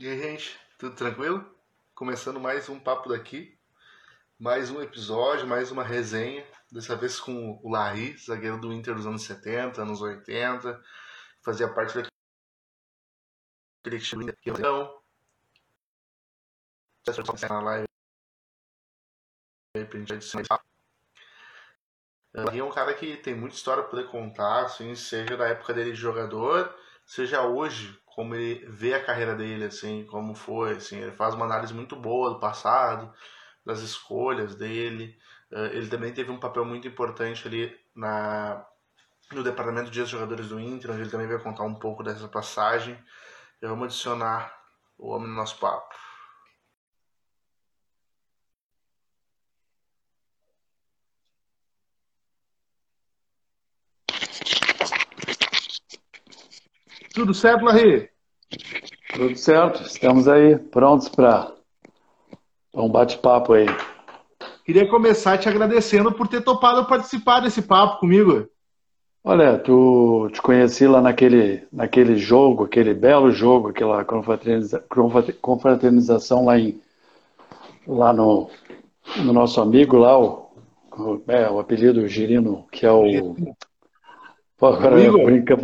E 0.00 0.06
aí, 0.06 0.16
gente, 0.16 0.56
tudo 0.78 0.94
tranquilo? 0.94 1.44
Começando 1.92 2.38
mais 2.38 2.68
um 2.68 2.78
papo 2.78 3.08
daqui, 3.08 3.58
mais 4.38 4.70
um 4.70 4.80
episódio, 4.80 5.44
mais 5.44 5.72
uma 5.72 5.82
resenha, 5.82 6.46
dessa 6.70 6.94
vez 6.94 7.18
com 7.18 7.58
o 7.60 7.68
Larry, 7.68 8.16
zagueiro 8.16 8.60
do 8.60 8.72
Inter 8.72 8.94
dos 8.94 9.08
anos 9.08 9.24
70, 9.24 9.82
anos 9.82 10.00
80, 10.00 10.80
fazia 11.42 11.68
parte 11.74 11.94
daquele 13.82 14.00
time 14.00 14.32
que 14.34 14.50
então, 14.50 15.02
na 17.50 17.60
live 17.60 17.88
pra 19.72 19.98
gente 19.98 20.12
adicionar. 20.12 20.62
Larry 22.32 22.60
é 22.60 22.64
um 22.64 22.70
cara 22.70 22.94
que 22.94 23.16
tem 23.16 23.34
muita 23.34 23.56
história 23.56 23.82
para 23.82 23.90
poder 23.90 24.08
contar, 24.08 24.64
assim, 24.64 24.94
seja 24.94 25.36
da 25.36 25.48
época 25.48 25.74
dele 25.74 25.90
de 25.90 25.98
jogador, 25.98 26.72
seja 27.04 27.42
hoje 27.42 28.00
como 28.18 28.34
ele 28.34 28.66
vê 28.66 28.94
a 28.94 29.04
carreira 29.04 29.36
dele, 29.36 29.66
assim, 29.66 30.04
como 30.06 30.34
foi, 30.34 30.72
assim, 30.72 30.98
ele 30.98 31.12
faz 31.12 31.34
uma 31.34 31.44
análise 31.44 31.72
muito 31.72 31.94
boa 31.94 32.30
do 32.30 32.40
passado, 32.40 33.14
das 33.64 33.78
escolhas 33.78 34.56
dele. 34.56 35.16
Uh, 35.52 35.66
ele 35.66 35.86
também 35.86 36.12
teve 36.12 36.28
um 36.28 36.40
papel 36.40 36.64
muito 36.64 36.88
importante 36.88 37.46
ali 37.46 37.72
na 37.94 38.66
no 39.30 39.44
departamento 39.44 39.88
de 39.88 40.04
jogadores 40.04 40.48
do 40.48 40.58
Inter, 40.58 40.90
onde 40.90 41.02
ele 41.02 41.10
também 41.10 41.28
vai 41.28 41.38
contar 41.38 41.62
um 41.62 41.76
pouco 41.76 42.02
dessa 42.02 42.26
passagem. 42.26 42.98
E 43.62 43.66
vamos 43.68 43.84
adicionar 43.84 44.52
o 44.98 45.10
homem 45.10 45.28
no 45.28 45.36
nosso 45.36 45.56
papo. 45.60 45.94
Tudo 57.18 57.34
certo, 57.34 57.64
Larry? 57.64 58.08
Tudo 59.12 59.36
certo, 59.36 59.82
estamos 59.82 60.28
aí 60.28 60.56
prontos 60.56 61.08
para 61.08 61.52
um 62.72 62.88
bate-papo 62.88 63.54
aí. 63.54 63.66
Queria 64.64 64.88
começar 64.88 65.36
te 65.36 65.48
agradecendo 65.48 66.12
por 66.12 66.28
ter 66.28 66.42
topado 66.42 66.86
participar 66.86 67.40
desse 67.40 67.60
papo 67.60 67.98
comigo. 67.98 68.46
Olha, 69.24 69.58
tu 69.58 70.30
te 70.32 70.40
conheci 70.40 70.86
lá 70.86 71.00
naquele, 71.00 71.66
naquele 71.72 72.16
jogo, 72.16 72.62
aquele 72.62 72.94
belo 72.94 73.32
jogo, 73.32 73.70
aquela 73.70 74.04
confraterniza, 74.04 74.84
confraternização 75.40 76.44
lá, 76.44 76.56
em, 76.56 76.80
lá 77.84 78.12
no, 78.12 78.48
no 79.16 79.32
nosso 79.32 79.60
amigo 79.60 79.96
lá, 79.96 80.16
o, 80.16 80.52
é, 81.26 81.50
o 81.50 81.58
apelido 81.58 82.06
Girino, 82.06 82.64
que 82.70 82.86
é 82.86 82.92
o. 82.92 83.34
Agora, 84.60 84.96
o 84.96 84.98
Igor. 84.98 85.24
Brinca, 85.24 85.56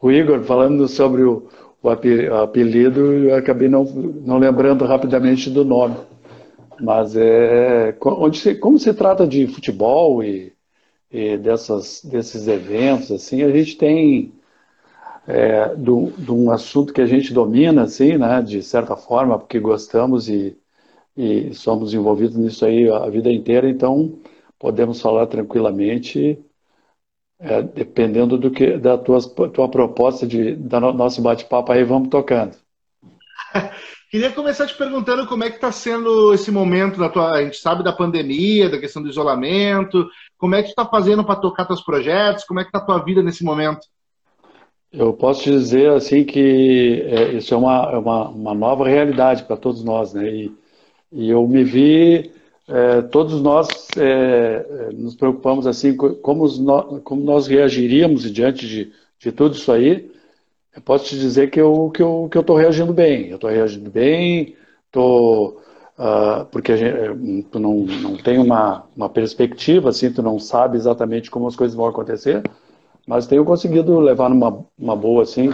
o 0.00 0.10
Igor 0.10 0.42
falando 0.44 0.88
sobre 0.88 1.22
o, 1.22 1.48
o 1.82 1.88
apelido, 1.88 3.00
eu 3.12 3.36
acabei 3.36 3.68
não, 3.68 3.84
não 3.84 4.38
lembrando 4.38 4.84
rapidamente 4.84 5.50
do 5.50 5.64
nome. 5.64 5.96
Mas 6.80 7.16
é 7.16 7.96
onde 8.04 8.38
se, 8.38 8.54
como 8.54 8.78
se 8.78 8.94
trata 8.94 9.26
de 9.26 9.46
futebol 9.48 10.22
e, 10.22 10.52
e 11.10 11.36
dessas, 11.36 12.02
desses 12.04 12.46
eventos, 12.46 13.10
assim, 13.10 13.42
a 13.42 13.50
gente 13.50 13.76
tem 13.76 14.32
é, 15.26 15.74
de 15.74 16.32
um 16.32 16.50
assunto 16.50 16.92
que 16.92 17.02
a 17.02 17.06
gente 17.06 17.34
domina, 17.34 17.82
assim, 17.82 18.16
né, 18.16 18.40
de 18.40 18.62
certa 18.62 18.96
forma, 18.96 19.38
porque 19.38 19.58
gostamos 19.60 20.28
e, 20.28 20.56
e 21.16 21.52
somos 21.54 21.92
envolvidos 21.92 22.36
nisso 22.36 22.64
aí 22.64 22.90
a 22.90 23.08
vida 23.10 23.30
inteira, 23.30 23.68
então 23.68 24.18
podemos 24.58 25.00
falar 25.00 25.26
tranquilamente 25.26 26.38
é, 27.40 27.62
dependendo 27.62 28.36
do 28.36 28.50
que 28.50 28.76
da 28.76 28.98
tua, 28.98 29.20
tua 29.50 29.68
proposta 29.68 30.26
de 30.26 30.56
da 30.56 30.80
no, 30.80 30.92
nosso 30.92 31.22
bate-papo 31.22 31.72
aí, 31.72 31.84
vamos 31.84 32.08
tocando. 32.08 32.56
Queria 34.10 34.32
começar 34.32 34.66
te 34.66 34.74
perguntando 34.74 35.26
como 35.26 35.44
é 35.44 35.50
que 35.50 35.56
está 35.56 35.70
sendo 35.70 36.32
esse 36.32 36.50
momento 36.50 36.98
da 36.98 37.10
tua. 37.10 37.32
A 37.32 37.42
gente 37.42 37.58
sabe 37.58 37.84
da 37.84 37.92
pandemia, 37.92 38.70
da 38.70 38.78
questão 38.78 39.02
do 39.02 39.08
isolamento. 39.08 40.08
Como 40.38 40.54
é 40.54 40.62
que 40.62 40.68
tu 40.68 40.70
está 40.70 40.86
fazendo 40.86 41.22
para 41.22 41.36
tocar 41.36 41.66
teus 41.66 41.82
projetos? 41.82 42.44
Como 42.44 42.58
é 42.58 42.64
que 42.64 42.70
está 42.70 42.78
a 42.78 42.84
tua 42.84 43.04
vida 43.04 43.22
nesse 43.22 43.44
momento? 43.44 43.86
Eu 44.90 45.12
posso 45.12 45.42
te 45.42 45.50
dizer 45.50 45.90
assim 45.90 46.24
que 46.24 47.02
é, 47.06 47.32
isso 47.34 47.52
é 47.52 47.56
uma, 47.56 47.90
é 47.92 47.98
uma, 47.98 48.28
uma 48.28 48.54
nova 48.54 48.88
realidade 48.88 49.42
para 49.42 49.58
todos 49.58 49.84
nós, 49.84 50.14
né? 50.14 50.26
E, 50.26 50.52
e 51.12 51.28
eu 51.28 51.46
me 51.46 51.62
vi 51.62 52.32
é, 52.68 53.00
todos 53.00 53.40
nós 53.40 53.88
é, 53.96 54.66
é, 54.68 54.92
nos 54.92 55.16
preocupamos 55.16 55.66
assim, 55.66 55.96
como, 55.96 56.46
nós, 56.60 57.02
como 57.02 57.22
nós 57.22 57.46
reagiríamos 57.46 58.30
diante 58.30 58.68
de, 58.68 58.92
de 59.18 59.32
tudo 59.32 59.54
isso 59.54 59.72
aí. 59.72 60.10
Eu 60.76 60.82
posso 60.82 61.06
te 61.06 61.18
dizer 61.18 61.50
que 61.50 61.60
eu 61.60 61.90
que 61.90 62.02
eu 62.02 62.28
que 62.30 62.36
eu 62.36 62.42
estou 62.42 62.56
reagindo 62.56 62.92
bem. 62.92 63.28
Eu 63.28 63.36
estou 63.36 63.48
reagindo 63.48 63.90
bem, 63.90 64.54
tô 64.92 65.60
uh, 65.98 66.44
porque 66.52 66.72
a 66.72 66.76
gente, 66.76 66.94
é, 66.94 67.08
tu 67.50 67.58
não, 67.58 67.78
não 68.02 68.16
tem 68.18 68.38
uma, 68.38 68.84
uma 68.94 69.08
perspectiva, 69.08 69.88
assim, 69.88 70.12
tu 70.12 70.22
não 70.22 70.38
sabe 70.38 70.76
exatamente 70.76 71.30
como 71.30 71.48
as 71.48 71.56
coisas 71.56 71.74
vão 71.74 71.86
acontecer, 71.86 72.42
mas 73.06 73.26
tenho 73.26 73.44
conseguido 73.46 73.98
levar 73.98 74.28
numa 74.28 74.64
uma 74.78 74.94
boa, 74.94 75.22
assim, 75.22 75.52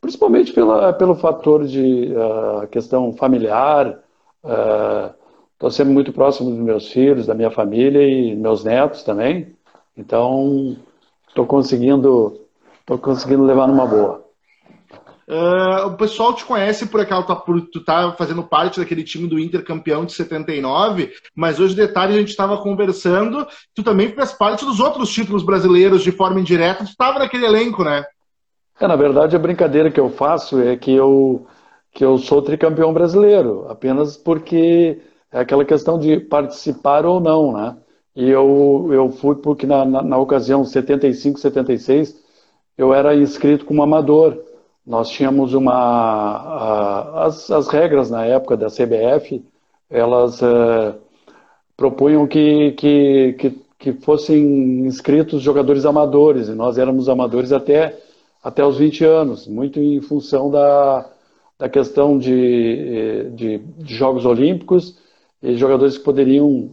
principalmente 0.00 0.52
pela, 0.52 0.94
pelo 0.94 1.14
fator 1.14 1.66
de 1.66 2.10
uh, 2.14 2.66
questão 2.68 3.12
familiar. 3.12 4.00
Uh, 4.42 5.23
Estou 5.54 5.70
sempre 5.70 5.92
muito 5.92 6.12
próximo 6.12 6.50
dos 6.50 6.58
meus 6.58 6.88
filhos, 6.90 7.26
da 7.26 7.34
minha 7.34 7.50
família 7.50 8.02
e 8.02 8.34
meus 8.36 8.64
netos 8.64 9.02
também. 9.02 9.54
Então, 9.96 10.76
estou 11.28 11.46
conseguindo, 11.46 12.40
tô 12.84 12.98
conseguindo 12.98 13.44
levar 13.44 13.66
numa 13.66 13.86
boa. 13.86 14.24
Uh, 15.26 15.86
o 15.86 15.96
pessoal 15.96 16.34
te 16.34 16.44
conhece 16.44 16.84
por 16.86 17.00
aquela 17.00 17.22
por 17.22 17.58
tu 17.68 17.82
tá 17.82 18.12
fazendo 18.12 18.42
parte 18.42 18.78
daquele 18.78 19.02
time 19.02 19.26
do 19.26 19.38
Inter 19.38 19.64
campeão 19.64 20.04
de 20.04 20.12
79, 20.12 21.12
mas 21.34 21.58
hoje 21.58 21.74
detalhe 21.74 22.12
a 22.12 22.18
gente 22.18 22.28
estava 22.28 22.58
conversando, 22.58 23.46
tu 23.74 23.82
também 23.82 24.12
faz 24.12 24.32
parte 24.32 24.66
dos 24.66 24.80
outros 24.80 25.10
títulos 25.10 25.42
brasileiros 25.42 26.02
de 26.02 26.12
forma 26.12 26.40
indireta, 26.40 26.84
tu 26.84 26.90
estava 26.90 27.18
naquele 27.18 27.46
elenco, 27.46 27.82
né? 27.82 28.04
É, 28.78 28.86
na 28.86 28.96
verdade 28.96 29.34
a 29.34 29.38
brincadeira 29.38 29.90
que 29.90 30.00
eu 30.00 30.10
faço 30.10 30.60
é 30.60 30.76
que 30.76 30.92
eu 30.92 31.46
que 31.90 32.04
eu 32.04 32.18
sou 32.18 32.42
tricampeão 32.42 32.92
brasileiro, 32.92 33.66
apenas 33.70 34.18
porque 34.18 35.00
é 35.34 35.40
aquela 35.40 35.64
questão 35.64 35.98
de 35.98 36.20
participar 36.20 37.04
ou 37.04 37.18
não, 37.18 37.52
né? 37.52 37.76
E 38.14 38.30
eu, 38.30 38.88
eu 38.92 39.10
fui 39.10 39.34
porque 39.34 39.66
na, 39.66 39.84
na, 39.84 40.00
na 40.00 40.16
ocasião 40.16 40.64
75, 40.64 41.40
76, 41.40 42.16
eu 42.78 42.94
era 42.94 43.16
inscrito 43.16 43.64
como 43.64 43.82
amador. 43.82 44.38
Nós 44.86 45.10
tínhamos 45.10 45.52
uma... 45.52 45.74
A, 45.74 47.24
as, 47.26 47.50
as 47.50 47.66
regras 47.66 48.10
na 48.10 48.24
época 48.24 48.56
da 48.56 48.68
CBF, 48.68 49.44
elas 49.90 50.40
é, 50.40 50.94
propunham 51.76 52.28
que, 52.28 52.70
que, 52.72 53.32
que, 53.32 53.50
que 53.76 53.92
fossem 53.94 54.86
inscritos 54.86 55.42
jogadores 55.42 55.84
amadores, 55.84 56.46
e 56.46 56.52
nós 56.52 56.78
éramos 56.78 57.08
amadores 57.08 57.50
até, 57.50 57.98
até 58.40 58.64
os 58.64 58.78
20 58.78 59.04
anos, 59.04 59.48
muito 59.48 59.80
em 59.80 60.00
função 60.00 60.48
da, 60.48 61.10
da 61.58 61.68
questão 61.68 62.16
de, 62.16 63.30
de, 63.34 63.58
de 63.58 63.94
Jogos 63.96 64.24
Olímpicos 64.24 65.02
jogadores 65.56 65.98
que 65.98 66.04
poderiam, 66.04 66.70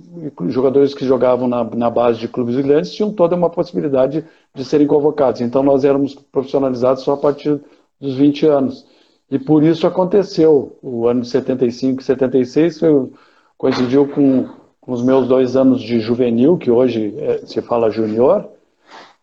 jogadores 0.48 0.94
que 0.94 1.06
jogavam 1.06 1.48
na, 1.48 1.64
na 1.64 1.90
base 1.90 2.20
de 2.20 2.28
clubes 2.28 2.56
grandes 2.56 2.94
tinham 2.94 3.12
toda 3.12 3.36
uma 3.36 3.50
possibilidade 3.50 4.24
de 4.56 4.64
serem 4.64 4.88
convocados. 4.88 5.42
Então 5.42 5.62
nós 5.62 5.84
éramos 5.84 6.16
profissionalizados 6.16 7.04
só 7.04 7.14
a 7.14 7.18
partir 7.18 7.60
dos 8.00 8.16
20 8.16 8.46
anos. 8.46 8.86
E 9.30 9.38
por 9.38 9.64
isso 9.64 9.86
aconteceu. 9.86 10.78
O 10.82 11.08
ano 11.08 11.22
de 11.22 11.28
75 11.28 12.02
e 12.02 12.06
76 12.06 12.80
foi, 12.80 13.12
coincidiu 13.58 14.08
com, 14.08 14.50
com, 14.80 14.92
os 14.92 15.04
meus 15.04 15.28
dois 15.28 15.56
anos 15.56 15.82
de 15.82 16.00
juvenil, 16.00 16.58
que 16.58 16.72
hoje 16.72 17.14
é, 17.18 17.40
se 17.46 17.62
fala 17.62 17.92
junior, 17.92 18.48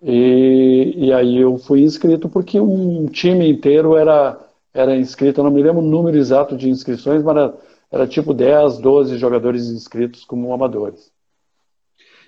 e, 0.02 0.94
e, 0.96 1.12
aí 1.12 1.38
eu 1.38 1.58
fui 1.58 1.82
inscrito 1.82 2.28
porque 2.28 2.60
um 2.60 3.06
time 3.06 3.50
inteiro 3.50 3.96
era, 3.96 4.38
era 4.72 4.96
inscrito, 4.96 5.40
eu 5.40 5.44
não 5.44 5.50
me 5.50 5.60
lembro 5.60 5.82
o 5.82 5.84
número 5.84 6.16
exato 6.16 6.56
de 6.56 6.70
inscrições, 6.70 7.20
mas 7.20 7.36
era 7.36 7.54
era 7.90 8.06
tipo 8.06 8.34
10, 8.34 8.78
12 8.78 9.18
jogadores 9.18 9.68
inscritos 9.68 10.24
como 10.24 10.52
amadores. 10.52 11.10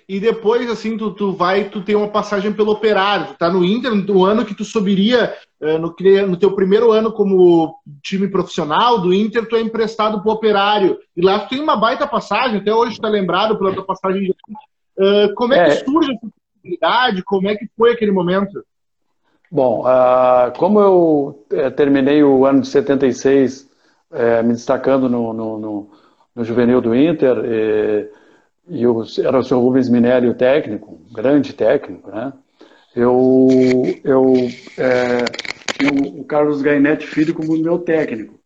E 0.09 0.19
depois, 0.19 0.69
assim, 0.69 0.97
tu, 0.97 1.11
tu 1.11 1.31
vai, 1.31 1.69
tu 1.69 1.81
tem 1.81 1.95
uma 1.95 2.09
passagem 2.09 2.51
pelo 2.51 2.71
Operário, 2.71 3.27
tu 3.27 3.37
tá 3.37 3.49
no 3.49 3.63
Inter, 3.63 3.95
no 3.95 4.25
ano 4.25 4.43
que 4.43 4.53
tu 4.53 4.65
subiria, 4.65 5.33
eh, 5.61 5.77
no, 5.77 5.95
no 6.27 6.37
teu 6.37 6.53
primeiro 6.53 6.91
ano 6.91 7.13
como 7.13 7.79
time 8.03 8.27
profissional 8.27 8.99
do 8.99 9.13
Inter, 9.13 9.47
tu 9.47 9.55
é 9.55 9.61
emprestado 9.61 10.21
pro 10.21 10.31
Operário. 10.31 10.99
E 11.15 11.21
lá 11.21 11.39
tu 11.39 11.49
tem 11.49 11.61
uma 11.61 11.77
baita 11.77 12.05
passagem, 12.05 12.57
até 12.57 12.73
hoje 12.73 12.95
tu 12.95 13.01
tá 13.01 13.07
lembrado 13.07 13.57
pela 13.57 13.73
tua 13.73 13.85
passagem. 13.85 14.35
Uh, 14.97 15.33
como 15.35 15.53
é, 15.53 15.59
é, 15.59 15.63
que 15.65 15.85
surge 15.85 16.11
essa 16.11 16.27
possibilidade? 16.27 17.23
Como 17.23 17.47
é 17.47 17.55
que 17.55 17.69
foi 17.77 17.93
aquele 17.93 18.11
momento? 18.11 18.65
Bom, 19.49 19.85
uh, 19.85 20.51
como 20.57 20.79
eu 20.81 21.45
eh, 21.51 21.69
terminei 21.69 22.21
o 22.21 22.45
ano 22.45 22.61
de 22.61 22.67
76 22.67 23.70
é, 24.11 24.43
me 24.43 24.53
destacando 24.53 25.09
no, 25.09 25.33
no, 25.33 25.57
no, 25.59 25.89
no, 26.35 26.43
juvenil 26.43 26.81
do 26.81 26.95
Inter, 26.95 27.37
e, 27.45 28.09
e 28.67 28.83
era 29.25 29.39
o 29.39 29.43
seu 29.43 29.59
Rubens 29.59 29.89
Minelli 29.89 30.29
o 30.29 30.33
técnico, 30.33 30.99
grande 31.11 31.53
técnico, 31.53 32.09
né? 32.11 32.33
Eu, 32.95 33.83
eu 34.03 34.33
é, 34.77 35.23
tinha 35.77 35.91
o 35.91 36.23
Carlos 36.25 36.61
Gainetti 36.61 37.07
Filho 37.07 37.33
como 37.33 37.57
meu 37.57 37.79
técnico. 37.79 38.39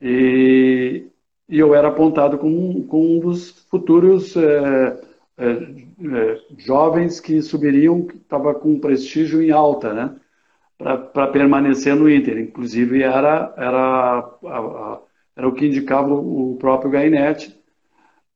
E, 0.00 1.06
e 1.48 1.58
eu 1.58 1.74
era 1.74 1.88
apontado 1.88 2.36
como, 2.38 2.84
como 2.86 3.16
um 3.16 3.20
dos 3.20 3.50
futuros 3.70 4.36
é, 4.36 5.00
é, 5.38 5.46
é, 5.46 6.40
jovens 6.58 7.20
que 7.20 7.40
subiriam, 7.40 8.02
que 8.02 8.16
estava 8.16 8.54
com 8.54 8.78
prestígio 8.78 9.42
em 9.42 9.50
alta, 9.50 9.92
né? 9.92 10.16
Para 10.76 11.28
permanecer 11.28 11.94
no 11.94 12.10
Inter. 12.10 12.38
Inclusive, 12.38 13.02
era, 13.02 13.54
era, 13.56 14.38
era 15.36 15.48
o 15.48 15.52
que 15.52 15.66
indicava 15.66 16.12
o 16.14 16.56
próprio 16.58 16.90
Gainete, 16.90 17.58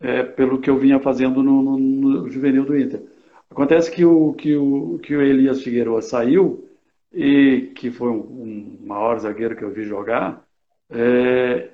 é, 0.00 0.22
pelo 0.22 0.60
que 0.60 0.70
eu 0.70 0.78
vinha 0.78 1.00
fazendo 1.00 1.42
no, 1.42 1.62
no, 1.62 1.78
no, 1.78 2.30
juvenil 2.30 2.64
do 2.64 2.78
Inter. 2.78 3.02
Acontece 3.50 3.90
que 3.90 4.04
o, 4.04 4.32
que 4.34 4.56
o, 4.56 4.98
que 5.02 5.16
o 5.16 5.22
Elias 5.22 5.62
Figueiredo 5.62 6.00
saiu, 6.02 6.68
e 7.12 7.72
que 7.74 7.90
foi 7.90 8.10
um, 8.10 8.20
um 8.20 8.78
maior 8.86 9.18
zagueiro 9.18 9.56
que 9.56 9.64
eu 9.64 9.72
vi 9.72 9.84
jogar, 9.84 10.44
é, 10.90 11.70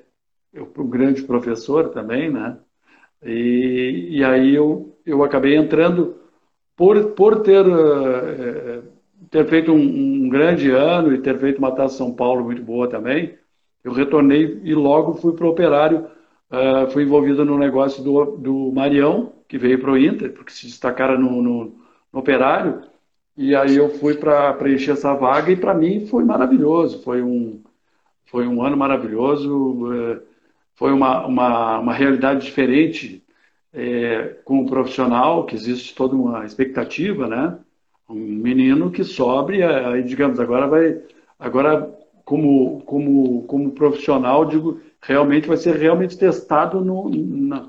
um 0.77 0.87
grande 0.89 1.23
professor 1.23 1.89
também, 1.89 2.31
né? 2.31 2.57
E, 3.23 4.17
e 4.17 4.23
aí 4.23 4.55
eu, 4.55 4.97
eu 5.05 5.23
acabei 5.23 5.55
entrando 5.55 6.17
por, 6.75 7.11
por 7.11 7.41
ter, 7.41 7.65
uh, 7.65 8.83
ter 9.29 9.45
feito 9.47 9.71
um, 9.71 10.25
um, 10.25 10.29
grande 10.29 10.69
ano 10.71 11.13
e 11.13 11.21
ter 11.21 11.37
feito 11.39 11.57
uma 11.57 11.71
Taça 11.71 11.97
São 11.97 12.13
Paulo 12.13 12.43
muito 12.43 12.61
boa 12.61 12.89
também, 12.89 13.37
eu 13.83 13.91
retornei 13.93 14.61
e 14.63 14.73
logo 14.73 15.13
fui 15.15 15.33
para 15.33 15.45
o 15.45 15.49
Operário, 15.49 16.07
uh, 16.51 16.89
fui 16.91 17.03
envolvido 17.03 17.45
no 17.45 17.57
negócio 17.57 18.03
do, 18.03 18.37
do 18.37 18.71
Marião, 18.73 19.33
que 19.47 19.57
veio 19.57 19.79
para 19.79 19.91
o 19.91 19.97
Inter, 19.97 20.33
porque 20.33 20.51
se 20.51 20.65
destacara 20.65 21.17
no, 21.17 21.41
no, 21.41 21.75
no 22.11 22.19
Operário, 22.19 22.81
e 23.37 23.55
aí 23.55 23.75
eu 23.75 23.89
fui 23.89 24.15
para 24.15 24.53
preencher 24.53 24.91
essa 24.91 25.13
vaga 25.13 25.51
e 25.51 25.55
para 25.55 25.73
mim 25.73 26.07
foi 26.07 26.23
maravilhoso, 26.23 27.03
foi 27.03 27.21
um, 27.21 27.61
foi 28.25 28.47
um 28.47 28.63
ano 28.63 28.77
maravilhoso, 28.77 29.85
uh, 29.85 30.21
foi 30.75 30.91
uma, 30.91 31.25
uma, 31.25 31.79
uma 31.79 31.93
realidade 31.93 32.45
diferente 32.45 33.23
é, 33.73 34.37
com 34.45 34.61
o 34.61 34.65
profissional, 34.65 35.45
que 35.45 35.55
existe 35.55 35.93
toda 35.93 36.15
uma 36.15 36.45
expectativa, 36.45 37.27
né? 37.27 37.59
Um 38.09 38.15
menino 38.15 38.91
que 38.91 39.03
sobe, 39.03 39.63
aí 39.63 40.03
digamos, 40.03 40.39
agora 40.39 40.67
vai, 40.67 41.01
agora 41.39 41.91
como, 42.23 42.81
como, 42.81 43.43
como 43.43 43.71
profissional, 43.71 44.45
digo, 44.45 44.79
realmente 45.01 45.47
vai 45.47 45.57
ser 45.57 45.75
realmente 45.75 46.17
testado 46.17 46.81
no, 46.81 47.09
na, 47.09 47.67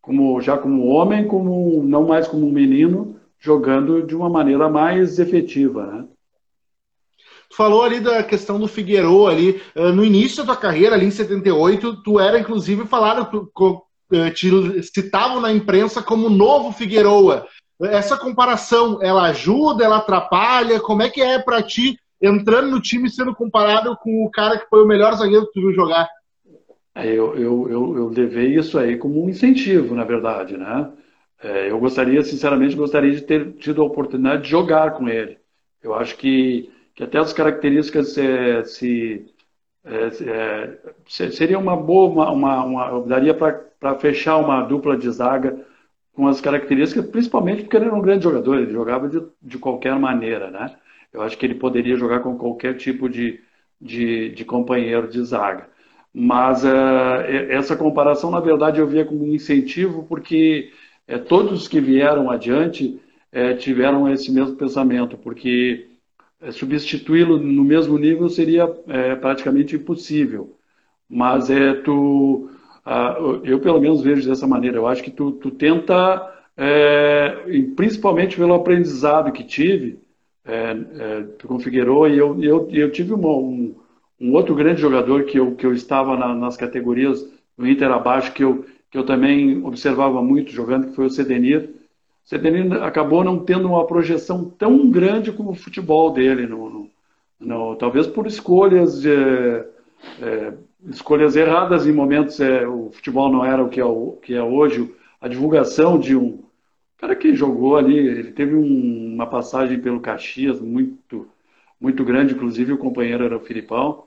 como, 0.00 0.40
já 0.40 0.56
como 0.56 0.86
homem, 0.86 1.26
como, 1.26 1.82
não 1.82 2.06
mais 2.06 2.28
como 2.28 2.46
um 2.46 2.52
menino, 2.52 3.16
jogando 3.38 4.02
de 4.02 4.14
uma 4.14 4.30
maneira 4.30 4.68
mais 4.68 5.18
efetiva, 5.18 5.86
né? 5.86 6.04
falou 7.56 7.82
ali 7.82 8.00
da 8.00 8.22
questão 8.22 8.58
do 8.58 8.68
Figueiredo 8.68 9.26
ali, 9.26 9.62
uh, 9.74 9.92
no 9.92 10.04
início 10.04 10.38
da 10.38 10.52
tua 10.52 10.56
carreira, 10.56 10.94
ali 10.94 11.06
em 11.06 11.10
78, 11.10 12.02
tu 12.02 12.20
era 12.20 12.38
inclusive 12.38 12.86
falado, 12.86 13.30
tu, 13.30 13.50
uh, 14.12 14.30
te 14.32 14.82
citavam 14.82 15.40
na 15.40 15.52
imprensa 15.52 16.02
como 16.02 16.28
novo 16.28 16.72
Figueiredo. 16.72 17.44
Essa 17.82 18.16
comparação, 18.16 18.98
ela 19.02 19.28
ajuda, 19.28 19.84
ela 19.84 19.98
atrapalha? 19.98 20.80
Como 20.80 21.02
é 21.02 21.10
que 21.10 21.20
é 21.20 21.38
para 21.38 21.62
ti 21.62 21.98
entrando 22.20 22.70
no 22.70 22.80
time 22.80 23.10
sendo 23.10 23.34
comparado 23.34 23.96
com 23.98 24.24
o 24.24 24.30
cara 24.30 24.58
que 24.58 24.68
foi 24.68 24.82
o 24.82 24.86
melhor 24.86 25.14
zagueiro 25.14 25.46
que 25.46 25.52
tu 25.52 25.60
viu 25.60 25.74
jogar? 25.74 26.08
É, 26.94 27.06
eu, 27.06 27.36
eu, 27.36 27.68
eu, 27.68 27.96
eu 27.96 28.08
levei 28.08 28.56
isso 28.56 28.78
aí 28.78 28.96
como 28.96 29.22
um 29.22 29.28
incentivo, 29.28 29.94
na 29.94 30.04
verdade, 30.04 30.56
né? 30.56 30.90
É, 31.42 31.70
eu 31.70 31.78
gostaria, 31.78 32.22
sinceramente, 32.22 32.74
gostaria 32.74 33.12
de 33.12 33.20
ter 33.20 33.52
tido 33.58 33.82
a 33.82 33.84
oportunidade 33.84 34.44
de 34.44 34.48
jogar 34.48 34.92
com 34.92 35.06
ele. 35.06 35.36
Eu 35.82 35.94
acho 35.94 36.16
que 36.16 36.72
que 36.96 37.04
até 37.04 37.18
as 37.18 37.32
características 37.32 38.16
é, 38.16 38.64
se, 38.64 39.26
é, 39.84 40.06
é, 40.24 41.30
seria 41.30 41.58
uma 41.58 41.76
boa, 41.76 42.30
uma, 42.30 42.62
uma, 42.64 42.64
uma 42.64 43.06
daria 43.06 43.34
para 43.34 43.98
fechar 43.98 44.38
uma 44.38 44.62
dupla 44.62 44.96
de 44.96 45.10
zaga 45.10 45.64
com 46.16 46.26
as 46.26 46.40
características, 46.40 47.06
principalmente 47.10 47.62
porque 47.62 47.76
ele 47.76 47.84
era 47.84 47.94
um 47.94 48.00
grande 48.00 48.24
jogador, 48.24 48.58
ele 48.58 48.72
jogava 48.72 49.06
de, 49.06 49.22
de 49.42 49.58
qualquer 49.58 49.98
maneira, 49.98 50.50
né? 50.50 50.74
Eu 51.12 51.20
acho 51.20 51.36
que 51.36 51.44
ele 51.44 51.54
poderia 51.54 51.94
jogar 51.96 52.20
com 52.20 52.36
qualquer 52.38 52.74
tipo 52.76 53.06
de, 53.08 53.38
de, 53.80 54.30
de 54.30 54.44
companheiro 54.44 55.08
de 55.08 55.22
zaga. 55.22 55.68
Mas 56.12 56.64
uh, 56.64 57.20
essa 57.50 57.76
comparação, 57.76 58.30
na 58.30 58.40
verdade, 58.40 58.80
eu 58.80 58.86
via 58.86 59.04
como 59.04 59.24
um 59.24 59.34
incentivo, 59.34 60.06
porque 60.08 60.72
é, 61.06 61.18
todos 61.18 61.68
que 61.68 61.80
vieram 61.80 62.30
adiante 62.30 62.98
é, 63.30 63.52
tiveram 63.54 64.10
esse 64.10 64.32
mesmo 64.32 64.56
pensamento, 64.56 65.18
porque 65.18 65.86
substituí-lo 66.52 67.38
no 67.38 67.64
mesmo 67.64 67.98
nível 67.98 68.28
seria 68.28 68.66
praticamente 69.20 69.76
impossível. 69.76 70.56
Mas 71.08 71.50
é 71.50 71.74
tu, 71.74 72.50
eu 73.44 73.58
pelo 73.60 73.80
menos 73.80 74.02
vejo 74.02 74.28
dessa 74.28 74.46
maneira. 74.46 74.76
Eu 74.76 74.86
acho 74.86 75.02
que 75.02 75.10
tu, 75.10 75.32
tu 75.32 75.50
tenta, 75.50 76.32
é, 76.56 77.36
principalmente 77.74 78.36
pelo 78.36 78.54
aprendizado 78.54 79.32
que 79.32 79.42
tive 79.42 79.98
é, 80.44 80.70
é, 80.70 81.24
o 81.48 81.58
Figueiredo, 81.58 82.06
e 82.06 82.18
eu, 82.18 82.42
eu, 82.42 82.68
eu 82.70 82.92
tive 82.92 83.12
uma, 83.12 83.28
um, 83.28 83.74
um, 84.20 84.32
outro 84.32 84.54
grande 84.54 84.80
jogador 84.80 85.24
que 85.24 85.38
eu, 85.38 85.54
que 85.56 85.66
eu 85.66 85.72
estava 85.72 86.16
na, 86.16 86.34
nas 86.34 86.56
categorias 86.56 87.28
do 87.58 87.66
Inter 87.66 87.90
abaixo, 87.90 88.32
que 88.32 88.44
eu, 88.44 88.64
que 88.90 88.96
eu 88.96 89.04
também 89.04 89.64
observava 89.64 90.22
muito 90.22 90.52
jogando, 90.52 90.88
que 90.88 90.94
foi 90.94 91.06
o 91.06 91.10
Cedenir 91.10 91.74
Severino 92.26 92.82
acabou 92.82 93.22
não 93.22 93.38
tendo 93.38 93.68
uma 93.68 93.86
projeção 93.86 94.44
tão 94.44 94.90
grande 94.90 95.30
como 95.30 95.52
o 95.52 95.54
futebol 95.54 96.12
dele, 96.12 96.44
no, 96.44 96.68
no, 96.68 96.90
no 97.38 97.76
talvez 97.76 98.08
por 98.08 98.26
escolhas 98.26 99.00
é, 100.20 100.54
escolhas 100.88 101.36
erradas 101.36 101.86
em 101.86 101.92
momentos. 101.92 102.40
É, 102.40 102.66
o 102.66 102.90
futebol 102.92 103.30
não 103.30 103.44
era 103.44 103.62
o 103.62 103.68
que 103.68 103.80
é, 103.80 103.84
o, 103.84 104.18
que 104.22 104.34
é 104.34 104.42
hoje. 104.42 104.92
A 105.20 105.28
divulgação 105.28 105.98
de 105.98 106.16
um 106.16 106.44
cara 106.98 107.16
que 107.16 107.34
jogou 107.34 107.76
ali, 107.76 107.96
ele 107.96 108.32
teve 108.32 108.54
um, 108.54 109.14
uma 109.14 109.26
passagem 109.26 109.80
pelo 109.80 110.00
Caxias 110.00 110.60
muito 110.60 111.28
muito 111.80 112.04
grande, 112.04 112.34
inclusive 112.34 112.72
o 112.72 112.78
companheiro 112.78 113.24
era 113.24 113.36
o 113.36 113.40
Filipão, 113.40 114.06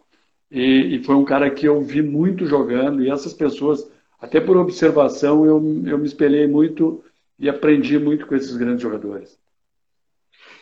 e, 0.51 0.95
e 0.95 1.03
foi 1.03 1.15
um 1.15 1.25
cara 1.25 1.49
que 1.49 1.67
eu 1.67 1.81
vi 1.81 2.01
muito 2.01 2.45
jogando, 2.45 3.03
e 3.03 3.09
essas 3.09 3.33
pessoas, 3.33 3.89
até 4.19 4.41
por 4.41 4.57
observação, 4.57 5.45
eu, 5.45 5.57
eu 5.85 5.97
me 5.97 6.05
espelhei 6.05 6.47
muito 6.47 7.03
e 7.37 7.47
aprendi 7.49 7.97
muito 7.99 8.25
com 8.27 8.35
esses 8.35 8.57
grandes 8.57 8.81
jogadores. 8.81 9.38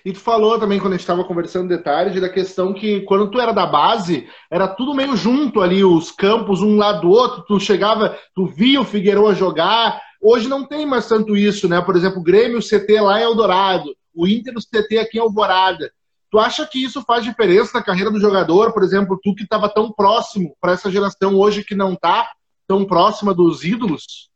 E 0.07 0.13
tu 0.13 0.21
falou 0.21 0.57
também, 0.57 0.79
quando 0.79 0.93
a 0.93 0.95
gente 0.95 1.01
estava 1.01 1.25
conversando 1.25 1.67
detalhes, 1.67 2.21
da 2.21 2.29
questão 2.29 2.73
que 2.73 3.01
quando 3.01 3.29
tu 3.29 3.41
era 3.41 3.51
da 3.51 3.65
base, 3.65 4.25
era 4.49 4.65
tudo 4.65 4.93
meio 4.93 5.17
junto 5.17 5.61
ali, 5.61 5.83
os 5.83 6.11
campos, 6.11 6.61
um 6.61 6.77
lado 6.77 7.01
do 7.01 7.09
outro, 7.09 7.43
tu 7.45 7.59
chegava, 7.59 8.17
tu 8.33 8.45
via 8.45 8.79
o 8.79 8.85
Figueiredo 8.85 9.35
jogar. 9.35 10.01
Hoje 10.21 10.47
não 10.47 10.65
tem 10.65 10.85
mais 10.85 11.09
tanto 11.09 11.35
isso, 11.35 11.67
né? 11.67 11.81
Por 11.81 11.97
exemplo, 11.97 12.21
o 12.21 12.23
Grêmio, 12.23 12.59
o 12.59 12.61
CT 12.61 13.01
lá 13.01 13.19
em 13.19 13.23
Eldorado, 13.23 13.93
o 14.15 14.25
Inter, 14.25 14.53
o 14.55 14.61
CT 14.61 14.97
aqui 14.97 15.17
em 15.17 15.19
Alvorada. 15.19 15.91
Tu 16.31 16.39
acha 16.39 16.65
que 16.65 16.81
isso 16.81 17.01
faz 17.01 17.25
diferença 17.25 17.77
na 17.77 17.83
carreira 17.83 18.09
do 18.09 18.21
jogador? 18.21 18.71
Por 18.71 18.83
exemplo, 18.83 19.19
tu 19.21 19.35
que 19.35 19.43
estava 19.43 19.67
tão 19.67 19.91
próximo 19.91 20.55
para 20.61 20.71
essa 20.71 20.89
geração 20.89 21.35
hoje 21.35 21.65
que 21.65 21.75
não 21.75 21.91
está 21.91 22.31
tão 22.65 22.85
próxima 22.85 23.33
dos 23.33 23.65
ídolos? 23.65 24.29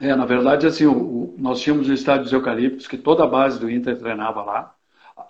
É, 0.00 0.16
na 0.16 0.26
verdade, 0.26 0.66
assim, 0.66 0.84
o, 0.84 0.92
o, 0.92 1.34
nós 1.38 1.60
tínhamos 1.60 1.88
o 1.88 1.92
estádio 1.92 2.24
dos 2.24 2.32
Eucaliptos, 2.32 2.88
que 2.88 2.98
toda 2.98 3.22
a 3.22 3.28
base 3.28 3.60
do 3.60 3.70
Inter 3.70 3.96
treinava 3.96 4.42
lá. 4.42 4.75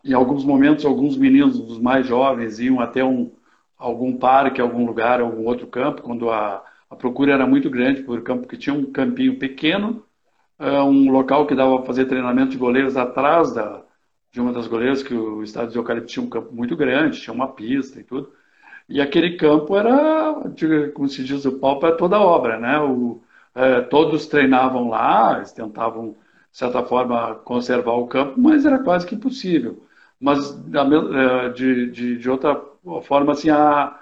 Em 0.06 0.12
alguns 0.12 0.44
momentos, 0.44 0.84
alguns 0.84 1.16
meninos 1.16 1.58
dos 1.58 1.80
mais 1.80 2.06
jovens 2.06 2.60
iam 2.60 2.80
até 2.80 3.04
um, 3.04 3.32
algum 3.76 4.16
parque, 4.16 4.60
algum 4.60 4.86
lugar, 4.86 5.20
algum 5.20 5.44
outro 5.46 5.66
campo, 5.66 6.00
quando 6.02 6.30
a, 6.30 6.64
a 6.88 6.96
procura 6.96 7.32
era 7.32 7.46
muito 7.46 7.68
grande 7.68 8.02
por 8.02 8.22
campo, 8.22 8.46
que 8.46 8.56
tinha 8.56 8.74
um 8.74 8.92
campinho 8.92 9.38
pequeno, 9.38 10.04
uh, 10.60 10.84
um 10.84 11.10
local 11.10 11.46
que 11.46 11.56
dava 11.56 11.76
para 11.78 11.86
fazer 11.86 12.06
treinamento 12.06 12.52
de 12.52 12.56
goleiros 12.56 12.96
atrás 12.96 13.52
da, 13.52 13.82
de 14.30 14.40
uma 14.40 14.52
das 14.52 14.68
goleiras, 14.68 15.02
que 15.02 15.14
o 15.14 15.42
estádio 15.42 15.68
dos 15.68 15.76
Eucaliptos 15.76 16.12
tinha 16.12 16.24
um 16.24 16.30
campo 16.30 16.54
muito 16.54 16.76
grande, 16.76 17.20
tinha 17.20 17.34
uma 17.34 17.48
pista 17.48 17.98
e 18.00 18.04
tudo. 18.04 18.32
E 18.88 19.00
aquele 19.00 19.36
campo 19.36 19.76
era, 19.76 20.34
como 20.94 21.08
se 21.08 21.24
diz, 21.24 21.44
o 21.44 21.58
pau 21.58 21.78
para 21.80 21.96
toda 21.96 22.20
obra, 22.20 22.58
né? 22.60 22.78
O, 22.80 23.20
é, 23.54 23.80
todos 23.82 24.26
treinavam 24.26 24.88
lá, 24.88 25.36
eles 25.38 25.52
tentavam, 25.52 26.10
de 26.52 26.58
certa 26.58 26.82
forma, 26.84 27.34
conservar 27.36 27.94
o 27.94 28.06
campo, 28.06 28.40
mas 28.40 28.64
era 28.64 28.78
quase 28.78 29.06
que 29.06 29.14
impossível. 29.16 29.85
Mas, 30.20 30.50
é, 30.50 31.48
de, 31.50 31.90
de, 31.90 32.18
de 32.18 32.30
outra 32.30 32.60
forma, 33.02 33.32
assim, 33.32 33.50
a, 33.50 34.00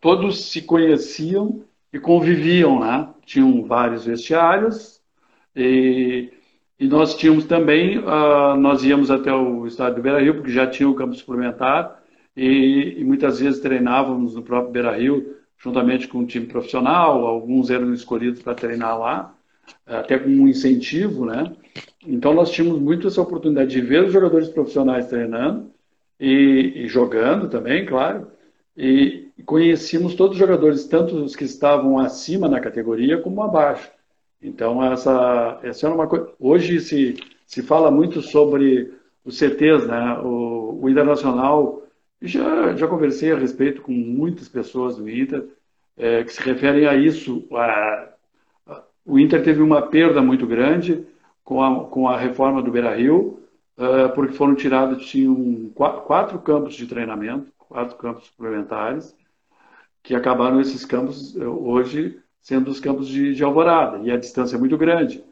todos 0.00 0.50
se 0.50 0.62
conheciam 0.62 1.64
e 1.92 1.98
conviviam, 1.98 2.80
né? 2.80 3.08
Tinham 3.24 3.64
vários 3.64 4.04
vestiários 4.04 5.00
e, 5.54 6.30
e 6.78 6.86
nós 6.86 7.14
tínhamos 7.16 7.46
também, 7.46 7.98
uh, 7.98 8.56
nós 8.58 8.84
íamos 8.84 9.10
até 9.10 9.32
o 9.32 9.66
estádio 9.66 9.96
do 9.96 10.02
Beira-Rio, 10.02 10.34
porque 10.34 10.52
já 10.52 10.66
tinha 10.66 10.88
o 10.88 10.94
campo 10.94 11.14
suplementar 11.14 12.02
e, 12.36 12.96
e 12.98 13.04
muitas 13.04 13.40
vezes 13.40 13.60
treinávamos 13.60 14.34
no 14.34 14.42
próprio 14.42 14.72
Beira-Rio 14.72 15.36
juntamente 15.58 16.06
com 16.06 16.18
um 16.18 16.26
time 16.26 16.46
profissional, 16.46 17.26
alguns 17.26 17.70
eram 17.70 17.92
escolhidos 17.92 18.42
para 18.42 18.54
treinar 18.54 18.98
lá, 18.98 19.34
até 19.86 20.18
com 20.18 20.28
um 20.28 20.46
incentivo, 20.46 21.24
né? 21.24 21.52
Então 22.06 22.32
nós 22.32 22.50
tínhamos 22.50 22.80
muito 22.80 23.08
essa 23.08 23.20
oportunidade 23.20 23.70
de 23.70 23.80
ver 23.80 24.04
os 24.04 24.12
jogadores 24.12 24.48
profissionais 24.48 25.08
treinando 25.08 25.70
e, 26.18 26.72
e 26.76 26.88
jogando 26.88 27.48
também, 27.48 27.84
claro, 27.84 28.30
e, 28.76 29.26
conhecíamos 29.44 30.14
todos 30.14 30.32
os 30.32 30.38
jogadores, 30.38 30.86
tanto 30.86 31.16
os 31.16 31.36
que 31.36 31.44
estavam 31.44 31.98
acima 31.98 32.48
na 32.48 32.60
categoria 32.60 33.20
como 33.20 33.42
abaixo. 33.42 33.90
Então, 34.42 34.82
essa, 34.84 35.60
essa 35.62 35.86
era 35.86 35.94
uma 35.94 36.06
coisa. 36.06 36.30
Hoje 36.38 36.80
se, 36.80 37.16
se 37.46 37.62
fala 37.62 37.90
muito 37.90 38.20
sobre 38.20 38.92
os 39.24 39.38
CTs, 39.38 39.86
né? 39.86 40.18
O, 40.22 40.80
o 40.82 40.88
Internacional, 40.88 41.82
já, 42.20 42.74
já 42.76 42.86
conversei 42.86 43.32
a 43.32 43.38
respeito 43.38 43.82
com 43.82 43.92
muitas 43.92 44.48
pessoas 44.48 44.96
do 44.96 45.08
Inter 45.08 45.44
é, 45.96 46.24
que 46.24 46.32
se 46.32 46.42
referem 46.42 46.86
a 46.86 46.94
isso. 46.94 47.46
A, 47.52 48.08
a, 48.66 48.82
o 49.04 49.18
Inter 49.18 49.42
teve 49.42 49.62
uma 49.62 49.82
perda 49.82 50.20
muito 50.22 50.46
grande 50.46 51.06
com 51.46 51.62
a, 51.62 51.84
com 51.84 52.08
a 52.08 52.18
reforma 52.18 52.60
do 52.60 52.72
Beira 52.72 52.96
Rio, 52.96 53.40
uh, 53.78 54.12
porque 54.16 54.34
foram 54.34 54.56
tirados, 54.56 55.06
tinham 55.06 55.70
quatro, 55.76 56.02
quatro 56.02 56.38
campos 56.40 56.74
de 56.74 56.88
treinamento, 56.88 57.52
quatro 57.56 57.96
campos 57.96 58.26
suplementares, 58.26 59.16
que 60.02 60.12
acabaram 60.12 60.60
esses 60.60 60.84
campos 60.84 61.36
hoje 61.36 62.20
sendo 62.40 62.68
os 62.68 62.80
campos 62.80 63.06
de, 63.06 63.32
de 63.32 63.44
Alvorada, 63.44 63.98
e 64.02 64.10
a 64.10 64.16
distância 64.16 64.56
é 64.56 64.58
muito 64.58 64.76
grande. 64.76 65.22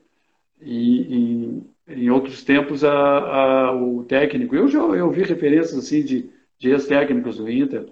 E, 0.61 1.63
e 1.87 2.03
em 2.05 2.11
outros 2.11 2.45
tempos, 2.45 2.85
a, 2.85 2.93
a, 2.93 3.73
o 3.77 4.05
técnico, 4.05 4.55
eu 4.55 4.69
já 4.69 4.79
eu 4.79 5.11
vi 5.11 5.23
referências 5.25 5.77
assim 5.77 6.05
de, 6.05 6.31
de 6.59 6.71
ex-técnicos 6.71 7.39
do 7.39 7.51
Inter 7.51 7.87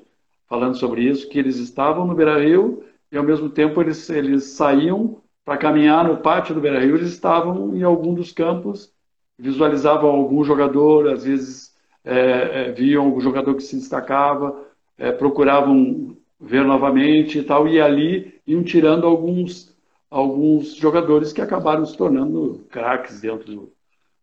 falando 0.49 0.77
sobre 0.77 1.03
isso, 1.03 1.29
que 1.29 1.41
eles 1.41 1.57
estavam 1.57 2.07
no 2.07 2.15
Beira-Rio 2.15 2.85
e 3.11 3.17
ao 3.17 3.25
mesmo 3.25 3.49
tempo 3.51 3.81
eles, 3.81 4.09
eles 4.11 4.45
saíam 4.45 5.21
para 5.45 5.57
caminhar 5.57 6.07
no 6.07 6.19
pátio 6.19 6.55
do 6.55 6.61
Beira-Rio, 6.61 6.97
eles 6.97 7.11
estavam 7.11 7.75
em 7.75 7.83
algum 7.83 8.15
dos 8.15 8.33
campos, 8.33 8.93
visualizavam 9.39 10.11
algum 10.11 10.45
jogador, 10.45 11.09
às 11.09 11.25
vezes 11.25 11.75
é, 12.05 12.69
é, 12.69 12.73
viam 12.73 13.05
algum 13.05 13.21
jogador 13.21 13.55
que 13.55 13.63
se 13.63 13.77
destacava, 13.77 14.67
é, 14.97 15.11
procuravam 15.11 16.17
ver 16.41 16.65
novamente 16.65 17.39
e 17.39 17.43
tal, 17.43 17.69
e 17.69 17.81
ali 17.81 18.41
iam 18.47 18.63
tirando 18.63 19.07
alguns, 19.07 19.75
alguns 20.11 20.75
jogadores 20.75 21.33
que 21.33 21.41
acabaram 21.41 21.85
se 21.85 21.97
tornando 21.97 22.65
craques 22.71 23.21
dentro 23.21 23.53
do, 23.53 23.73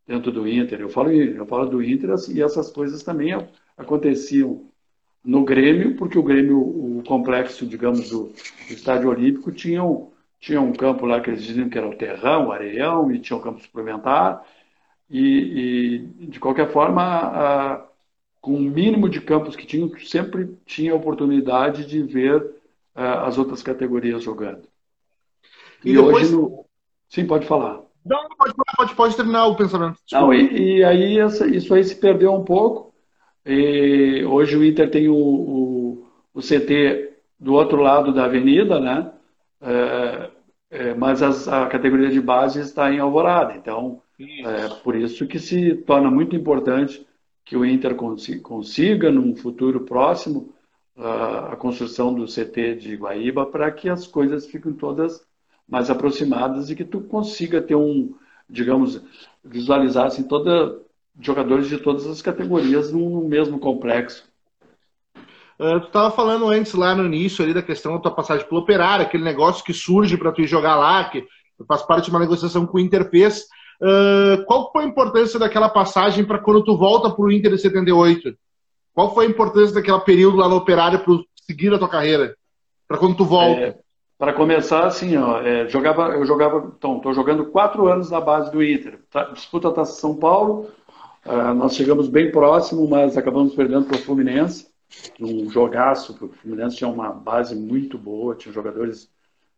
dentro 0.07 0.31
do 0.31 0.47
Inter. 0.47 0.81
Eu 0.81 0.89
falo, 0.89 1.11
eu 1.11 1.45
falo 1.45 1.65
do 1.65 1.83
Inter 1.83 2.11
e 2.29 2.41
essas 2.41 2.71
coisas 2.71 3.03
também 3.03 3.31
aconteciam 3.77 4.65
no 5.23 5.43
Grêmio, 5.43 5.95
porque 5.95 6.17
o 6.17 6.23
Grêmio, 6.23 6.59
o 6.59 7.03
complexo, 7.05 7.65
digamos, 7.65 8.09
do, 8.09 8.25
do 8.25 8.73
Estádio 8.73 9.09
Olímpico, 9.09 9.51
tinha 9.51 9.83
um, 9.83 10.09
tinha 10.39 10.62
um 10.62 10.74
campo 10.74 11.05
lá 11.05 11.19
que 11.19 11.29
eles 11.29 11.43
diziam 11.43 11.69
que 11.69 11.77
era 11.77 11.88
o 11.88 11.96
terrão, 11.96 12.48
o 12.48 12.51
areião, 12.51 13.12
e 13.12 13.19
tinha 13.19 13.38
um 13.38 13.41
campo 13.41 13.62
suplementar. 13.62 14.43
E, 15.10 16.00
e 16.22 16.27
de 16.27 16.39
qualquer 16.39 16.72
forma, 16.72 17.03
a, 17.03 17.86
com 18.39 18.53
o 18.53 18.60
mínimo 18.60 19.10
de 19.10 19.19
campos 19.22 19.55
que 19.55 19.65
tinham, 19.65 19.91
sempre 20.00 20.58
tinha 20.65 20.96
oportunidade 20.96 21.86
de 21.86 22.01
ver 22.03 22.41
uh, 22.96 23.25
as 23.25 23.38
outras 23.38 23.62
categorias 23.62 24.24
jogando. 24.24 24.63
E, 25.84 25.91
e 25.91 25.93
depois... 25.93 26.24
hoje 26.24 26.36
no... 26.36 26.65
Sim, 27.10 27.25
pode 27.25 27.46
falar. 27.46 27.81
Não, 28.05 28.29
pode, 28.38 28.53
pode, 28.77 28.96
pode 28.96 29.15
terminar 29.15 29.48
o 29.48 29.55
pensamento. 29.55 29.98
Não, 30.12 30.34
e, 30.34 30.77
e 30.77 30.84
aí 30.84 31.19
essa, 31.19 31.48
isso 31.48 31.74
aí 31.74 31.84
se 31.84 31.96
perdeu 31.96 32.34
um 32.34 32.43
pouco. 32.43 32.93
E 33.46 34.24
hoje 34.25 34.55
o 34.55 34.63
Inter 34.63 34.89
tem 34.89 35.10
o, 35.10 35.15
o, 35.15 36.08
o, 36.34 36.39
CT 36.39 37.13
do 37.39 37.53
outro 37.53 37.81
lado 37.81 38.13
da 38.13 38.25
avenida, 38.25 38.79
né? 38.79 39.12
É, 39.62 40.32
é, 40.72 40.94
mas 40.94 41.22
as, 41.22 41.48
a 41.48 41.68
categoria 41.68 42.10
de 42.10 42.22
base 42.22 42.60
está 42.60 42.92
em 42.92 43.00
Alvorada. 43.00 43.56
Então, 43.56 44.01
é 44.20 44.70
por 44.84 44.96
isso 44.96 45.28
que 45.28 45.39
se 45.39 45.75
torna 45.75 46.12
muito 46.12 46.36
importante 46.36 47.06
que 47.44 47.58
o 47.58 47.66
Inter 47.66 47.96
consiga, 47.96 49.12
num 49.12 49.36
futuro 49.36 49.82
próximo, 49.82 50.54
a 50.96 51.56
construção 51.56 52.13
do 52.13 52.25
CT 52.25 52.75
de 52.75 52.96
Guaíba 52.96 53.46
para 53.46 53.72
que 53.72 53.89
as 53.89 54.06
coisas 54.06 54.46
fiquem 54.46 54.74
todas 54.74 55.25
mais 55.68 55.89
aproximadas 55.89 56.70
e 56.70 56.75
que 56.75 56.84
tu 56.84 57.01
consiga 57.01 57.62
ter 57.62 57.75
um, 57.75 58.13
digamos, 58.50 59.01
visualizar 59.44 60.08
assim, 60.08 60.24
toda, 60.24 60.82
jogadores 61.20 61.70
de 61.70 61.78
todas 61.78 62.06
as 62.06 62.22
categorias 62.22 62.92
no 62.92 63.24
mesmo 63.28 63.60
complexo. 63.60 64.28
Uh, 65.60 65.82
tu 65.82 65.88
estava 65.88 66.10
falando 66.10 66.48
antes 66.48 66.74
lá 66.74 66.96
no 66.96 67.06
início 67.06 67.44
ali 67.44 67.54
da 67.54 67.62
questão 67.62 67.94
da 67.94 68.00
tua 68.00 68.12
passagem 68.12 68.48
pelo 68.48 68.62
Operário, 68.62 69.06
aquele 69.06 69.24
negócio 69.24 69.63
que 69.63 69.74
surge 69.74 70.16
para 70.16 70.32
tu 70.32 70.42
ir 70.42 70.48
jogar 70.48 70.78
lá, 70.78 71.10
que 71.10 71.25
faz 71.68 71.82
parte 71.82 72.06
de 72.06 72.12
uma 72.12 72.20
negociação 72.20 72.66
que 72.66 72.75
o 72.75 72.80
Inter 72.80 73.10
fez. 73.10 73.46
Uh, 73.82 74.46
qual 74.46 74.72
foi 74.72 74.84
a 74.84 74.88
importância 74.88 75.38
daquela 75.38 75.70
passagem 75.70 76.24
para 76.24 76.39
quando 76.39 76.63
tu 76.63 76.78
volta 76.78 77.10
para 77.10 77.25
o 77.25 77.32
Inter 77.32 77.51
de 77.51 77.62
78? 77.62 78.34
Qual 78.94 79.13
foi 79.13 79.25
a 79.25 79.30
importância 79.30 79.75
daquele 79.75 80.00
período 80.00 80.38
lá 80.38 80.48
no 80.48 80.56
Operário 80.56 81.00
para 81.00 81.13
seguir 81.46 81.74
a 81.74 81.80
tua 81.80 81.89
carreira? 81.89 82.36
Para 82.88 82.98
quando 82.98 83.16
tu 83.16 83.25
volta? 83.25 83.62
É, 83.62 83.78
para 84.18 84.34
começar, 84.34 84.86
assim, 84.86 85.16
ó, 85.16 85.42
é, 85.42 85.68
jogava, 85.70 86.10
eu 86.10 86.25
jogava, 86.25 86.74
então, 86.78 86.98
estou 86.98 87.13
jogando 87.13 87.46
quatro 87.46 87.88
anos 87.88 88.10
na 88.10 88.20
base 88.20 88.51
do 88.51 88.63
Inter. 88.63 89.00
Tá, 89.10 89.25
disputa 89.25 89.70
a 89.70 89.72
Taça 89.72 90.00
São 90.00 90.16
Paulo, 90.16 90.68
uh, 91.25 91.54
nós 91.54 91.75
chegamos 91.75 92.08
bem 92.08 92.32
próximo, 92.32 92.88
mas 92.89 93.18
acabamos 93.18 93.56
perdendo 93.56 93.86
para 93.86 93.96
o 93.96 94.01
Fluminense. 94.01 94.68
Um 95.19 95.50
jogaço, 95.50 96.17
o 96.19 96.29
Fluminense 96.29 96.77
tinha 96.77 96.89
uma 96.89 97.12
base 97.12 97.55
muito 97.55 97.98
boa, 97.98 98.36
tinha 98.36 98.53
jogadores 98.53 99.10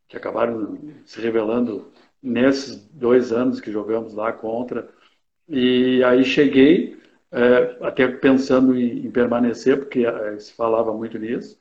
que 0.07 0.17
acabaram 0.17 0.77
se 1.05 1.21
revelando 1.21 1.91
nesses 2.21 2.75
dois 2.91 3.31
anos 3.31 3.61
que 3.61 3.71
jogamos 3.71 4.13
lá 4.13 4.31
contra. 4.33 4.89
E 5.47 6.03
aí 6.03 6.23
cheguei, 6.23 6.97
é, 7.31 7.77
até 7.81 8.07
pensando 8.07 8.77
em, 8.77 9.05
em 9.05 9.11
permanecer, 9.11 9.77
porque 9.79 10.05
é, 10.05 10.37
se 10.39 10.53
falava 10.53 10.93
muito 10.93 11.17
nisso. 11.17 11.59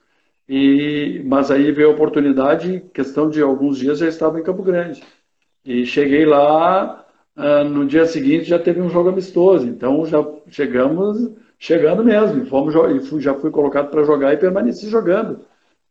E, 0.48 1.22
mas 1.26 1.50
aí 1.50 1.70
veio 1.70 1.90
a 1.90 1.92
oportunidade, 1.92 2.80
questão 2.92 3.30
de 3.30 3.40
alguns 3.40 3.78
dias 3.78 3.98
já 4.00 4.08
estava 4.08 4.40
em 4.40 4.42
Campo 4.42 4.64
Grande. 4.64 5.02
E 5.64 5.86
cheguei 5.86 6.24
lá, 6.26 7.06
uh, 7.36 7.64
no 7.64 7.86
dia 7.86 8.04
seguinte 8.06 8.44
já 8.44 8.58
teve 8.58 8.80
um 8.80 8.90
jogo 8.90 9.10
amistoso, 9.10 9.66
então 9.68 10.04
já 10.06 10.18
chegamos 10.48 11.30
chegando 11.60 12.02
mesmo. 12.02 12.46
Fomos, 12.46 12.74
e 12.74 13.00
fui, 13.00 13.20
já 13.20 13.34
fui 13.34 13.50
colocado 13.50 13.90
para 13.90 14.02
jogar 14.02 14.32
e 14.32 14.38
permaneci 14.38 14.88
jogando. 14.88 15.40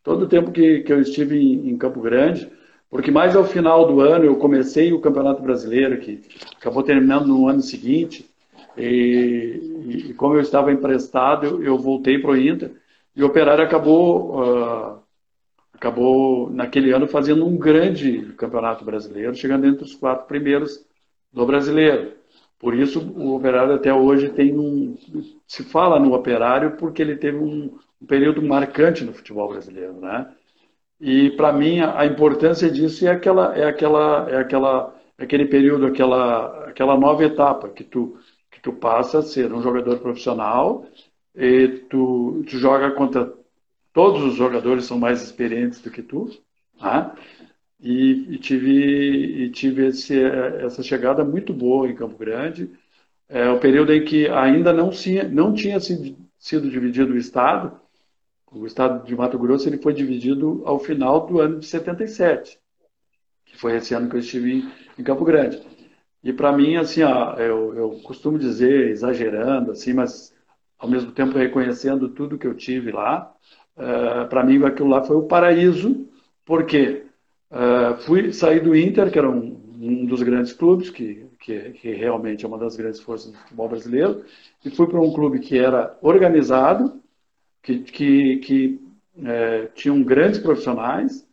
Todo 0.04 0.24
o 0.24 0.28
tempo 0.28 0.52
que, 0.52 0.82
que 0.82 0.92
eu 0.92 1.00
estive 1.00 1.38
em, 1.38 1.70
em 1.70 1.78
Campo 1.78 2.02
Grande, 2.02 2.52
porque 2.90 3.12
mais 3.12 3.36
ao 3.36 3.46
final 3.46 3.86
do 3.86 4.02
ano 4.02 4.26
eu 4.26 4.36
comecei 4.38 4.92
o 4.92 5.00
Campeonato 5.00 5.44
Brasileiro, 5.44 6.00
que 6.00 6.22
acabou 6.58 6.82
terminando 6.82 7.28
no 7.28 7.48
ano 7.48 7.62
seguinte, 7.62 8.28
e, 8.76 10.08
e 10.10 10.14
como 10.16 10.36
eu 10.36 10.42
estava 10.42 10.72
emprestado, 10.72 11.46
eu, 11.46 11.64
eu 11.64 11.78
voltei 11.78 12.18
para 12.18 12.32
o 12.32 12.38
Inter, 12.38 12.72
e 13.16 13.22
o 13.22 13.28
Operário 13.28 13.64
acabou, 13.64 14.42
uh, 14.42 15.00
acabou 15.74 16.50
naquele 16.50 16.92
ano 16.92 17.08
fazendo 17.08 17.46
um 17.46 17.58
grande 17.58 18.34
Campeonato 18.38 18.84
Brasileiro, 18.84 19.36
chegando 19.36 19.68
entre 19.68 19.84
os 19.84 19.94
quatro 19.94 20.26
primeiros 20.26 20.84
do 21.32 21.46
Brasileiro. 21.46 22.19
Por 22.60 22.76
isso, 22.76 23.00
o 23.16 23.36
Operário 23.36 23.74
até 23.76 23.94
hoje 23.94 24.30
tem 24.30 24.58
um. 24.58 24.98
Se 25.48 25.64
fala 25.64 26.00
no 26.00 26.14
Operário 26.14 26.72
porque 26.78 27.02
ele 27.02 27.16
teve 27.16 27.38
um, 27.38 27.78
um 28.02 28.06
período 28.06 28.42
marcante 28.42 29.04
no 29.04 29.14
futebol 29.14 29.50
brasileiro, 29.50 29.94
né? 29.94 30.30
E 31.00 31.32
para 31.32 31.54
mim 31.54 31.80
a 31.80 32.06
importância 32.06 32.70
disso 32.70 33.08
é 33.08 33.12
aquela 33.12 33.58
é 33.58 33.66
aquela 33.66 34.30
é 34.30 34.38
aquela 34.38 34.96
é 35.18 35.24
aquele 35.24 35.46
período, 35.46 35.86
aquela 35.86 36.68
aquela 36.68 36.98
nova 36.98 37.24
etapa 37.24 37.70
que 37.70 37.84
tu 37.84 38.18
que 38.52 38.60
tu 38.62 38.74
passa 38.74 39.20
a 39.20 39.22
ser 39.22 39.54
um 39.54 39.62
jogador 39.62 40.00
profissional 40.00 40.86
e 41.34 41.68
tu, 41.90 42.44
tu 42.50 42.58
joga 42.58 42.92
contra 42.92 43.34
todos 43.94 44.24
os 44.24 44.36
jogadores 44.36 44.86
são 44.86 45.00
mais 45.00 45.22
experientes 45.22 45.82
do 45.82 45.90
que 45.90 46.02
tu, 46.02 46.30
tá? 46.78 47.16
E, 47.80 48.34
e, 48.34 48.38
tive 48.38 49.44
e 49.44 49.50
tive 49.52 49.88
esse, 49.88 50.22
essa 50.22 50.84
chegada 50.84 51.24
muito 51.24 51.54
boa 51.54 51.90
em 51.90 51.96
Campo 51.96 52.18
Grande, 52.18 52.70
é 53.28 53.50
o 53.50 53.60
período 53.60 53.94
em 53.94 54.04
que 54.04 54.28
ainda 54.28 54.74
não 54.74 54.92
não 55.32 55.54
tinha 55.54 55.80
sido, 55.80 56.70
dividido 56.70 57.14
o 57.14 57.18
estado, 57.18 57.80
o 58.52 58.66
estado 58.66 59.06
de 59.06 59.16
Mato 59.16 59.38
Grosso 59.38 59.70
ele 59.70 59.78
foi 59.78 59.94
dividido 59.94 60.64
ao 60.66 60.80
final 60.80 61.26
do 61.28 61.40
ano 61.40 61.60
de 61.60 61.68
77, 61.68 62.60
que 63.46 63.58
foi 63.58 63.78
esse 63.78 63.94
ano 63.94 64.10
que 64.10 64.16
eu 64.16 64.20
estive 64.20 64.66
em, 64.98 65.04
Campo 65.04 65.24
Grande. 65.24 65.62
E 66.24 66.34
para 66.34 66.52
mim, 66.52 66.76
assim, 66.76 67.04
ó, 67.04 67.36
eu, 67.36 67.76
eu 67.76 67.90
costumo 68.04 68.38
dizer, 68.38 68.90
exagerando, 68.90 69.72
assim, 69.72 69.94
mas 69.94 70.36
ao 70.78 70.90
mesmo 70.90 71.12
tempo 71.12 71.38
reconhecendo 71.38 72.10
tudo 72.10 72.38
que 72.38 72.48
eu 72.48 72.56
tive 72.56 72.92
lá, 72.92 73.34
uh, 73.78 74.28
para 74.28 74.44
mim 74.44 74.64
aquilo 74.64 74.90
lá 74.90 75.04
foi 75.04 75.16
o 75.16 75.28
paraíso, 75.28 76.08
porque 76.44 77.06
uh, 77.52 77.98
fui 78.02 78.32
sair 78.34 78.62
do 78.62 78.76
Inter, 78.76 79.12
que 79.12 79.20
era 79.20 79.30
um, 79.30 79.60
um 79.80 80.06
dos 80.06 80.22
grandes 80.22 80.54
clubes, 80.54 80.90
que, 80.90 81.26
que, 81.40 81.72
que, 81.72 81.92
realmente 81.92 82.46
é 82.46 82.48
uma 82.48 82.58
das 82.58 82.76
grandes 82.76 83.00
forças 83.00 83.32
do 83.32 83.38
futebol 83.38 83.70
brasileiro, 83.70 84.24
e 84.64 84.70
fui 84.70 84.88
para 84.88 85.02
um 85.02 85.14
clube 85.14 85.40
que 85.40 85.58
era 85.58 85.98
organizado, 86.02 87.02
que, 87.62 87.80
que, 87.80 88.38
que 88.38 88.82
é, 89.24 89.68
tinham 89.76 90.02
grandes 90.04 90.40
profissionais. 90.40 91.28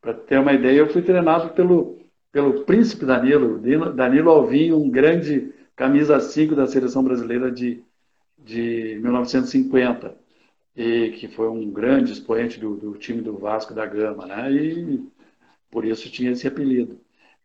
Para 0.00 0.14
ter 0.14 0.38
uma 0.38 0.52
ideia, 0.52 0.78
eu 0.78 0.88
fui 0.88 1.02
treinado 1.02 1.50
pelo, 1.50 1.98
pelo 2.30 2.64
príncipe 2.64 3.04
Danilo, 3.04 3.58
Danilo 3.92 4.30
Alvim, 4.30 4.72
um 4.72 4.88
grande 4.88 5.52
camisa 5.74 6.20
5 6.20 6.54
da 6.54 6.66
seleção 6.66 7.02
brasileira 7.02 7.50
de, 7.50 7.82
de 8.38 8.98
1950. 9.02 10.14
e 10.76 11.10
que 11.10 11.28
foi 11.28 11.48
um 11.48 11.70
grande 11.70 12.12
expoente 12.12 12.60
do, 12.60 12.76
do 12.76 12.94
time 12.94 13.20
do 13.20 13.36
Vasco 13.36 13.74
da 13.74 13.84
Gama, 13.84 14.26
né? 14.26 14.52
E 14.52 15.04
por 15.70 15.84
isso 15.84 16.10
tinha 16.10 16.32
esse 16.32 16.46
apelido. 16.46 16.98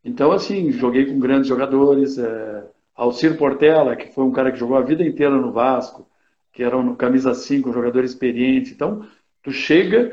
Então, 0.04 0.32
assim, 0.32 0.72
joguei 0.72 1.06
com 1.06 1.20
grandes 1.20 1.48
jogadores. 1.48 2.18
É, 2.18 2.64
Alcir 2.96 3.38
Portela, 3.38 3.96
que 3.96 4.14
foi 4.14 4.24
um 4.24 4.32
cara 4.32 4.52
que 4.52 4.60
jogou 4.60 4.78
a 4.78 4.82
vida 4.82 5.04
inteira 5.04 5.36
no 5.36 5.52
Vasco, 5.52 6.08
que 6.52 6.64
era 6.64 6.78
um 6.78 6.96
camisa 6.96 7.34
5, 7.34 7.70
um 7.70 7.74
jogador 7.74 8.04
experiente. 8.04 8.72
Então, 8.72 9.06
tu 9.42 9.52
chega 9.52 10.12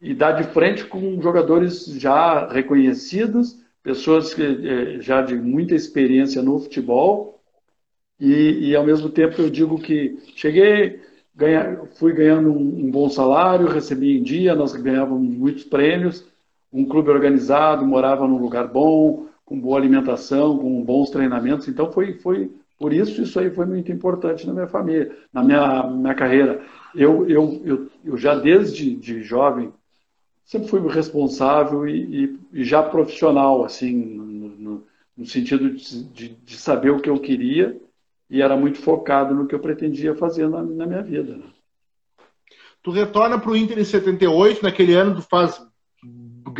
e 0.00 0.14
dá 0.14 0.32
de 0.32 0.44
frente 0.44 0.84
com 0.84 1.20
jogadores 1.20 1.86
já 1.86 2.46
reconhecidos, 2.48 3.58
pessoas 3.82 4.32
que, 4.32 4.42
é, 4.42 5.00
já 5.00 5.22
de 5.22 5.34
muita 5.34 5.74
experiência 5.74 6.40
no 6.42 6.58
futebol. 6.58 7.40
E, 8.18 8.68
e, 8.68 8.76
ao 8.76 8.84
mesmo 8.84 9.08
tempo 9.08 9.40
eu 9.40 9.50
digo 9.50 9.80
que 9.80 10.18
cheguei, 10.36 11.00
ganha, 11.34 11.80
fui 11.98 12.12
ganhando 12.12 12.52
um, 12.52 12.86
um 12.86 12.90
bom 12.90 13.08
salário, 13.08 13.66
recebi 13.66 14.18
em 14.18 14.22
dia, 14.22 14.54
nós 14.54 14.72
ganhávamos 14.74 15.34
muitos 15.34 15.64
prêmios, 15.64 16.29
um 16.72 16.84
clube 16.84 17.10
organizado, 17.10 17.86
morava 17.86 18.26
num 18.26 18.38
lugar 18.38 18.68
bom, 18.68 19.26
com 19.44 19.60
boa 19.60 19.78
alimentação, 19.78 20.56
com 20.58 20.82
bons 20.84 21.10
treinamentos. 21.10 21.66
Então 21.66 21.90
foi, 21.90 22.14
foi 22.14 22.50
por 22.78 22.92
isso 22.92 23.20
isso 23.22 23.38
aí 23.38 23.50
foi 23.50 23.66
muito 23.66 23.90
importante 23.90 24.46
na 24.46 24.52
minha 24.52 24.68
família, 24.68 25.14
na 25.32 25.42
minha, 25.42 25.82
minha 25.84 26.14
carreira. 26.14 26.62
Eu, 26.94 27.28
eu, 27.28 27.60
eu, 27.64 27.90
eu 28.04 28.16
já 28.16 28.34
desde 28.34 28.94
de 28.94 29.22
jovem 29.22 29.72
sempre 30.44 30.68
fui 30.68 30.80
responsável 30.88 31.86
e, 31.86 32.24
e, 32.24 32.60
e 32.60 32.64
já 32.64 32.82
profissional, 32.82 33.64
assim, 33.64 33.94
no, 33.94 34.48
no, 34.48 34.86
no 35.16 35.26
sentido 35.26 35.70
de, 35.70 36.04
de, 36.04 36.28
de, 36.28 36.56
saber 36.56 36.90
o 36.90 37.00
que 37.00 37.08
eu 37.08 37.20
queria 37.20 37.80
e 38.28 38.42
era 38.42 38.56
muito 38.56 38.78
focado 38.78 39.34
no 39.34 39.46
que 39.46 39.54
eu 39.54 39.60
pretendia 39.60 40.14
fazer 40.14 40.48
na, 40.48 40.62
na 40.62 40.86
minha 40.86 41.02
vida. 41.02 41.36
Né? 41.36 41.44
Tu 42.82 42.90
retorna 42.90 43.38
para 43.38 43.50
o 43.50 43.56
Inter 43.56 43.78
em 43.78 43.84
78, 43.84 44.62
naquele 44.62 44.94
ano 44.94 45.14
tu 45.14 45.22
faz 45.22 45.60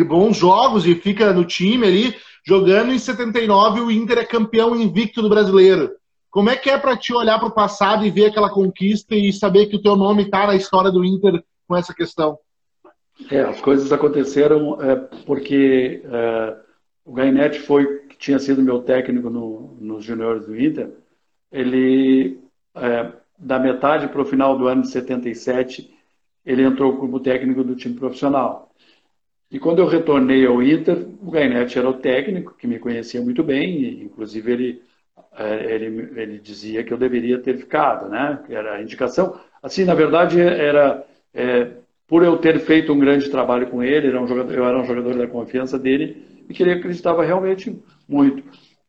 bons 0.05 0.37
jogos 0.37 0.87
e 0.87 0.95
fica 0.95 1.33
no 1.33 1.45
time 1.45 1.87
ali, 1.87 2.17
jogando 2.47 2.93
em 2.93 2.99
79 2.99 3.81
o 3.81 3.91
Inter 3.91 4.19
é 4.19 4.25
campeão 4.25 4.75
invicto 4.75 5.23
do 5.23 5.29
brasileiro. 5.29 5.91
Como 6.31 6.49
é 6.49 6.57
que 6.57 6.71
é 6.71 6.79
para 6.79 6.97
ti 6.97 7.13
olhar 7.13 7.39
para 7.39 7.49
o 7.49 7.55
passado 7.55 8.05
e 8.05 8.11
ver 8.11 8.27
aquela 8.27 8.51
conquista 8.51 9.15
e 9.15 9.33
saber 9.33 9.67
que 9.67 9.77
o 9.77 9.83
teu 9.83 9.97
nome 9.97 10.23
está 10.25 10.47
na 10.47 10.55
história 10.55 10.91
do 10.91 11.05
Inter 11.05 11.43
com 11.67 11.77
essa 11.77 11.93
questão? 11.93 12.39
É, 13.29 13.41
as 13.41 13.61
coisas 13.61 13.93
aconteceram 13.93 14.81
é, 14.81 14.97
porque 15.27 16.03
é, 16.05 16.57
o 17.05 17.13
Gainete 17.13 17.59
foi, 17.59 17.99
que 18.09 18.17
tinha 18.17 18.39
sido 18.39 18.63
meu 18.63 18.81
técnico 18.83 19.29
no, 19.29 19.77
nos 19.81 20.05
juniores 20.05 20.47
do 20.47 20.59
Inter, 20.59 20.91
ele, 21.51 22.39
é, 22.77 23.13
da 23.37 23.59
metade 23.59 24.09
para 24.09 24.23
o 24.23 24.25
final 24.25 24.57
do 24.57 24.69
ano 24.69 24.83
de 24.83 24.89
77, 24.89 25.93
ele 26.47 26.63
entrou 26.63 26.97
como 26.97 27.21
técnico 27.21 27.65
do 27.65 27.75
time 27.75 27.97
profissional. 27.97 28.71
E 29.51 29.59
quando 29.59 29.81
eu 29.81 29.87
retornei 29.87 30.47
ao 30.47 30.63
Inter, 30.63 31.07
o 31.21 31.31
Gainete 31.31 31.79
era 31.79 31.89
o 31.89 31.95
técnico, 31.95 32.55
que 32.57 32.67
me 32.69 32.79
conhecia 32.79 33.21
muito 33.21 33.43
bem, 33.43 33.83
e, 33.83 34.05
inclusive 34.05 34.53
ele, 34.53 34.83
é, 35.37 35.75
ele, 35.75 35.87
ele 36.21 36.39
dizia 36.39 36.85
que 36.85 36.93
eu 36.93 36.99
deveria 36.99 37.39
ter 37.41 37.59
ficado, 37.59 38.09
né? 38.09 38.43
Era 38.49 38.75
a 38.77 38.83
indicação. 38.83 39.41
Assim, 39.63 39.85
na 39.85 39.95
verdade, 39.95 40.41
era 40.41 41.05
é, 41.35 41.73
por 42.07 42.23
eu 42.25 42.39
ter 42.39 42.61
feito 42.61 42.93
um 42.93 42.99
grande 42.99 43.29
trabalho 43.31 43.69
com 43.69 43.83
ele, 43.83 44.09
era 44.09 44.21
um 44.23 44.27
jogador, 44.27 44.53
eu 44.55 44.65
era 44.65 44.79
um 44.81 44.85
jogador 44.85 45.17
da 45.17 45.27
confiança 45.27 45.79
dele 45.79 46.45
e 46.49 46.55
que 46.55 46.63
ele 46.63 46.73
acreditava 46.73 47.25
realmente 47.25 47.77
muito. 48.09 48.43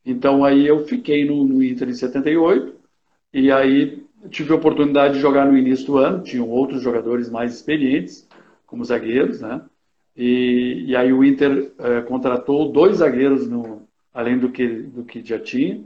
Então 0.06 0.44
aí 0.44 0.65
eu 0.68 0.86
fiquei 0.86 1.25
no, 1.25 1.44
no 1.46 1.63
Inter 1.63 1.89
em 1.89 1.94
78 1.94 2.75
e 3.34 3.51
aí 3.51 4.03
tive 4.30 4.51
a 4.53 4.56
oportunidade 4.56 5.15
de 5.15 5.20
jogar 5.20 5.46
no 5.46 5.58
início 5.58 5.86
do 5.88 5.98
ano, 5.98 6.24
tinham 6.24 6.50
outros 6.50 6.82
jogadores 6.82 7.30
mais 7.30 7.53
experientes, 7.53 8.27
como 8.65 8.84
zagueiros, 8.86 9.41
né? 9.41 9.62
E, 10.15 10.86
e 10.88 10.96
aí 10.96 11.12
o 11.13 11.24
Inter 11.24 11.72
é, 11.77 12.01
contratou 12.01 12.72
dois 12.72 12.98
zagueiros, 12.98 13.48
no, 13.48 13.88
além 14.13 14.38
do 14.38 14.51
que, 14.51 14.68
do 14.68 15.03
que 15.03 15.24
já 15.24 15.39
tinha. 15.39 15.83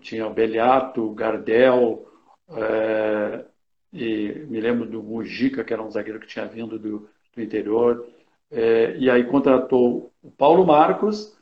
Tinha 0.00 0.26
o 0.26 0.34
Beliato, 0.34 1.02
o 1.02 1.14
Gardel, 1.14 2.06
é, 2.50 3.44
e 3.92 4.46
me 4.48 4.60
lembro 4.60 4.86
do 4.86 5.02
Mujica, 5.02 5.64
que 5.64 5.72
era 5.72 5.82
um 5.82 5.90
zagueiro 5.90 6.20
que 6.20 6.26
tinha 6.26 6.46
vindo 6.46 6.78
do, 6.78 7.08
do 7.34 7.42
interior. 7.42 8.06
É, 8.50 8.96
e 8.98 9.10
aí 9.10 9.24
contratou 9.24 10.12
o 10.22 10.30
Paulo 10.30 10.66
Marcos 10.66 11.36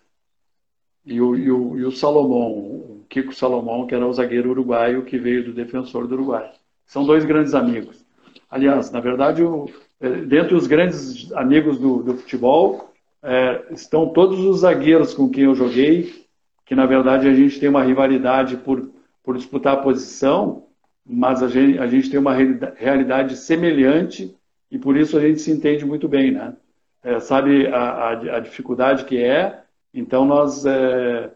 e 1.04 1.20
o, 1.20 1.36
e 1.36 1.50
o, 1.50 1.78
e 1.78 1.84
o 1.84 1.92
Salomão, 1.92 2.50
o 2.52 3.06
Kiko 3.08 3.32
Salomão, 3.32 3.86
que 3.86 3.94
era 3.94 4.06
o 4.06 4.12
zagueiro 4.12 4.50
uruguaio 4.50 5.04
que 5.04 5.18
veio 5.18 5.44
do 5.44 5.52
defensor 5.52 6.06
do 6.06 6.14
Uruguai. 6.14 6.52
São 6.84 7.04
dois 7.04 7.24
grandes 7.24 7.54
amigos. 7.54 8.04
Aliás, 8.50 8.90
na 8.90 9.00
verdade, 9.00 9.42
o, 9.42 9.68
dentre 10.00 10.54
os 10.54 10.66
grandes 10.66 11.32
amigos 11.32 11.78
do, 11.78 12.02
do 12.02 12.14
futebol, 12.16 12.92
é, 13.22 13.64
estão 13.70 14.08
todos 14.10 14.38
os 14.40 14.60
zagueiros 14.60 15.14
com 15.14 15.28
quem 15.28 15.44
eu 15.44 15.54
joguei, 15.54 16.26
que 16.64 16.74
na 16.74 16.86
verdade 16.86 17.28
a 17.28 17.34
gente 17.34 17.58
tem 17.58 17.68
uma 17.68 17.82
rivalidade 17.82 18.56
por, 18.58 18.90
por 19.22 19.36
disputar 19.36 19.74
a 19.74 19.82
posição, 19.82 20.66
mas 21.04 21.42
a 21.42 21.48
gente, 21.48 21.78
a 21.78 21.86
gente 21.86 22.10
tem 22.10 22.18
uma 22.18 22.34
realidade 22.34 23.36
semelhante 23.36 24.36
e 24.70 24.78
por 24.78 24.96
isso 24.96 25.16
a 25.16 25.20
gente 25.20 25.40
se 25.40 25.50
entende 25.50 25.84
muito 25.84 26.08
bem, 26.08 26.32
né? 26.32 26.54
É, 27.02 27.20
sabe 27.20 27.68
a, 27.68 27.78
a, 27.78 28.10
a, 28.10 28.40
dificuldade 28.40 29.04
que 29.04 29.22
é, 29.22 29.62
então 29.94 30.24
nós, 30.24 30.66
é, 30.66 31.30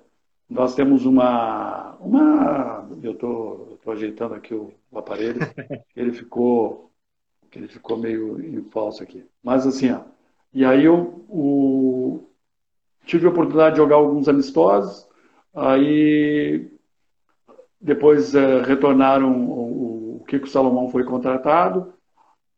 nós 0.48 0.74
temos 0.74 1.06
uma, 1.06 1.96
uma 2.00 2.88
eu 3.02 3.12
estou 3.12 3.78
ajeitando 3.86 4.34
aqui 4.34 4.52
o, 4.52 4.72
o 4.90 4.98
aparelho, 4.98 5.38
ele 5.94 6.12
ficou 6.12 6.89
que 7.50 7.58
ele 7.58 7.68
ficou 7.68 7.96
meio 7.96 8.40
em 8.40 8.62
falso 8.70 9.02
aqui. 9.02 9.26
Mas 9.42 9.66
assim, 9.66 9.90
ó, 9.90 10.00
e 10.52 10.64
aí 10.64 10.84
eu 10.84 11.24
o, 11.28 12.28
tive 13.04 13.26
a 13.26 13.30
oportunidade 13.30 13.74
de 13.74 13.80
jogar 13.80 13.96
alguns 13.96 14.28
amistosos, 14.28 15.06
aí 15.54 16.70
depois 17.80 18.34
é, 18.34 18.62
retornaram, 18.62 19.32
o, 19.48 20.16
o 20.20 20.24
Kiko 20.26 20.48
Salomão 20.48 20.90
foi 20.90 21.04
contratado, 21.04 21.92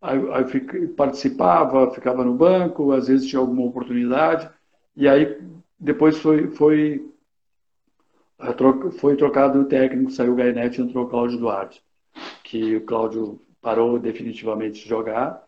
aí, 0.00 0.18
aí 0.32 0.88
participava, 0.88 1.90
ficava 1.92 2.24
no 2.24 2.34
banco, 2.34 2.92
às 2.92 3.08
vezes 3.08 3.28
tinha 3.28 3.40
alguma 3.40 3.66
oportunidade, 3.66 4.50
e 4.96 5.08
aí 5.08 5.40
depois 5.78 6.18
foi, 6.18 6.48
foi, 6.48 7.08
é, 8.40 8.90
foi 8.92 9.16
trocado 9.16 9.60
o 9.60 9.64
técnico, 9.64 10.10
saiu 10.10 10.32
o 10.32 10.36
Gainete 10.36 10.80
entrou 10.82 11.06
o 11.06 11.08
Cláudio 11.08 11.38
Duarte, 11.38 11.82
que 12.42 12.76
o 12.76 12.84
Cláudio 12.84 13.40
parou 13.62 13.98
definitivamente 13.98 14.82
de 14.82 14.88
jogar 14.88 15.42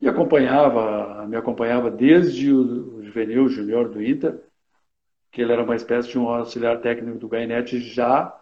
e 0.00 0.08
acompanhava, 0.08 1.26
me 1.26 1.36
acompanhava 1.36 1.90
desde 1.90 2.50
o 2.52 3.02
juvenil, 3.02 3.48
júnior 3.48 3.90
do 3.90 4.02
Inter, 4.02 4.40
que 5.30 5.42
ele 5.42 5.52
era 5.52 5.62
uma 5.62 5.76
espécie 5.76 6.08
de 6.08 6.18
um 6.18 6.28
auxiliar 6.28 6.80
técnico 6.80 7.18
do 7.18 7.28
Gainete 7.28 7.78
já 7.78 8.34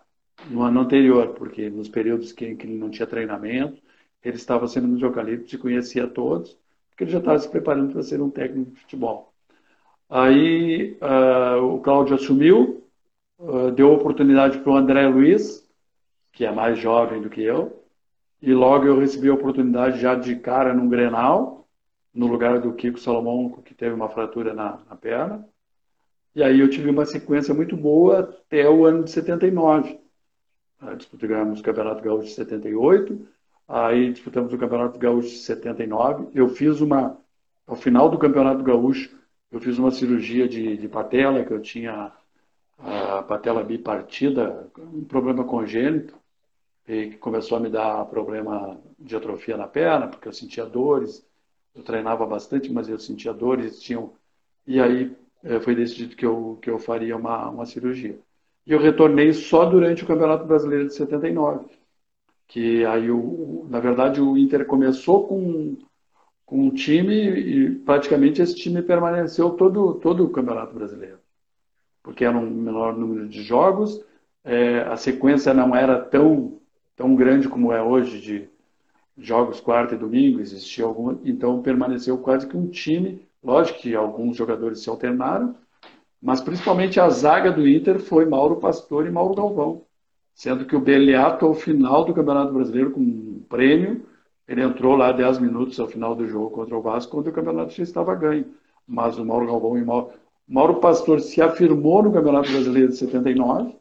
no 0.49 0.62
ano 0.62 0.81
anterior, 0.81 1.35
porque 1.35 1.68
nos 1.68 1.88
períodos 1.88 2.33
que, 2.33 2.55
que 2.55 2.66
ele 2.66 2.79
não 2.79 2.90
tinha 2.90 3.07
treinamento, 3.07 3.83
ele 4.23 4.37
estava 4.37 4.68
sendo 4.68 4.87
no 4.87 5.01
Eucalipto 5.01 5.55
e 5.55 5.59
conhecia 5.59 6.07
todos, 6.07 6.57
porque 6.90 7.05
ele 7.05 7.11
já 7.11 7.18
estava 7.18 7.38
se 7.38 7.49
preparando 7.49 7.92
para 7.92 8.03
ser 8.03 8.21
um 8.21 8.31
técnico 8.31 8.71
de 8.71 8.81
futebol. 8.81 9.33
Aí 10.09 10.97
uh, 11.03 11.62
o 11.64 11.81
Cláudio 11.81 12.14
assumiu, 12.14 12.85
uh, 13.38 13.71
deu 13.73 13.92
oportunidade 13.92 14.59
para 14.59 14.73
o 14.73 14.77
André 14.77 15.07
Luiz, 15.07 15.68
que 16.33 16.44
é 16.44 16.53
mais 16.53 16.79
jovem 16.79 17.21
do 17.21 17.29
que 17.29 17.42
eu, 17.42 17.78
e 18.40 18.53
logo 18.55 18.87
eu 18.87 18.98
recebi 18.98 19.29
a 19.29 19.35
oportunidade 19.35 20.01
já 20.01 20.14
de 20.14 20.37
cara 20.37 20.72
num 20.72 20.88
Grenal, 20.88 21.68
no 22.14 22.27
lugar 22.27 22.61
do 22.61 22.72
Kiko 22.72 22.98
Salomão, 22.98 23.51
que 23.64 23.74
teve 23.74 23.94
uma 23.94 24.09
fratura 24.09 24.55
na, 24.55 24.79
na 24.88 24.96
perna. 24.96 25.46
E 26.35 26.42
aí 26.42 26.61
eu 26.61 26.70
tive 26.70 26.88
uma 26.88 27.05
sequência 27.05 27.53
muito 27.53 27.77
boa 27.77 28.20
até 28.20 28.68
o 28.68 28.85
ano 28.85 29.05
de 29.05 29.11
79. 29.11 29.98
Disputamos 30.96 31.59
o 31.59 31.62
Campeonato 31.62 32.03
Gaúcho 32.03 32.29
de 32.29 32.35
78, 32.35 33.29
aí 33.66 34.12
disputamos 34.12 34.53
o 34.53 34.59
Campeonato 34.59 34.98
Gaúcho 34.98 35.29
de 35.29 35.38
79. 35.38 36.29
Eu 36.33 36.48
fiz 36.48 36.81
uma, 36.81 37.18
ao 37.66 37.74
final 37.74 38.09
do 38.09 38.18
Campeonato 38.18 38.62
Gaúcho, 38.62 39.18
eu 39.51 39.61
fiz 39.61 39.79
uma 39.79 39.90
cirurgia 39.90 40.48
de, 40.48 40.77
de 40.77 40.88
patela, 40.88 41.44
que 41.44 41.53
eu 41.53 41.61
tinha 41.61 42.12
a 42.79 43.22
patela 43.22 43.64
bipartida, 43.64 44.70
um 44.79 45.05
problema 45.05 45.42
congênito 45.42 46.14
e 46.88 47.11
começou 47.18 47.59
a 47.59 47.61
me 47.61 47.68
dar 47.68 48.07
problema 48.07 48.81
de 48.98 49.14
atrofia 49.14 49.59
na 49.59 49.68
perna, 49.68 50.09
porque 50.09 50.27
eu 50.27 50.33
sentia 50.33 50.64
dores. 50.64 51.22
Eu 51.74 51.83
treinava 51.83 52.24
bastante, 52.24 52.72
mas 52.72 52.88
eu 52.88 52.98
sentia 52.98 53.33
dores. 53.33 53.79
Tinham... 53.79 54.14
E 54.66 54.81
aí 54.81 55.14
eh, 55.44 55.61
foi 55.61 55.74
decidido 55.74 56.16
que 56.16 56.24
eu, 56.24 56.59
que 56.62 56.70
eu 56.70 56.79
faria 56.79 57.14
uma, 57.14 57.51
uma 57.51 57.66
cirurgia. 57.66 58.18
E 58.66 58.72
eu 58.72 58.79
retornei 58.79 59.35
só 59.35 59.66
durante 59.66 60.03
o 60.03 60.07
Campeonato 60.07 60.46
Brasileiro 60.46 60.87
de 60.87 60.94
79. 60.94 61.66
Que 62.46 62.85
aí, 62.87 63.11
o, 63.11 63.66
na 63.68 63.81
verdade, 63.81 64.22
o 64.22 64.38
Inter 64.38 64.64
começou 64.64 65.29
com, 65.29 65.77
com 66.46 66.59
um 66.59 66.70
time 66.70 67.14
e 67.14 67.70
praticamente 67.81 68.40
esse 68.40 68.55
time 68.55 68.81
permaneceu 68.81 69.51
todo, 69.51 69.94
todo 69.94 70.24
o 70.24 70.31
Campeonato 70.31 70.74
Brasileiro. 70.74 71.18
Porque 72.03 72.24
era 72.24 72.37
um 72.37 72.48
menor 72.48 72.96
número 72.96 73.29
de 73.29 73.42
jogos, 73.42 74.03
é, 74.42 74.81
a 74.81 74.96
sequência 74.96 75.53
não 75.53 75.77
era 75.77 76.01
tão 76.01 76.59
tão 76.99 77.15
grande 77.15 77.49
como 77.49 77.73
é 77.73 77.81
hoje 77.81 78.21
de, 78.21 78.49
jogos 79.17 79.61
quarta 79.61 79.95
e 79.95 79.99
domingo, 79.99 80.41
existia 80.41 80.85
algum, 80.85 81.17
então 81.25 81.63
permaneceu 81.63 82.19
quase 82.19 82.47
que 82.47 82.57
um 82.57 82.69
time. 82.69 83.23
Lógico 83.43 83.81
que 83.81 83.95
alguns 83.95 84.37
jogadores 84.37 84.81
se 84.81 84.91
alternaram, 84.91 85.55
mas 86.21 86.41
principalmente 86.41 87.01
a 87.01 87.09
zaga 87.09 87.51
do 87.51 87.67
Inter 87.67 88.01
foi 88.01 88.27
Mauro 88.27 88.57
Pastor 88.57 89.07
e 89.07 89.11
Mauro 89.11 89.35
Galvão, 89.35 89.83
sendo 90.35 90.65
que 90.65 90.75
o 90.75 90.81
Beliato 90.81 91.47
ao 91.47 91.55
final 91.55 92.05
do 92.05 92.13
Campeonato 92.13 92.53
Brasileiro 92.53 92.91
com 92.91 93.01
um 93.01 93.43
prêmio, 93.49 94.05
ele 94.47 94.63
entrou 94.63 94.97
lá 94.97 95.13
10 95.13 95.39
minutos 95.39 95.79
ao 95.79 95.87
final 95.87 96.15
do 96.17 96.27
jogo 96.27 96.51
contra 96.51 96.77
o 96.77 96.83
Vasco, 96.83 97.13
quando 97.13 97.29
o 97.29 97.33
campeonato 97.33 97.73
já 97.73 97.83
estava 97.83 98.15
ganho. 98.15 98.47
Mas 98.87 99.19
o 99.19 99.25
Mauro 99.25 99.47
Galvão 99.47 99.77
e 99.77 99.85
Mauro, 99.85 100.11
Mauro 100.49 100.77
Pastor 100.77 101.21
se 101.21 101.43
afirmou 101.43 102.03
no 102.03 102.13
Campeonato 102.13 102.51
Brasileiro 102.51 102.89
de 102.89 102.97
79, 102.97 103.77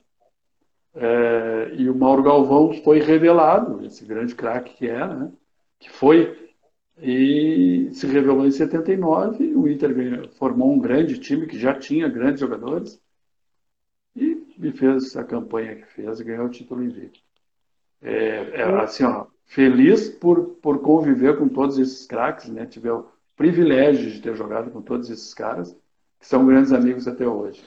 é, 0.99 1.75
e 1.75 1.89
o 1.89 1.95
Mauro 1.95 2.23
Galvão 2.23 2.73
foi 2.83 2.99
revelado, 2.99 3.85
esse 3.85 4.03
grande 4.03 4.33
craque 4.33 4.73
que 4.73 4.89
é, 4.89 5.07
né? 5.07 5.31
que 5.79 5.91
foi, 5.91 6.51
e 6.99 7.89
se 7.93 8.07
revelou 8.07 8.47
em 8.47 8.51
79. 8.51 9.55
O 9.55 9.67
Inter 9.67 10.27
formou 10.31 10.73
um 10.73 10.79
grande 10.79 11.19
time 11.19 11.45
que 11.45 11.59
já 11.59 11.73
tinha 11.75 12.07
grandes 12.09 12.39
jogadores 12.39 12.99
e, 14.15 14.43
e 14.59 14.71
fez 14.71 15.15
a 15.15 15.23
campanha 15.23 15.75
que 15.75 15.85
fez 15.85 16.19
e 16.19 16.23
ganhou 16.23 16.47
o 16.47 16.49
título 16.49 16.83
invicto. 16.83 17.19
É, 18.01 18.61
é, 18.61 18.63
assim, 18.81 19.03
ó, 19.03 19.27
feliz 19.45 20.09
por, 20.09 20.55
por 20.61 20.81
conviver 20.81 21.37
com 21.37 21.47
todos 21.47 21.77
esses 21.77 22.07
craques, 22.07 22.49
né? 22.49 22.65
Tive 22.65 22.89
o 22.89 23.07
privilégio 23.35 24.09
de 24.09 24.19
ter 24.19 24.35
jogado 24.35 24.71
com 24.71 24.81
todos 24.81 25.11
esses 25.11 25.31
caras, 25.33 25.77
que 26.19 26.27
são 26.27 26.45
grandes 26.47 26.71
amigos 26.73 27.07
até 27.07 27.27
hoje 27.27 27.63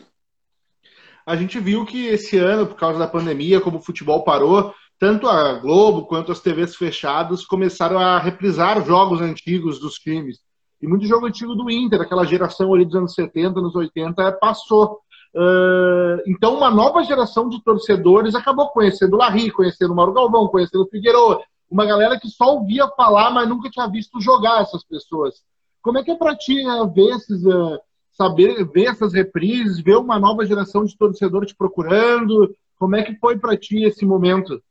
a 1.30 1.36
gente 1.36 1.60
viu 1.60 1.86
que 1.86 2.06
esse 2.06 2.36
ano, 2.36 2.66
por 2.66 2.74
causa 2.74 2.98
da 2.98 3.06
pandemia, 3.06 3.60
como 3.60 3.78
o 3.78 3.82
futebol 3.82 4.24
parou, 4.24 4.74
tanto 4.98 5.28
a 5.28 5.52
Globo 5.54 6.06
quanto 6.06 6.32
as 6.32 6.40
TVs 6.40 6.74
fechadas 6.74 7.46
começaram 7.46 7.98
a 8.00 8.18
reprisar 8.18 8.84
jogos 8.84 9.20
antigos 9.20 9.78
dos 9.78 9.94
times. 9.94 10.40
E 10.82 10.88
muito 10.88 11.06
jogo 11.06 11.26
antigo 11.26 11.54
do 11.54 11.70
Inter, 11.70 12.00
aquela 12.00 12.24
geração 12.24 12.74
ali 12.74 12.84
dos 12.84 12.96
anos 12.96 13.14
70, 13.14 13.60
anos 13.60 13.76
80, 13.76 14.32
passou. 14.40 14.98
Uh, 15.32 16.20
então, 16.26 16.56
uma 16.56 16.68
nova 16.68 17.04
geração 17.04 17.48
de 17.48 17.62
torcedores 17.62 18.34
acabou 18.34 18.68
conhecendo 18.70 19.14
o 19.14 19.18
Larry, 19.18 19.52
conhecendo 19.52 19.92
o 19.92 19.96
Mauro 19.96 20.12
Galvão, 20.12 20.48
conhecendo 20.48 20.82
o 20.82 20.88
Figueiredo, 20.88 21.40
uma 21.70 21.86
galera 21.86 22.18
que 22.18 22.28
só 22.28 22.56
ouvia 22.56 22.88
falar, 22.96 23.30
mas 23.30 23.48
nunca 23.48 23.70
tinha 23.70 23.86
visto 23.86 24.20
jogar 24.20 24.62
essas 24.62 24.82
pessoas. 24.82 25.36
Como 25.80 25.96
é 25.96 26.02
que 26.02 26.10
é 26.10 26.16
para 26.16 26.36
ti 26.36 26.66
uh, 26.66 26.90
ver 26.92 27.14
esses, 27.14 27.44
uh, 27.44 27.78
saber 28.20 28.66
ver 28.66 28.88
essas 28.88 29.14
reprises, 29.14 29.80
ver 29.80 29.96
uma 29.96 30.18
nova 30.18 30.44
geração 30.44 30.84
de 30.84 30.94
torcedor 30.94 31.46
te 31.46 31.54
procurando? 31.54 32.54
Como 32.78 32.94
é 32.94 33.02
que 33.02 33.14
foi 33.14 33.38
para 33.38 33.56
ti 33.56 33.82
esse 33.84 34.04
momento? 34.04 34.62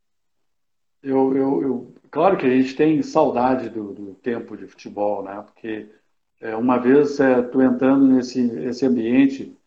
Eu, 1.01 1.35
eu, 1.35 1.61
eu, 1.63 1.93
claro 2.11 2.37
que 2.37 2.45
a 2.45 2.49
gente 2.49 2.75
tem 2.75 3.01
saudade 3.01 3.69
do, 3.69 3.91
do 3.91 4.13
tempo 4.13 4.55
de 4.55 4.67
futebol, 4.67 5.23
né? 5.23 5.43
Porque 5.43 5.87
é, 6.39 6.55
uma 6.55 6.77
vez 6.77 7.19
é, 7.19 7.41
tu 7.41 7.59
entrando 7.59 8.05
nesse 8.05 8.39
esse 8.65 8.85
ambiente, 8.85 9.57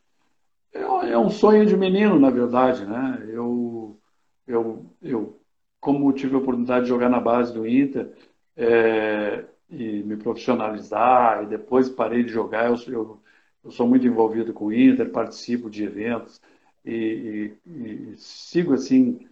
é, 0.72 1.10
é, 1.10 1.18
um 1.18 1.30
sonho 1.30 1.66
de 1.66 1.76
menino, 1.76 2.20
na 2.20 2.30
verdade, 2.30 2.86
né? 2.86 3.20
Eu, 3.28 3.98
eu, 4.46 4.86
eu 5.02 5.40
como 5.80 6.12
tive 6.12 6.36
a 6.36 6.38
oportunidade 6.38 6.84
de 6.84 6.88
jogar 6.88 7.08
na 7.08 7.18
base 7.18 7.52
do 7.52 7.66
Inter 7.66 8.12
é, 8.56 9.44
e 9.68 10.04
me 10.04 10.16
profissionalizar, 10.16 11.42
e 11.42 11.46
depois 11.46 11.88
parei 11.88 12.22
de 12.22 12.30
jogar, 12.30 12.66
eu, 12.66 12.76
eu 12.86 13.21
eu 13.64 13.70
sou 13.70 13.86
muito 13.86 14.06
envolvido 14.06 14.52
com 14.52 14.66
o 14.66 14.72
Inter, 14.72 15.10
participo 15.10 15.70
de 15.70 15.84
eventos 15.84 16.40
e, 16.84 17.54
e, 17.64 17.70
e 17.70 18.16
sigo 18.16 18.74
assim 18.74 19.26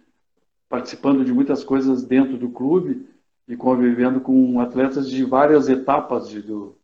participando 0.69 1.25
de 1.25 1.33
muitas 1.33 1.63
coisas 1.63 2.03
dentro 2.03 2.37
do 2.37 2.49
clube 2.49 3.05
e 3.47 3.57
convivendo 3.57 4.21
com 4.21 4.59
atletas 4.61 5.09
de 5.09 5.23
várias 5.25 5.67
etapas 5.67 6.29
de, 6.29 6.41
do, 6.41 6.77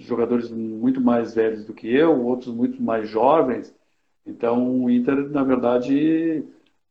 jogadores 0.00 0.50
muito 0.50 1.00
mais 1.00 1.34
velhos 1.34 1.64
do 1.64 1.72
que 1.72 1.92
eu, 1.92 2.24
outros 2.24 2.54
muito 2.54 2.82
mais 2.82 3.08
jovens. 3.08 3.74
Então, 4.26 4.84
o 4.84 4.90
Inter, 4.90 5.30
na 5.30 5.42
verdade, 5.42 6.44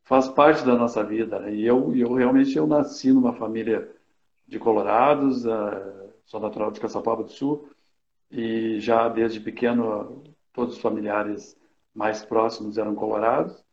faz 0.03 0.27
parte 0.27 0.65
da 0.65 0.75
nossa 0.75 1.03
vida. 1.03 1.39
Né? 1.39 1.55
E 1.55 1.65
eu, 1.65 1.95
eu 1.95 2.13
realmente 2.13 2.55
eu 2.57 2.67
nasci 2.67 3.11
numa 3.11 3.33
família 3.33 3.89
de 4.47 4.59
colorados, 4.59 5.45
uh, 5.45 6.09
sou 6.25 6.39
natural 6.39 6.71
de 6.71 6.79
Caçapava 6.79 7.23
do 7.23 7.29
Sul, 7.29 7.67
e 8.33 8.79
já 8.79 9.07
desde 9.07 9.39
pequeno 9.39 10.23
todos 10.51 10.75
os 10.75 10.81
familiares 10.81 11.55
mais 11.93 12.25
próximos 12.25 12.77
eram 12.77 12.95
colorados. 12.95 13.63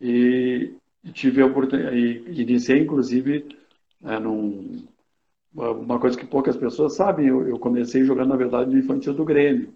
E, 0.00 0.74
tive 1.12 1.40
a 1.40 1.46
oportunidade 1.46 1.96
iniciei 1.96 2.80
inclusive 2.80 3.48
é, 4.04 4.18
num, 4.18 4.86
uma 5.54 5.98
coisa 5.98 6.18
que 6.18 6.26
poucas 6.26 6.56
pessoas 6.56 6.96
sabem 6.96 7.26
eu, 7.28 7.48
eu, 7.48 7.58
comecei 7.58 8.04
jogando 8.04 8.28
na 8.28 8.36
verdade 8.36 8.70
no 8.70 8.78
infantil 8.78 9.14
do 9.14 9.24
Grêmio. 9.24 9.74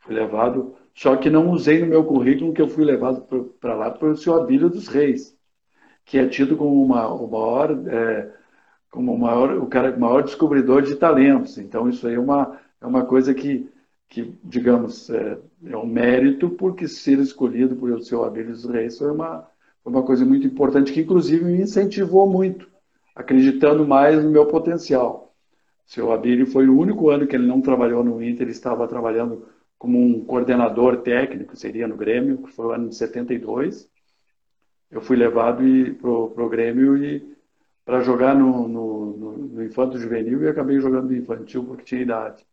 Fui 0.00 0.14
levado 0.14 0.76
só 0.94 1.16
que 1.16 1.30
não 1.30 1.50
usei 1.50 1.80
no 1.80 1.86
meu 1.86 2.04
currículo 2.04 2.52
que 2.52 2.62
eu 2.62 2.68
fui 2.68 2.84
levado 2.84 3.22
para 3.60 3.74
lá 3.74 3.90
pelo 3.90 4.16
seu 4.16 4.34
Abílio 4.34 4.68
dos 4.68 4.86
Reis 4.86 5.36
que 6.04 6.18
é 6.18 6.26
tido 6.26 6.56
como 6.56 6.82
uma, 6.82 7.08
o 7.08 7.30
maior 7.30 7.88
é, 7.88 8.32
como 8.90 9.14
o 9.14 9.18
maior 9.18 9.56
o 9.58 9.66
cara 9.66 9.96
maior 9.96 10.22
descobridor 10.22 10.82
de 10.82 10.96
talentos. 10.96 11.56
Então 11.58 11.88
isso 11.88 12.06
aí 12.06 12.14
é 12.14 12.20
uma 12.20 12.49
é 12.80 12.86
uma 12.86 13.04
coisa 13.04 13.34
que, 13.34 13.68
que 14.08 14.38
digamos, 14.42 15.10
é, 15.10 15.38
é 15.66 15.76
um 15.76 15.86
mérito, 15.86 16.50
porque 16.50 16.88
ser 16.88 17.18
escolhido 17.18 17.76
por 17.76 17.90
o 17.90 18.02
seu 18.02 18.24
Abílio 18.24 18.56
Reis 18.68 18.98
foi 18.98 19.10
uma, 19.10 19.46
foi 19.82 19.92
uma 19.92 20.02
coisa 20.02 20.24
muito 20.24 20.46
importante, 20.46 20.92
que 20.92 21.00
inclusive 21.00 21.44
me 21.44 21.60
incentivou 21.60 22.28
muito, 22.28 22.68
acreditando 23.14 23.86
mais 23.86 24.22
no 24.22 24.30
meu 24.30 24.46
potencial. 24.46 25.34
O 25.86 25.92
seu 25.92 26.12
Abílio 26.12 26.46
foi 26.46 26.68
o 26.68 26.78
único 26.78 27.10
ano 27.10 27.26
que 27.26 27.36
ele 27.36 27.46
não 27.46 27.60
trabalhou 27.60 28.02
no 28.02 28.22
Inter, 28.22 28.42
ele 28.42 28.52
estava 28.52 28.88
trabalhando 28.88 29.46
como 29.78 29.98
um 29.98 30.24
coordenador 30.24 30.98
técnico, 30.98 31.56
seria 31.56 31.88
no 31.88 31.96
Grêmio, 31.96 32.38
que 32.42 32.52
foi 32.52 32.66
o 32.66 32.70
ano 32.72 32.88
de 32.88 32.96
72. 32.96 33.88
Eu 34.90 35.00
fui 35.00 35.16
levado 35.16 35.62
para 36.00 36.10
o 36.44 36.48
Grêmio 36.48 36.96
e 36.96 37.36
para 37.84 38.00
jogar 38.02 38.34
no, 38.34 38.68
no, 38.68 39.16
no, 39.16 39.32
no 39.38 39.64
infanto 39.64 39.98
juvenil 39.98 40.42
e 40.42 40.48
acabei 40.48 40.78
jogando 40.80 41.10
no 41.10 41.16
infantil 41.16 41.64
porque 41.64 41.84
tinha 41.84 42.02
idade 42.02 42.44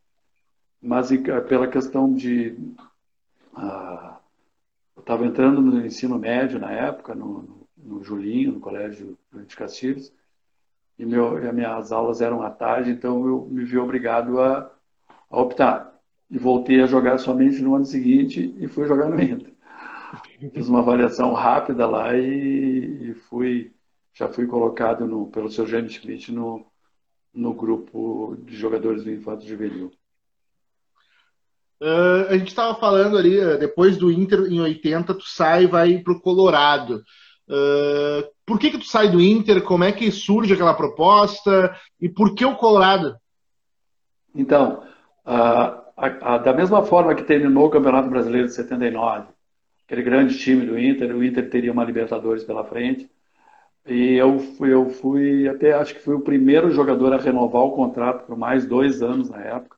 mas 0.81 1.09
pela 1.47 1.67
questão 1.67 2.13
de. 2.13 2.57
Ah, 3.55 4.19
eu 4.95 5.01
estava 5.01 5.25
entrando 5.25 5.61
no 5.61 5.85
ensino 5.85 6.17
médio 6.17 6.59
na 6.59 6.71
época, 6.71 7.15
no, 7.15 7.67
no 7.77 8.03
Julinho, 8.03 8.53
no 8.53 8.59
Colégio 8.59 9.17
de 9.33 9.55
Castilhos, 9.55 10.11
e, 10.97 11.05
meu, 11.05 11.37
e 11.43 11.51
minhas 11.53 11.91
aulas 11.91 12.21
eram 12.21 12.41
à 12.41 12.49
tarde, 12.49 12.91
então 12.91 13.27
eu 13.27 13.47
me 13.49 13.63
vi 13.63 13.77
obrigado 13.77 14.39
a, 14.41 14.71
a 15.29 15.41
optar. 15.41 15.93
E 16.29 16.37
voltei 16.37 16.81
a 16.81 16.87
jogar 16.87 17.17
somente 17.19 17.61
no 17.61 17.75
ano 17.75 17.85
seguinte 17.85 18.53
e 18.57 18.67
fui 18.67 18.85
jogar 18.87 19.09
no 19.09 19.21
Inter. 19.21 19.53
Fiz 20.53 20.67
uma 20.67 20.79
avaliação 20.79 21.33
rápida 21.33 21.87
lá 21.87 22.15
e, 22.15 23.11
e 23.11 23.13
fui, 23.13 23.73
já 24.13 24.27
fui 24.27 24.45
colocado 24.47 25.07
no, 25.07 25.27
pelo 25.27 25.49
seu 25.49 25.65
James 25.65 25.93
Schmidt 25.93 26.31
no, 26.31 26.65
no 27.33 27.53
grupo 27.53 28.35
de 28.43 28.55
jogadores 28.55 29.03
do 29.03 29.11
Infanto 29.11 29.45
Juvenil. 29.45 29.91
Uh, 31.81 32.27
a 32.29 32.37
gente 32.37 32.47
estava 32.47 32.73
falando 32.75 33.17
ali, 33.17 33.39
uh, 33.39 33.57
depois 33.57 33.97
do 33.97 34.11
Inter 34.11 34.51
em 34.51 34.59
80, 34.59 35.13
tu 35.13 35.23
sai 35.23 35.63
e 35.63 35.67
vai 35.67 35.97
para 35.99 36.13
o 36.13 36.19
Colorado. 36.19 37.03
Uh, 37.47 38.27
por 38.45 38.59
que, 38.59 38.71
que 38.71 38.79
tu 38.79 38.85
sai 38.85 39.09
do 39.09 39.21
Inter? 39.21 39.61
Como 39.61 39.83
é 39.83 39.91
que 39.91 40.11
surge 40.11 40.53
aquela 40.53 40.73
proposta? 40.73 41.75
E 42.01 42.09
por 42.09 42.33
que 42.33 42.43
o 42.43 42.55
Colorado? 42.55 43.15
Então, 44.33 44.83
a, 45.25 45.83
a, 45.97 46.37
da 46.39 46.53
mesma 46.53 46.83
forma 46.83 47.13
que 47.15 47.23
terminou 47.23 47.67
o 47.67 47.69
Campeonato 47.69 48.09
Brasileiro 48.09 48.47
de 48.47 48.53
79, 48.53 49.27
aquele 49.85 50.03
grande 50.03 50.37
time 50.37 50.65
do 50.65 50.79
Inter, 50.79 51.15
o 51.15 51.23
Inter 51.23 51.49
teria 51.49 51.71
uma 51.71 51.83
Libertadores 51.83 52.43
pela 52.43 52.63
frente. 52.63 53.09
E 53.85 54.15
eu 54.15 54.37
fui, 54.39 54.73
eu 54.73 54.89
fui 54.89 55.47
até 55.47 55.73
acho 55.73 55.95
que 55.95 56.01
fui 56.01 56.13
o 56.13 56.21
primeiro 56.21 56.69
jogador 56.71 57.13
a 57.13 57.17
renovar 57.17 57.63
o 57.63 57.71
contrato 57.71 58.25
por 58.25 58.37
mais 58.37 58.65
dois 58.65 59.01
anos 59.01 59.29
na 59.29 59.41
época. 59.41 59.76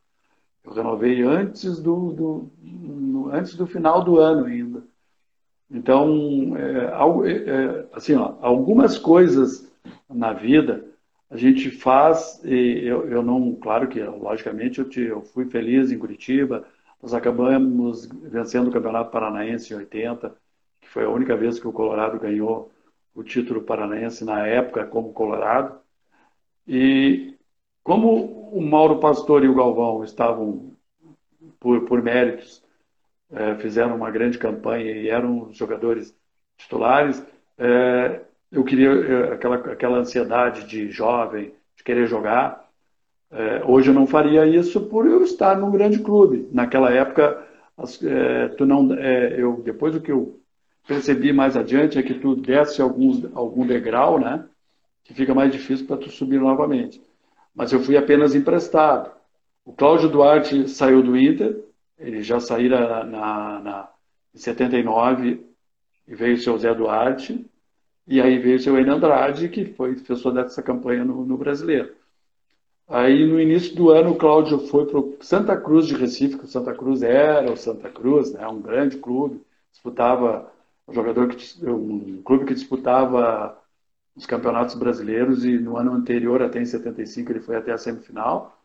Eu 0.63 0.73
renovei 0.73 1.21
antes 1.21 1.79
do, 1.79 2.11
do 2.11 2.51
no, 2.61 3.29
antes 3.29 3.55
do 3.55 3.65
final 3.65 4.03
do 4.03 4.19
ano 4.19 4.45
ainda. 4.45 4.83
Então, 5.71 6.55
é, 6.57 7.31
é, 7.31 7.49
é, 7.49 7.85
assim, 7.93 8.15
ó, 8.15 8.35
algumas 8.41 8.97
coisas 8.97 9.71
na 10.09 10.33
vida 10.33 10.85
a 11.29 11.37
gente 11.37 11.69
faz, 11.69 12.41
e 12.43 12.81
eu, 12.83 13.07
eu 13.07 13.21
não, 13.21 13.53
claro 13.55 13.87
que, 13.87 14.01
logicamente, 14.01 14.79
eu, 14.79 14.89
te, 14.89 15.01
eu 15.01 15.21
fui 15.21 15.45
feliz 15.45 15.91
em 15.91 15.99
Curitiba, 15.99 16.65
nós 17.01 17.13
acabamos 17.13 18.07
vencendo 18.07 18.69
o 18.69 18.71
Campeonato 18.71 19.11
Paranaense 19.11 19.71
em 19.71 19.77
80, 19.77 20.35
que 20.81 20.89
foi 20.89 21.05
a 21.05 21.09
única 21.09 21.37
vez 21.37 21.59
que 21.59 21.67
o 21.67 21.71
Colorado 21.71 22.19
ganhou 22.19 22.71
o 23.13 23.23
título 23.23 23.61
paranaense 23.61 24.25
na 24.25 24.45
época 24.47 24.85
como 24.85 25.13
Colorado. 25.13 25.79
E 26.67 27.37
como 27.83 28.38
o 28.51 28.61
Mauro 28.61 28.99
Pastor 28.99 29.43
e 29.43 29.47
o 29.47 29.55
Galvão 29.55 30.03
estavam, 30.03 30.73
por, 31.59 31.85
por 31.85 32.01
méritos, 32.01 32.63
é, 33.31 33.55
fizeram 33.55 33.95
uma 33.95 34.11
grande 34.11 34.37
campanha 34.37 34.91
e 34.91 35.09
eram 35.09 35.51
jogadores 35.53 36.15
titulares, 36.57 37.23
é, 37.57 38.21
eu 38.51 38.63
queria 38.63 38.89
é, 38.89 39.33
aquela, 39.33 39.55
aquela 39.57 39.97
ansiedade 39.99 40.65
de 40.67 40.89
jovem, 40.91 41.53
de 41.77 41.83
querer 41.83 42.07
jogar, 42.07 42.67
É, 43.31 43.63
hoje 43.65 43.89
eu 43.89 43.93
não 43.93 44.07
faria 44.07 44.45
isso 44.47 44.81
por 44.89 45.05
eu 45.05 45.23
estar 45.23 45.55
num 45.59 45.71
grande 45.71 45.99
clube. 45.99 46.47
Naquela 46.51 46.91
época, 46.91 47.45
as, 47.77 48.01
é, 48.03 48.47
tu 48.57 48.65
não, 48.65 48.91
é, 48.93 49.39
eu, 49.39 49.61
depois 49.63 49.93
do 49.93 50.01
que 50.01 50.11
eu 50.11 50.39
percebi 50.87 51.31
mais 51.31 51.55
adiante 51.55 51.99
é 51.99 52.03
que 52.03 52.15
tu 52.15 52.35
desce 52.35 52.81
alguns, 52.81 53.23
algum 53.35 53.65
degrau, 53.67 54.19
né? 54.19 54.45
Que 55.03 55.13
fica 55.13 55.33
mais 55.35 55.51
difícil 55.51 55.85
para 55.87 55.97
tu 55.97 56.09
subir 56.09 56.39
novamente. 56.39 57.01
Mas 57.53 57.71
eu 57.71 57.79
fui 57.79 57.97
apenas 57.97 58.35
emprestado. 58.35 59.11
O 59.65 59.73
Cláudio 59.73 60.09
Duarte 60.09 60.67
saiu 60.67 61.03
do 61.03 61.17
Inter, 61.17 61.63
ele 61.97 62.23
já 62.23 62.39
saíra 62.39 63.03
na, 63.03 63.59
na, 63.59 63.89
em 64.33 64.37
79 64.37 65.45
e 66.07 66.15
veio 66.15 66.35
o 66.35 66.39
seu 66.39 66.57
Zé 66.57 66.73
Duarte, 66.73 67.45
e 68.07 68.19
aí 68.19 68.39
veio 68.39 68.55
o 68.55 68.59
seu 68.59 68.79
Enio 68.79 68.93
Andrade, 68.93 69.49
que 69.49 69.65
foi 69.65 69.93
professor 69.93 70.31
dessa 70.31 70.63
campanha 70.63 71.05
no, 71.05 71.23
no 71.23 71.37
Brasileiro. 71.37 71.93
Aí, 72.87 73.23
no 73.23 73.39
início 73.39 73.75
do 73.75 73.91
ano, 73.91 74.11
o 74.11 74.15
Cláudio 74.15 74.57
foi 74.67 74.87
para 74.87 74.99
Santa 75.21 75.55
Cruz 75.55 75.85
de 75.85 75.93
Recife, 75.93 76.39
que 76.39 76.45
o 76.45 76.47
Santa 76.47 76.73
Cruz 76.73 77.03
era 77.03 77.51
o 77.51 77.55
Santa 77.55 77.87
Cruz, 77.87 78.33
né, 78.33 78.47
um 78.47 78.59
grande 78.59 78.97
clube, 78.97 79.43
disputava 79.71 80.51
um 80.87 80.93
jogador 80.93 81.27
que 81.27 81.69
um 81.69 82.21
clube 82.23 82.45
que 82.45 82.55
disputava 82.55 83.55
os 84.19 84.25
campeonatos 84.25 84.75
brasileiros 84.75 85.45
e 85.45 85.57
no 85.57 85.77
ano 85.77 85.93
anterior, 85.93 86.41
até 86.41 86.61
em 86.61 86.65
75, 86.65 87.31
ele 87.31 87.39
foi 87.39 87.55
até 87.55 87.71
a 87.71 87.77
semifinal. 87.77 88.61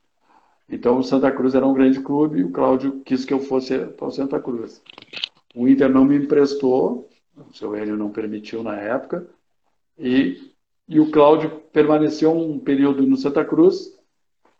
Então, 0.68 0.98
o 0.98 1.04
Santa 1.04 1.30
Cruz 1.30 1.54
era 1.54 1.64
um 1.64 1.72
grande 1.72 2.00
clube 2.00 2.40
e 2.40 2.44
o 2.44 2.50
Cláudio 2.50 3.02
quis 3.04 3.24
que 3.24 3.32
eu 3.32 3.38
fosse 3.38 3.78
para 3.78 4.08
o 4.08 4.10
Santa 4.10 4.40
Cruz. 4.40 4.82
O 5.54 5.68
Inter 5.68 5.88
não 5.88 6.04
me 6.04 6.16
emprestou, 6.16 7.08
o 7.36 7.54
seu 7.54 7.76
Hélio 7.76 7.96
não 7.96 8.10
permitiu 8.10 8.64
na 8.64 8.74
época, 8.74 9.28
e, 9.96 10.52
e 10.88 10.98
o 10.98 11.12
Cláudio 11.12 11.50
permaneceu 11.72 12.36
um 12.36 12.58
período 12.58 13.06
no 13.06 13.16
Santa 13.16 13.44
Cruz 13.44 13.96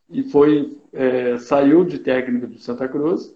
e 0.09 0.23
foi 0.23 0.79
é, 0.93 1.39
saiu 1.39 1.85
de 1.85 1.99
técnico 1.99 2.47
do 2.47 2.59
Santa 2.61 2.89
Cruz 2.89 3.35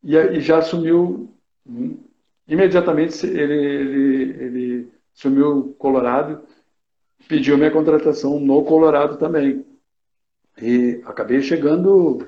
e, 0.00 0.16
e 0.16 0.40
já 0.40 0.58
assumiu 0.58 1.28
hum, 1.66 1.98
imediatamente 2.46 3.26
ele, 3.26 3.54
ele, 3.54 4.44
ele 4.44 4.95
assumiu 5.16 5.58
o 5.58 5.74
Colorado 5.74 6.42
pediu 7.28 7.56
minha 7.56 7.70
contratação 7.70 8.38
no 8.38 8.64
Colorado 8.64 9.16
também 9.16 9.64
e 10.60 11.00
acabei 11.04 11.42
chegando 11.42 12.26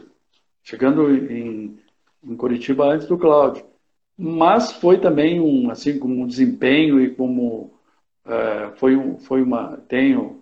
chegando 0.63 1.11
em, 1.11 1.79
em 2.25 2.37
Curitiba 2.37 2.87
antes 2.87 3.07
do 3.07 3.19
Cláudio 3.19 3.65
mas 4.17 4.73
foi 4.73 4.99
também 4.99 5.41
um 5.41 5.71
assim 5.71 5.99
como 5.99 6.23
um 6.23 6.27
desempenho 6.27 7.01
e 7.01 7.15
como 7.15 7.73
é, 8.25 8.73
foi 8.77 8.97
um, 8.97 9.19
foi 9.19 9.43
uma 9.43 9.77
tenho 9.89 10.39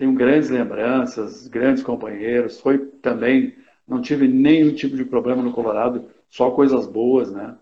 tenho 0.00 0.14
grandes 0.14 0.48
lembranças, 0.48 1.46
grandes 1.46 1.82
companheiros. 1.82 2.58
Foi 2.58 2.78
também, 2.78 3.54
não 3.86 4.00
tive 4.00 4.26
nenhum 4.26 4.74
tipo 4.74 4.96
de 4.96 5.04
problema 5.04 5.42
no 5.42 5.52
Colorado, 5.52 6.06
só 6.26 6.50
coisas 6.52 6.86
boas, 6.86 7.30
né? 7.30 7.54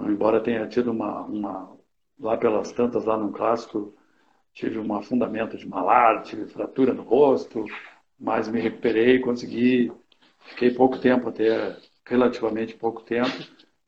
Embora 0.00 0.40
tenha 0.40 0.66
tido 0.66 0.90
uma, 0.90 1.20
uma 1.26 1.76
lá 2.22 2.36
pelas 2.36 2.72
tantas, 2.72 3.04
lá 3.04 3.16
no 3.16 3.32
clássico, 3.32 3.94
tive 4.54 4.78
um 4.78 4.94
afundamento 4.94 5.56
de 5.56 5.68
malar, 5.68 6.22
tive 6.22 6.46
fratura 6.46 6.94
no 6.94 7.02
rosto, 7.02 7.64
mas 8.18 8.48
me 8.48 8.60
recuperei, 8.60 9.18
consegui, 9.18 9.92
fiquei 10.40 10.70
pouco 10.70 10.98
tempo, 10.98 11.28
até 11.28 11.76
relativamente 12.06 12.76
pouco 12.76 13.02
tempo, 13.02 13.30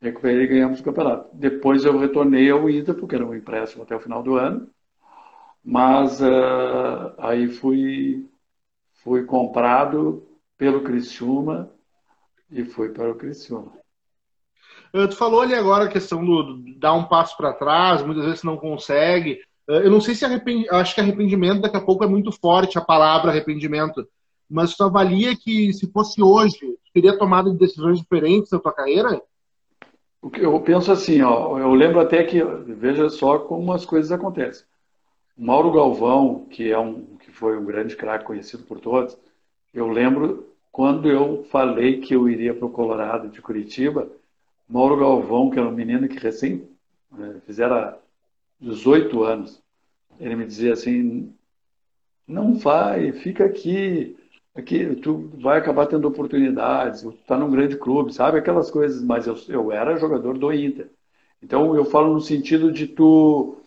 recuperei 0.01 0.43
e 0.43 0.47
ganhamos 0.47 0.81
o 0.81 0.83
campeonato. 0.83 1.29
Depois 1.33 1.85
eu 1.85 1.97
retornei 1.97 2.49
ao 2.51 2.69
Inter, 2.69 2.95
porque 2.95 3.15
era 3.15 3.25
um 3.25 3.33
empréstimo 3.33 3.83
até 3.83 3.95
o 3.95 3.99
final 4.01 4.21
do 4.21 4.35
ano, 4.35 4.69
mas 5.63 6.19
uh, 6.21 7.15
aí 7.17 7.47
fui, 7.47 8.29
fui 9.03 9.23
comprado 9.25 10.27
pelo 10.57 10.83
Criciúma 10.83 11.71
e 12.51 12.63
fui 12.65 12.89
para 12.89 13.11
o 13.11 13.15
Criciúma. 13.15 13.84
Uh, 14.95 15.09
tu 15.09 15.17
falou 15.17 15.41
ali 15.41 15.53
agora 15.53 15.83
a 15.83 15.89
questão 15.89 16.23
do, 16.23 16.53
do 16.53 16.79
dar 16.79 16.93
um 16.93 17.03
passo 17.03 17.35
para 17.35 17.51
trás, 17.51 18.01
muitas 18.01 18.23
vezes 18.23 18.43
não 18.43 18.55
consegue. 18.55 19.41
Uh, 19.67 19.73
eu 19.73 19.91
não 19.91 19.99
sei 19.99 20.15
se 20.15 20.23
arrepend... 20.23 20.69
acho 20.69 20.95
que 20.95 21.01
arrependimento 21.01 21.59
daqui 21.59 21.75
a 21.75 21.81
pouco 21.81 22.05
é 22.05 22.07
muito 22.07 22.31
forte 22.31 22.77
a 22.77 22.81
palavra 22.81 23.29
arrependimento, 23.29 24.07
mas 24.49 24.73
tu 24.73 24.85
avalia 24.85 25.35
que 25.35 25.73
se 25.73 25.91
fosse 25.91 26.21
hoje, 26.21 26.57
tu 26.57 26.77
teria 26.93 27.17
tomado 27.17 27.53
decisões 27.53 27.99
diferentes 27.99 28.49
na 28.51 28.59
tua 28.59 28.71
carreira? 28.71 29.21
Eu 30.37 30.57
penso 30.61 30.93
assim, 30.93 31.21
ó, 31.21 31.59
eu 31.59 31.73
lembro 31.73 31.99
até 31.99 32.23
que, 32.23 32.41
veja 32.41 33.09
só 33.09 33.37
como 33.37 33.73
as 33.73 33.85
coisas 33.85 34.13
acontecem. 34.13 34.65
Mauro 35.37 35.73
Galvão, 35.73 36.45
que 36.49 36.71
é 36.71 36.79
um 36.79 37.17
que 37.17 37.31
foi 37.31 37.57
um 37.57 37.65
grande 37.65 37.97
craque 37.97 38.23
conhecido 38.23 38.63
por 38.63 38.79
todos, 38.79 39.17
eu 39.73 39.89
lembro 39.89 40.47
quando 40.71 41.09
eu 41.09 41.45
falei 41.51 41.99
que 41.99 42.15
eu 42.15 42.29
iria 42.29 42.53
para 42.53 42.65
o 42.65 42.71
Colorado 42.71 43.27
de 43.27 43.41
Curitiba, 43.41 44.07
Mauro 44.67 44.97
Galvão, 44.97 45.49
que 45.49 45.59
era 45.59 45.67
um 45.67 45.71
menino 45.71 46.07
que 46.07 46.17
recém 46.17 46.67
né, 47.11 47.41
fizera 47.45 47.99
18 48.59 49.23
anos, 49.23 49.61
ele 50.19 50.35
me 50.35 50.45
dizia 50.45 50.73
assim: 50.73 51.33
não 52.27 52.55
vai, 52.55 53.11
fica 53.11 53.45
aqui, 53.45 54.17
aqui 54.55 54.95
tu 54.95 55.29
vai 55.39 55.59
acabar 55.59 55.85
tendo 55.85 56.07
oportunidades, 56.07 57.01
tu 57.01 57.09
está 57.09 57.37
num 57.37 57.51
grande 57.51 57.77
clube, 57.77 58.13
sabe 58.13 58.39
aquelas 58.39 58.71
coisas. 58.71 59.03
Mas 59.03 59.27
eu, 59.27 59.35
eu 59.49 59.71
era 59.71 59.97
jogador 59.97 60.37
do 60.37 60.53
Inter, 60.53 60.89
então 61.41 61.75
eu 61.75 61.85
falo 61.85 62.13
no 62.13 62.21
sentido 62.21 62.71
de 62.71 62.87
tu 62.87 63.57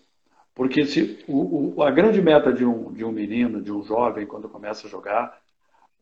porque 0.59 0.85
se, 0.85 1.25
o, 1.29 1.77
o, 1.77 1.83
a 1.85 1.91
grande 1.93 2.21
meta 2.21 2.53
de 2.53 2.65
um, 2.65 2.93
de 2.93 3.05
um 3.05 3.13
menino, 3.13 3.63
de 3.63 3.71
um 3.71 3.81
jovem, 3.85 4.27
quando 4.27 4.49
começa 4.49 4.89
a 4.89 4.91
jogar, 4.91 5.39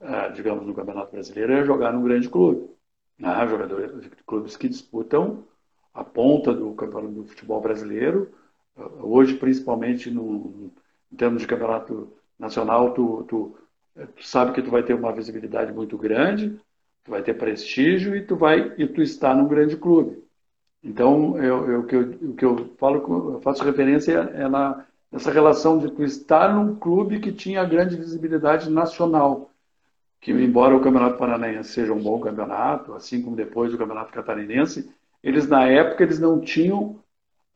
uh, 0.01 0.33
digamos, 0.33 0.67
no 0.67 0.73
Campeonato 0.73 1.13
Brasileiro, 1.13 1.53
é 1.53 1.63
jogar 1.63 1.93
num 1.93 2.03
grande 2.03 2.27
clube. 2.27 2.67
Jogadores 3.19 4.03
de 4.03 4.11
clubes 4.27 4.57
que 4.57 4.69
disputam 4.69 5.45
a 5.95 6.05
ponta 6.05 6.53
do 6.53 6.75
campeonato 6.75 7.15
do 7.15 7.25
futebol 7.25 7.61
brasileiro. 7.61 8.31
Uh, 8.77 9.07
hoje, 9.07 9.35
principalmente 9.35 10.11
no, 10.11 10.71
em 11.11 11.17
termos 11.17 11.41
de 11.41 11.49
campeonato 11.49 12.13
nacional, 12.39 12.93
tu, 12.93 13.25
tu, 13.27 13.57
tu, 14.15 14.25
sabe 14.27 14.53
que 14.53 14.63
tu 14.63 14.71
vai 14.71 14.83
ter 14.83 14.93
uma 14.93 15.13
visibilidade 15.13 15.73
muito 15.73 15.97
grande, 15.97 16.61
tu 17.03 17.11
vai 17.11 17.23
ter 17.23 17.35
prestígio 17.35 18.15
e 18.15 18.23
tu 18.23 18.37
vai 18.37 18.75
e 18.77 18.87
tu 18.87 19.01
está 19.01 19.35
num 19.35 19.49
grande 19.49 19.77
clube. 19.77 20.23
Então, 20.85 21.43
eu, 21.43 21.71
eu, 21.71 21.81
o, 21.81 21.87
que 21.87 21.97
eu, 21.97 22.03
o 22.03 22.35
que 22.35 22.45
eu 22.45 22.75
falo, 22.77 23.33
eu 23.35 23.41
faço 23.41 23.65
referência 23.65 24.13
é 24.35 24.47
na, 24.49 24.85
nessa 25.11 25.31
relação 25.31 25.79
de 25.79 25.91
tu 25.91 26.05
estar 26.05 26.55
num 26.55 26.77
clube 26.77 27.19
que 27.19 27.33
tinha 27.33 27.65
grande 27.65 27.97
visibilidade 27.97 28.71
nacional. 28.71 29.51
Que, 30.27 30.33
embora 30.33 30.77
o 30.77 30.81
Campeonato 30.81 31.17
Paranaense 31.17 31.71
seja 31.71 31.93
um 31.93 32.03
bom 32.03 32.19
campeonato, 32.19 32.95
assim 32.95 33.23
como 33.23 33.37
depois 33.37 33.73
o 33.73 33.79
Campeonato 33.79 34.13
Catarinense, 34.13 34.91
eles, 35.23 35.47
na 35.47 35.65
época, 35.67 36.03
eles 36.03 36.19
não 36.19 36.41
tinham 36.41 36.99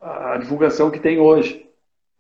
a 0.01 0.37
divulgação 0.37 0.91
que 0.91 1.01
tem 1.01 1.19
hoje. 1.19 1.69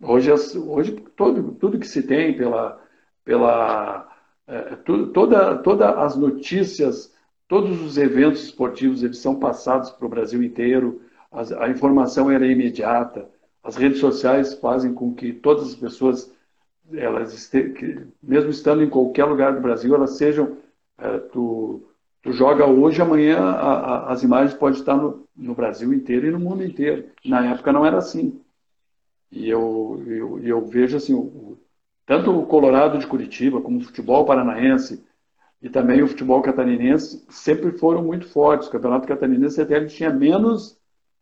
Hoje, 0.03 0.33
hoje 0.33 0.93
todo, 1.17 1.53
tudo 1.53 1.79
que 1.79 1.87
se 1.87 2.03
tem 2.03 2.37
pela, 2.37 2.83
pela 3.25 4.09
é, 4.47 4.77
tudo, 4.77 5.13
toda, 5.13 5.57
todas 5.59 5.97
as 5.97 6.17
notícias 6.17 7.15
Todos 7.51 7.83
os 7.83 7.99
eventos 7.99 8.45
esportivos 8.45 9.03
eles 9.03 9.19
são 9.19 9.35
passados 9.35 9.91
para 9.91 10.07
o 10.07 10.09
Brasil 10.09 10.41
inteiro, 10.41 11.03
a, 11.33 11.65
a 11.65 11.69
informação 11.69 12.31
era 12.31 12.47
imediata, 12.47 13.29
as 13.61 13.75
redes 13.75 13.99
sociais 13.99 14.55
fazem 14.55 14.95
com 14.95 15.13
que 15.13 15.33
todas 15.33 15.65
as 15.65 15.75
pessoas, 15.75 16.33
elas 16.93 17.35
este, 17.35 17.71
que, 17.71 18.07
mesmo 18.23 18.51
estando 18.51 18.83
em 18.83 18.91
qualquer 18.91 19.25
lugar 19.25 19.55
do 19.55 19.61
Brasil, 19.61 19.95
elas 19.95 20.17
sejam. 20.17 20.59
É, 20.99 21.19
tu, 21.19 21.83
tu 22.23 22.33
joga 22.33 22.67
hoje, 22.67 23.01
amanhã 23.01 23.39
a, 23.39 23.73
a, 23.73 24.13
as 24.13 24.23
imagens 24.23 24.55
podem 24.55 24.79
estar 24.79 24.97
no, 24.97 25.27
no, 25.37 25.55
Brasil 25.55 25.93
inteiro 25.93 26.27
e 26.27 26.31
no 26.31 26.39
mundo 26.39 26.65
inteiro. 26.65 27.07
Na 27.25 27.47
época 27.53 27.73
não 27.73 27.85
era 27.87 27.99
assim. 27.99 28.41
E 29.31 29.49
eu, 29.49 30.03
eu, 30.07 30.39
eu 30.41 30.67
vejo 30.67 30.97
assim, 30.97 31.15
o, 31.15 31.59
tanto 32.05 32.37
o 32.37 32.47
Colorado 32.47 32.99
de 32.99 33.07
Curitiba, 33.07 33.61
como 33.61 33.79
o 33.79 33.85
futebol 33.85 34.25
paranaense, 34.25 35.05
e 35.63 35.69
também 35.69 36.03
o 36.03 36.09
futebol 36.09 36.43
catarinense 36.43 37.25
sempre 37.29 37.73
foram 37.73 38.03
muito 38.03 38.29
fortes. 38.29 38.69
O 38.69 38.71
campeonato 38.71 39.07
catarinense 39.07 39.61
até 39.61 39.85
tinha 39.85 40.11
menos 40.11 40.79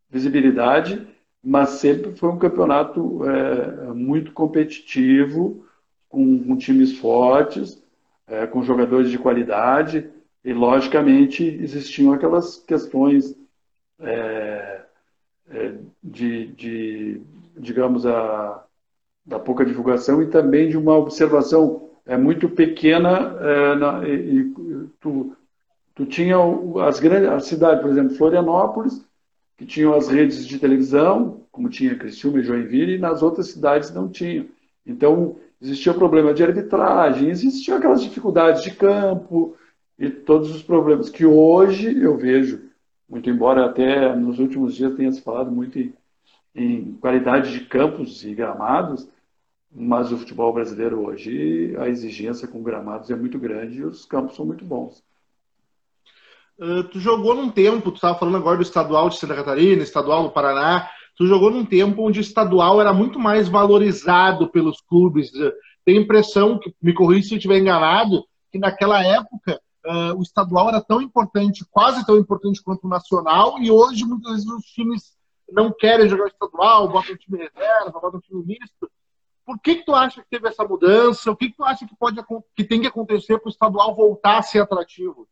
visibilidade, 0.09 1.07
mas 1.43 1.71
sempre 1.71 2.15
foi 2.17 2.29
um 2.31 2.39
campeonato 2.39 3.25
é, 3.25 3.93
muito 3.93 4.33
competitivo, 4.33 5.65
com, 6.09 6.43
com 6.43 6.57
times 6.57 6.99
fortes, 6.99 7.83
é, 8.27 8.47
com 8.47 8.63
jogadores 8.63 9.11
de 9.11 9.19
qualidade, 9.19 10.11
e 10.45 10.53
logicamente 10.53 11.45
existiam 11.45 12.13
aquelas 12.13 12.57
questões 12.57 13.37
é, 14.01 14.81
é 15.51 15.75
de, 16.03 16.47
de, 16.49 17.23
digamos, 17.57 18.07
a, 18.07 18.65
da 19.25 19.39
pouca 19.39 19.65
divulgação 19.65 20.23
e 20.23 20.27
também 20.29 20.69
de 20.69 20.77
uma 20.77 20.97
observação 20.97 21.91
é 22.07 22.17
muito 22.17 22.49
pequena 22.49 23.37
é, 23.41 23.75
na, 23.75 24.09
e, 24.09 24.41
e, 24.41 24.55
tu, 24.99 25.37
tu 25.95 26.07
tinha 26.07 26.37
as 26.87 26.99
grandes 26.99 27.29
as 27.29 27.45
cidades, 27.45 27.83
por 27.83 27.91
exemplo, 27.91 28.17
Florianópolis, 28.17 29.05
que 29.59 29.67
tinham 29.67 29.93
as 29.93 30.09
redes 30.09 30.47
de 30.47 30.57
televisão, 30.57 31.43
como 31.51 31.69
tinha 31.69 31.99
Criciúma 31.99 32.39
e 32.39 32.45
Joinville, 32.45 32.95
e 32.95 32.99
nas 32.99 33.23
outras 33.23 33.49
cidades 33.49 33.93
não 33.93 34.09
tinham. 34.09 34.47
Então, 34.87 35.37
existia 35.61 35.93
problema 35.93 36.33
de 36.33 36.45
arbitragem, 36.45 37.29
existiam 37.29 37.77
aquelas 37.77 38.01
dificuldades 38.01 38.63
de 38.63 38.71
campo 38.71 39.57
e 39.99 40.09
todos 40.09 40.55
os 40.55 40.63
problemas 40.63 41.11
que 41.11 41.27
hoje 41.27 42.01
eu 42.01 42.17
vejo, 42.17 42.71
muito 43.09 43.29
embora 43.29 43.67
até 43.67 44.15
nos 44.15 44.39
últimos 44.39 44.77
dias 44.77 44.95
tenha 44.95 45.11
se 45.11 45.21
falado 45.21 45.51
muito 45.51 45.77
em, 45.77 45.93
em 46.55 46.93
qualidade 47.01 47.53
de 47.53 47.65
campos 47.65 48.25
e 48.25 48.33
gramados, 48.35 49.09
mas 49.75 50.13
o 50.13 50.19
futebol 50.19 50.53
brasileiro 50.53 51.05
hoje, 51.05 51.75
a 51.79 51.89
exigência 51.89 52.47
com 52.47 52.63
gramados 52.63 53.11
é 53.11 53.17
muito 53.17 53.41
grande 53.41 53.79
e 53.79 53.85
os 53.85 54.07
campos 54.07 54.37
são 54.37 54.47
muito 54.47 54.65
bons. 54.65 55.03
Uh, 56.59 56.83
tu 56.85 56.99
jogou 56.99 57.35
num 57.35 57.51
tempo, 57.51 57.93
tu 57.93 57.97
estava 57.97 58.19
falando 58.19 58.37
agora 58.37 58.57
do 58.57 58.63
estadual 58.63 59.09
de 59.09 59.17
Santa 59.17 59.35
Catarina, 59.35 59.83
estadual 59.83 60.25
do 60.25 60.31
Paraná, 60.31 60.91
tu 61.17 61.25
jogou 61.27 61.51
num 61.51 61.65
tempo 61.65 62.03
onde 62.03 62.19
o 62.19 62.21
estadual 62.21 62.81
era 62.81 62.93
muito 62.93 63.19
mais 63.19 63.49
valorizado 63.49 64.51
pelos 64.51 64.81
clubes. 64.81 65.31
Tenho 65.85 66.01
a 66.01 66.03
impressão, 66.03 66.59
que 66.59 66.75
me 66.83 66.93
corrija 66.93 67.29
se 67.29 67.35
eu 67.35 67.39
estiver 67.39 67.59
enganado, 67.59 68.25
que 68.51 68.59
naquela 68.59 69.05
época 69.05 69.61
uh, 69.87 70.19
o 70.19 70.23
estadual 70.23 70.69
era 70.69 70.81
tão 70.81 71.01
importante, 71.01 71.65
quase 71.71 72.05
tão 72.05 72.17
importante 72.17 72.63
quanto 72.63 72.87
o 72.87 72.91
nacional, 72.91 73.59
e 73.61 73.71
hoje 73.71 74.05
muitas 74.05 74.33
vezes 74.33 74.49
os 74.49 74.65
times 74.65 75.17
não 75.51 75.73
querem 75.73 76.09
jogar 76.09 76.27
estadual, 76.27 76.89
botam 76.89 77.15
um 77.15 77.17
time 77.17 77.39
reserva, 77.39 78.01
botam 78.01 78.19
um 78.19 78.21
time 78.21 78.45
misto. 78.45 78.91
Por 79.47 79.59
que, 79.61 79.77
que 79.77 79.85
tu 79.85 79.95
acha 79.95 80.21
que 80.21 80.29
teve 80.29 80.49
essa 80.49 80.63
mudança? 80.63 81.31
O 81.31 81.37
que, 81.37 81.51
que 81.51 81.57
tu 81.57 81.65
acha 81.65 81.87
que, 81.87 81.97
pode, 81.97 82.21
que 82.55 82.65
tem 82.65 82.81
que 82.81 82.87
acontecer 82.87 83.39
para 83.39 83.49
o 83.49 83.51
estadual 83.51 83.95
voltar 83.95 84.39
a 84.39 84.43
ser 84.43 84.61
atrativo? 84.61 85.27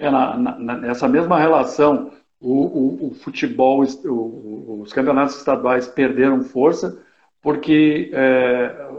É, 0.00 0.10
na, 0.10 0.36
na, 0.36 0.76
nessa 0.78 1.06
mesma 1.06 1.38
relação, 1.38 2.10
o, 2.40 3.06
o, 3.06 3.08
o 3.08 3.14
futebol, 3.14 3.84
o, 3.84 4.80
os 4.82 4.92
campeonatos 4.94 5.36
estaduais 5.36 5.86
perderam 5.86 6.42
força 6.42 7.04
porque 7.42 8.10
é, 8.12 8.90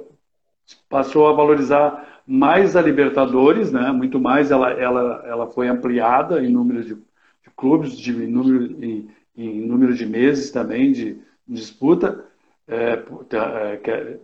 passou 0.88 1.28
a 1.28 1.34
valorizar 1.34 2.22
mais 2.26 2.76
a 2.76 2.82
Libertadores, 2.82 3.72
né? 3.72 3.92
muito 3.92 4.20
mais 4.20 4.52
ela, 4.52 4.72
ela, 4.72 5.24
ela 5.26 5.48
foi 5.48 5.68
ampliada 5.68 6.40
em 6.44 6.52
número 6.52 6.84
de, 6.84 6.94
de 6.96 7.50
clubes, 7.58 7.98
de, 7.98 8.12
em, 8.12 8.28
número, 8.28 8.86
em, 8.86 9.10
em 9.36 9.62
número 9.62 9.96
de 9.96 10.06
meses 10.06 10.52
também 10.52 10.92
de, 10.92 11.16
de 11.48 11.56
disputa, 11.56 12.24
é, 12.68 13.04
é, 13.34 14.20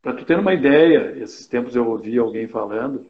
Para 0.00 0.14
tu 0.14 0.24
ter 0.24 0.38
uma 0.38 0.54
ideia, 0.54 1.18
esses 1.18 1.46
tempos 1.46 1.74
eu 1.74 1.88
ouvi 1.88 2.16
alguém 2.18 2.46
falando, 2.46 3.04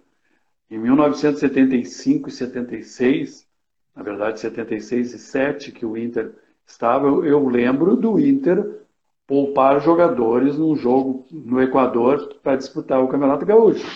em 0.70 0.78
1975 0.78 2.28
e 2.28 2.32
76, 2.32 3.46
na 3.94 4.02
verdade 4.02 4.40
76 4.40 5.14
e 5.14 5.18
7 5.18 5.72
que 5.72 5.84
o 5.84 5.96
Inter 5.96 6.32
estava, 6.66 7.06
eu, 7.06 7.24
eu 7.24 7.48
lembro 7.48 7.96
do 7.96 8.18
Inter 8.18 8.82
poupar 9.26 9.80
jogadores 9.80 10.58
num 10.58 10.76
jogo 10.76 11.26
no 11.30 11.60
Equador 11.62 12.34
para 12.42 12.56
disputar 12.56 13.02
o 13.02 13.08
Campeonato 13.08 13.46
Gaúcho. 13.46 13.86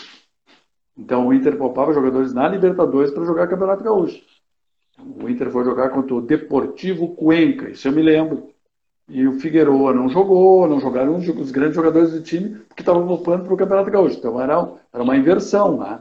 Então 0.96 1.28
o 1.28 1.34
Inter 1.34 1.56
poupava 1.56 1.92
jogadores 1.92 2.32
na 2.32 2.48
Libertadores 2.48 3.10
para 3.10 3.24
jogar 3.24 3.46
o 3.46 3.50
Campeonato 3.50 3.84
Gaúcho. 3.84 4.22
O 4.98 5.28
Inter 5.28 5.50
foi 5.50 5.64
jogar 5.64 5.90
contra 5.90 6.14
o 6.14 6.20
Deportivo 6.20 7.14
Cuenca, 7.14 7.70
isso 7.70 7.86
eu 7.86 7.92
me 7.92 8.02
lembro. 8.02 8.50
E 9.08 9.26
o 9.26 9.40
Figueroa 9.40 9.94
não 9.94 10.08
jogou, 10.08 10.68
não 10.68 10.80
jogaram 10.80 11.16
os 11.16 11.50
grandes 11.50 11.76
jogadores 11.76 12.12
do 12.12 12.20
time, 12.20 12.58
porque 12.68 12.82
estavam 12.82 13.06
voltando 13.06 13.44
para 13.44 13.54
o 13.54 13.56
Campeonato 13.56 13.90
Gaúcho. 13.90 14.18
Então 14.18 14.40
era, 14.40 14.70
era 14.92 15.02
uma 15.02 15.16
inversão. 15.16 15.78
Né? 15.78 16.00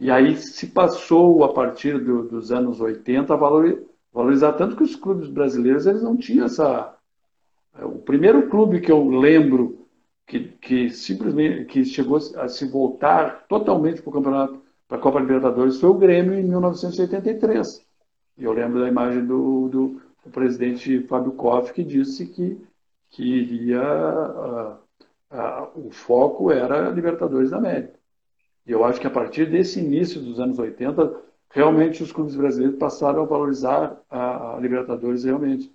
E 0.00 0.10
aí 0.10 0.34
se 0.34 0.68
passou, 0.68 1.44
a 1.44 1.52
partir 1.52 2.02
do, 2.02 2.22
dos 2.22 2.50
anos 2.50 2.80
80, 2.80 3.34
a 3.34 3.36
valorizar 3.36 4.54
tanto 4.54 4.74
que 4.74 4.82
os 4.82 4.96
clubes 4.96 5.28
brasileiros 5.28 5.86
eles 5.86 6.02
não 6.02 6.16
tinham 6.16 6.46
essa. 6.46 6.96
É, 7.78 7.84
o 7.84 7.98
primeiro 7.98 8.48
clube 8.48 8.80
que 8.80 8.90
eu 8.90 9.06
lembro 9.10 9.86
que, 10.26 10.40
que 10.40 10.88
simplesmente 10.88 11.66
que 11.66 11.84
chegou 11.84 12.16
a 12.16 12.48
se 12.48 12.66
voltar 12.66 13.46
totalmente 13.46 14.00
para 14.00 14.08
o 14.08 14.12
campeonato, 14.14 14.62
para 14.88 14.96
a 14.96 15.00
Copa 15.00 15.20
Libertadores, 15.20 15.78
foi 15.78 15.90
o 15.90 15.98
Grêmio 15.98 16.32
em 16.32 16.44
1983. 16.44 17.84
E 18.38 18.44
eu 18.44 18.52
lembro 18.54 18.80
da 18.80 18.88
imagem 18.88 19.26
do, 19.26 19.68
do 19.68 20.00
o 20.24 20.30
presidente 20.30 21.02
Fábio 21.08 21.32
Koff, 21.32 21.74
que 21.74 21.84
disse 21.84 22.24
que, 22.24 22.58
que 23.10 23.22
iria. 23.22 23.82
Uh, 23.82 24.76
uh, 25.30 25.86
o 25.88 25.90
foco 25.90 26.50
era 26.50 26.88
a 26.88 26.90
Libertadores 26.90 27.50
da 27.50 27.58
América. 27.58 27.99
E 28.70 28.72
eu 28.72 28.84
acho 28.84 29.00
que 29.00 29.06
a 29.08 29.10
partir 29.10 29.50
desse 29.50 29.80
início 29.80 30.20
dos 30.20 30.38
anos 30.38 30.56
80, 30.56 31.12
realmente 31.50 32.04
os 32.04 32.12
clubes 32.12 32.36
brasileiros 32.36 32.78
passaram 32.78 33.22
a 33.22 33.26
valorizar 33.26 34.00
a, 34.08 34.56
Libertadores 34.60 35.24
realmente. 35.24 35.68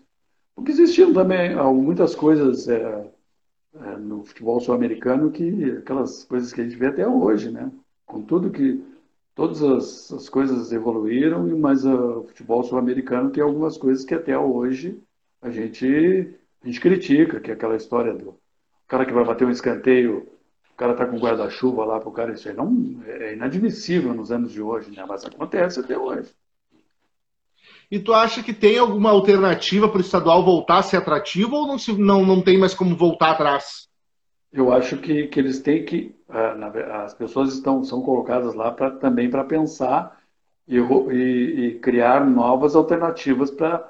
Porque 0.55 0.71
existiam 0.71 1.11
também 1.11 1.53
muitas 1.73 2.15
coisas 2.15 2.69
é, 2.69 3.11
é, 3.81 3.97
no 3.97 4.23
futebol 4.23 4.61
sul-americano 4.61 5.29
que 5.29 5.71
aquelas 5.71 6.23
coisas 6.23 6.53
que 6.53 6.61
a 6.61 6.63
gente 6.63 6.77
vê 6.77 6.87
até 6.87 7.05
hoje, 7.05 7.51
né? 7.51 7.69
Com 8.05 8.21
tudo 8.21 8.49
que 8.49 8.81
todas 9.35 9.61
as, 9.61 10.13
as 10.13 10.29
coisas 10.29 10.71
evoluíram, 10.71 11.45
mas 11.59 11.85
o 11.85 12.23
futebol 12.23 12.63
sul-americano 12.63 13.29
tem 13.29 13.43
algumas 13.43 13.77
coisas 13.77 14.05
que 14.05 14.15
até 14.15 14.39
hoje 14.39 14.97
a 15.41 15.49
gente, 15.49 16.33
a 16.63 16.65
gente 16.65 16.79
critica, 16.79 17.41
que 17.41 17.51
é 17.51 17.55
aquela 17.55 17.75
história 17.75 18.13
do 18.13 18.39
cara 18.87 19.05
que 19.05 19.11
vai 19.11 19.25
bater 19.25 19.45
um 19.45 19.51
escanteio, 19.51 20.25
o 20.75 20.77
cara 20.77 20.93
tá 20.93 21.05
com 21.05 21.17
guarda-chuva 21.17 21.85
lá 21.85 22.01
para 22.01 22.09
o 22.09 22.11
cara, 22.11 22.33
isso 22.33 22.49
aí 22.49 22.53
não, 22.53 23.01
é 23.07 23.33
inadmissível 23.33 24.13
nos 24.13 24.29
anos 24.29 24.51
de 24.51 24.61
hoje, 24.61 24.91
né? 24.91 25.05
mas 25.07 25.23
acontece 25.23 25.79
até 25.79 25.97
hoje. 25.97 26.29
E 27.89 27.97
tu 27.97 28.13
acha 28.13 28.43
que 28.43 28.53
tem 28.53 28.77
alguma 28.77 29.11
alternativa 29.11 29.87
para 29.87 29.99
o 29.99 30.01
estadual 30.01 30.43
voltar 30.43 30.79
a 30.79 30.83
ser 30.83 30.97
atrativo 30.97 31.55
ou 31.55 31.65
não, 31.65 31.79
se, 31.79 31.97
não, 31.97 32.25
não 32.25 32.41
tem 32.41 32.57
mais 32.57 32.73
como 32.73 32.93
voltar 32.93 33.31
atrás? 33.31 33.87
Eu 34.51 34.73
acho 34.73 34.97
que, 34.97 35.27
que 35.27 35.39
eles 35.39 35.61
têm 35.61 35.85
que. 35.85 36.13
as 36.27 37.13
pessoas 37.13 37.53
estão, 37.53 37.81
são 37.83 38.01
colocadas 38.01 38.53
lá 38.53 38.69
pra, 38.69 38.91
também 38.91 39.29
para 39.29 39.45
pensar 39.45 40.19
e, 40.67 40.77
e, 40.77 41.67
e, 41.67 41.79
criar 41.79 42.25
novas 42.25 42.75
alternativas 42.75 43.49
para 43.49 43.89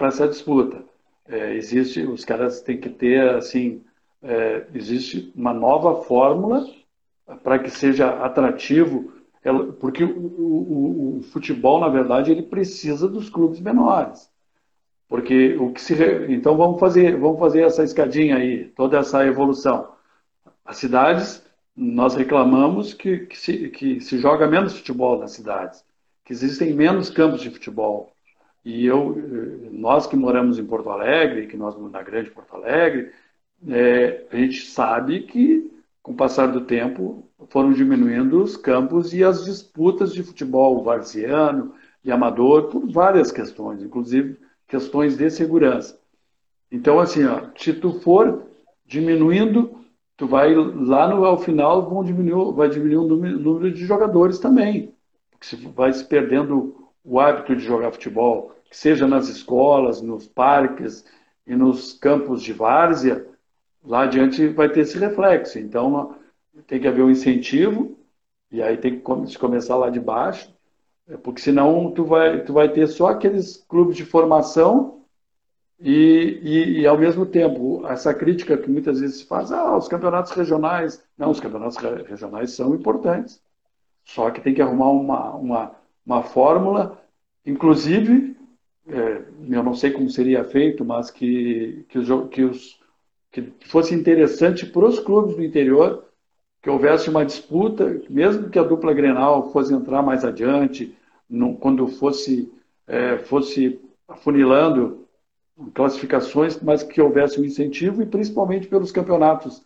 essa 0.00 0.26
disputa. 0.26 0.82
É, 1.28 1.54
existe, 1.54 2.02
os 2.02 2.24
caras 2.24 2.62
têm 2.62 2.80
que 2.80 2.88
ter, 2.88 3.28
assim, 3.36 3.84
é, 4.22 4.66
existe 4.74 5.32
uma 5.34 5.52
nova 5.52 6.02
fórmula 6.02 6.66
para 7.42 7.58
que 7.58 7.70
seja 7.70 8.08
atrativo, 8.24 9.12
porque 9.78 10.04
o, 10.04 10.08
o, 10.08 11.18
o, 11.18 11.22
futebol, 11.22 11.80
na 11.80 11.88
verdade, 11.88 12.30
ele 12.30 12.42
precisa 12.42 13.08
dos 13.08 13.30
clubes 13.30 13.60
menores. 13.60 14.30
Porque 15.08 15.56
o 15.56 15.72
que 15.72 15.80
se. 15.80 15.94
Então 16.28 16.56
vamos 16.56 16.78
fazer, 16.78 17.16
vamos 17.18 17.38
fazer 17.38 17.62
essa 17.62 17.82
escadinha 17.82 18.36
aí, 18.36 18.66
toda 18.76 18.98
essa 18.98 19.26
evolução. 19.26 19.92
As 20.64 20.76
cidades, 20.76 21.44
nós 21.74 22.14
reclamamos 22.14 22.94
que, 22.94 23.20
que, 23.26 23.36
se, 23.36 23.68
que 23.70 24.00
se 24.00 24.18
joga 24.18 24.46
menos 24.46 24.76
futebol 24.76 25.18
nas 25.18 25.32
cidades, 25.32 25.84
que 26.24 26.32
existem 26.32 26.74
menos 26.74 27.10
campos 27.10 27.40
de 27.40 27.50
futebol. 27.50 28.12
E 28.64 28.84
eu, 28.84 29.16
nós 29.72 30.06
que 30.06 30.14
moramos 30.16 30.58
em 30.58 30.66
Porto 30.66 30.90
Alegre, 30.90 31.46
que 31.46 31.56
nós 31.56 31.74
na 31.90 32.02
grande 32.02 32.30
Porto 32.30 32.54
Alegre, 32.54 33.10
é, 33.68 34.26
a 34.30 34.36
gente 34.36 34.66
sabe 34.66 35.20
que, 35.22 35.70
com 36.02 36.12
o 36.12 36.16
passar 36.16 36.46
do 36.46 36.62
tempo, 36.62 37.28
foram 37.48 37.72
diminuindo 37.72 38.42
os 38.42 38.56
campos 38.56 39.12
e 39.12 39.22
as 39.22 39.44
disputas 39.44 40.12
de 40.12 40.22
futebol 40.22 40.82
varziano 40.82 41.74
e 42.04 42.10
amador 42.10 42.68
por 42.68 42.86
várias 42.90 43.30
questões, 43.30 43.82
inclusive 43.82 44.38
questões 44.66 45.16
de 45.16 45.30
segurança. 45.30 45.98
Então, 46.70 47.00
assim, 47.00 47.24
ó, 47.24 47.48
se 47.56 47.72
tu 47.72 48.00
for 48.00 48.46
diminuindo, 48.86 49.80
tu 50.16 50.26
vai 50.26 50.54
lá 50.54 51.08
no 51.08 51.24
ao 51.24 51.38
final 51.38 51.88
vão 51.88 52.04
diminuir, 52.04 52.54
vai 52.54 52.68
diminuir 52.68 52.96
o 52.96 53.08
número 53.08 53.72
de 53.72 53.84
jogadores 53.84 54.38
também, 54.38 54.94
porque 55.30 55.46
se 55.46 55.56
vai 55.56 55.92
se 55.92 56.04
perdendo 56.04 56.76
o 57.04 57.18
hábito 57.18 57.56
de 57.56 57.64
jogar 57.64 57.92
futebol, 57.92 58.54
que 58.70 58.76
seja 58.76 59.06
nas 59.06 59.28
escolas, 59.28 60.00
nos 60.00 60.28
parques 60.28 61.04
e 61.46 61.56
nos 61.56 61.92
campos 61.94 62.42
de 62.42 62.52
várzea, 62.52 63.26
lá 63.84 64.02
adiante 64.02 64.48
vai 64.48 64.68
ter 64.68 64.80
esse 64.80 64.98
reflexo. 64.98 65.58
Então, 65.58 66.16
tem 66.66 66.80
que 66.80 66.88
haver 66.88 67.02
um 67.02 67.10
incentivo 67.10 67.98
e 68.50 68.62
aí 68.62 68.76
tem 68.76 68.98
que 68.98 69.38
começar 69.38 69.76
lá 69.76 69.90
de 69.90 70.00
baixo 70.00 70.52
é, 71.10 71.16
porque 71.16 71.40
senão 71.40 71.90
tu 71.90 72.04
vai, 72.04 72.42
tu 72.44 72.52
vai 72.52 72.72
ter 72.72 72.86
só 72.86 73.08
aqueles 73.08 73.56
clubes 73.68 73.96
de 73.96 74.04
formação 74.04 75.04
e, 75.80 76.40
e, 76.42 76.80
e, 76.80 76.86
ao 76.86 76.98
mesmo 76.98 77.24
tempo, 77.26 77.86
essa 77.86 78.12
crítica 78.14 78.56
que 78.56 78.70
muitas 78.70 79.00
vezes 79.00 79.20
se 79.20 79.26
faz, 79.26 79.50
ah, 79.50 79.76
os 79.76 79.88
campeonatos 79.88 80.32
regionais. 80.32 81.02
Não, 81.16 81.30
os 81.30 81.40
campeonatos 81.40 81.76
regionais 82.06 82.52
são 82.52 82.74
importantes. 82.74 83.42
Só 84.04 84.30
que 84.30 84.40
tem 84.42 84.54
que 84.54 84.62
arrumar 84.62 84.90
uma, 84.90 85.34
uma, 85.36 85.76
uma 86.04 86.22
fórmula, 86.22 87.00
inclusive, 87.46 88.36
é, 88.88 89.24
eu 89.48 89.62
não 89.62 89.74
sei 89.74 89.90
como 89.90 90.10
seria 90.10 90.44
feito, 90.44 90.84
mas 90.84 91.10
que, 91.10 91.84
que, 91.88 91.98
os, 91.98 92.28
que, 92.28 92.44
os, 92.44 92.79
que 93.30 93.52
fosse 93.66 93.94
interessante 93.94 94.66
para 94.66 94.86
os 94.86 94.98
clubes 94.98 95.36
do 95.36 95.44
interior 95.44 96.04
que 96.62 96.68
houvesse 96.68 97.08
uma 97.08 97.24
disputa, 97.24 98.02
mesmo 98.08 98.50
que 98.50 98.58
a 98.58 98.62
dupla 98.62 98.92
Grenal 98.92 99.50
fosse 99.52 99.72
entrar 99.72 100.02
mais 100.02 100.24
adiante, 100.24 100.94
no, 101.28 101.56
quando 101.56 101.88
fosse, 101.88 102.52
é, 102.86 103.18
fosse 103.18 103.80
afunilando 104.06 105.06
classificações, 105.74 106.60
mas 106.60 106.82
que 106.82 107.00
houvesse 107.00 107.40
um 107.40 107.44
incentivo 107.44 108.02
e 108.02 108.06
principalmente 108.06 108.66
pelos 108.66 108.92
campeonatos 108.92 109.62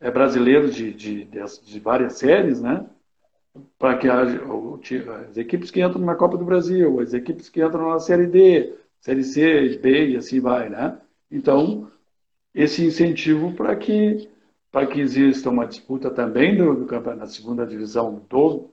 é, 0.00 0.10
brasileiros 0.10 0.74
de, 0.74 0.92
de, 0.92 1.24
de, 1.24 1.40
de 1.64 1.80
várias 1.80 2.14
séries, 2.14 2.60
né? 2.60 2.86
Para 3.78 3.98
que 3.98 4.08
haja 4.08 4.40
as 5.28 5.36
equipes 5.36 5.70
que 5.70 5.82
entram 5.82 6.00
na 6.00 6.14
Copa 6.14 6.38
do 6.38 6.44
Brasil, 6.44 7.00
as 7.00 7.12
equipes 7.12 7.48
que 7.48 7.62
entram 7.62 7.90
na 7.90 7.98
Série 7.98 8.26
D, 8.26 8.74
Série 9.00 9.22
C, 9.22 9.78
B 9.78 10.08
e 10.08 10.16
assim 10.16 10.40
vai, 10.40 10.70
né? 10.70 10.98
Então, 11.30 11.91
esse 12.54 12.84
incentivo 12.84 13.52
para 13.52 13.76
que 13.76 14.28
que 14.90 15.00
exista 15.00 15.50
uma 15.50 15.66
disputa 15.66 16.10
também 16.10 16.56
do, 16.56 16.74
do 16.74 16.86
campeonato 16.86 17.20
na 17.20 17.26
segunda 17.26 17.66
divisão 17.66 18.24
do 18.28 18.70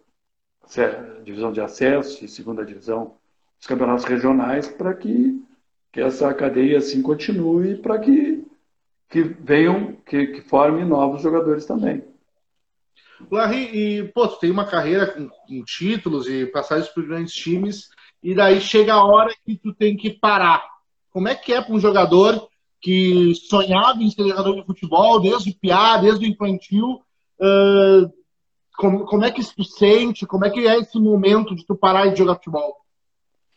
divisão 1.24 1.52
de 1.52 1.60
acesso 1.60 2.24
e 2.24 2.28
segunda 2.28 2.66
divisão 2.66 3.16
dos 3.58 3.68
campeonatos 3.68 4.06
regionais 4.06 4.68
para 4.68 4.94
que, 4.94 5.44
que 5.92 6.00
essa 6.00 6.34
cadeia 6.34 6.78
assim 6.78 7.02
continue 7.02 7.76
para 7.76 8.00
que 8.00 8.46
que 9.10 9.24
venham 9.24 9.98
que, 10.06 10.28
que 10.28 10.42
formem 10.42 10.86
novos 10.86 11.22
jogadores 11.22 11.66
também. 11.66 12.04
Larry, 13.30 13.76
e 13.76 14.04
pô, 14.10 14.28
tu 14.28 14.40
tem 14.40 14.52
uma 14.52 14.66
carreira 14.66 15.08
com, 15.08 15.28
com 15.28 15.64
títulos 15.66 16.30
e 16.30 16.46
passagens 16.46 16.90
por 16.90 17.06
grandes 17.06 17.34
times 17.34 17.90
e 18.22 18.36
daí 18.36 18.62
chega 18.62 18.94
a 18.94 19.04
hora 19.04 19.34
que 19.46 19.58
tu 19.58 19.74
tem 19.74 19.98
que 19.98 20.12
parar. 20.12 20.64
Como 21.12 21.28
é 21.28 21.36
que 21.36 21.54
é 21.54 21.62
para 21.62 21.74
um 21.74 21.80
jogador 21.80 22.48
que 22.82 23.34
sonhava 23.36 24.02
em 24.02 24.10
ser 24.10 24.28
jogador 24.28 24.56
de 24.56 24.66
futebol 24.66 25.20
desde 25.20 25.52
o 25.52 25.56
piá, 25.56 25.98
desde 25.98 26.26
o 26.26 26.30
infantil? 26.30 27.02
Uh, 27.40 28.12
como, 28.78 29.06
como 29.06 29.26
é 29.26 29.32
que 29.32 29.44
tu 29.56 29.64
sente? 29.64 30.26
Como 30.26 30.46
é 30.46 30.50
que 30.50 30.66
é 30.68 30.78
esse 30.80 30.98
momento 31.00 31.54
de 31.54 31.66
tu 31.66 31.76
parar 31.76 32.08
de 32.08 32.18
jogar 32.18 32.36
futebol? 32.36 32.78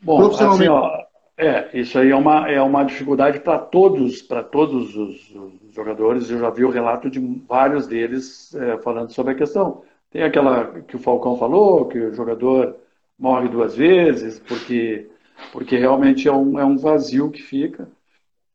Bom, 0.00 0.26
assim, 0.26 0.66
ó, 0.66 0.90
é, 1.36 1.70
isso 1.78 1.96
aí 1.96 2.10
é 2.10 2.16
uma, 2.16 2.50
é 2.50 2.60
uma 2.60 2.82
dificuldade 2.82 3.38
para 3.38 3.58
todos, 3.58 4.20
para 4.20 4.42
todos 4.42 4.96
os, 4.96 5.30
os, 5.30 5.74
jogadores. 5.74 6.28
Eu 6.28 6.40
já 6.40 6.50
vi 6.50 6.64
o 6.64 6.70
relato 6.70 7.08
de 7.08 7.20
vários 7.48 7.86
deles 7.86 8.52
é, 8.54 8.78
falando 8.78 9.12
sobre 9.12 9.32
a 9.32 9.36
questão. 9.36 9.82
Tem 10.10 10.24
aquela 10.24 10.82
que 10.82 10.96
o 10.96 10.98
Falcão 10.98 11.38
falou, 11.38 11.86
que 11.86 11.98
o 11.98 12.14
jogador 12.14 12.76
morre 13.18 13.48
duas 13.48 13.76
vezes, 13.76 14.40
porque, 14.40 15.08
porque 15.52 15.78
realmente 15.78 16.26
é 16.26 16.32
um, 16.32 16.58
é 16.58 16.64
um 16.64 16.76
vazio 16.76 17.30
que 17.30 17.40
fica 17.40 17.88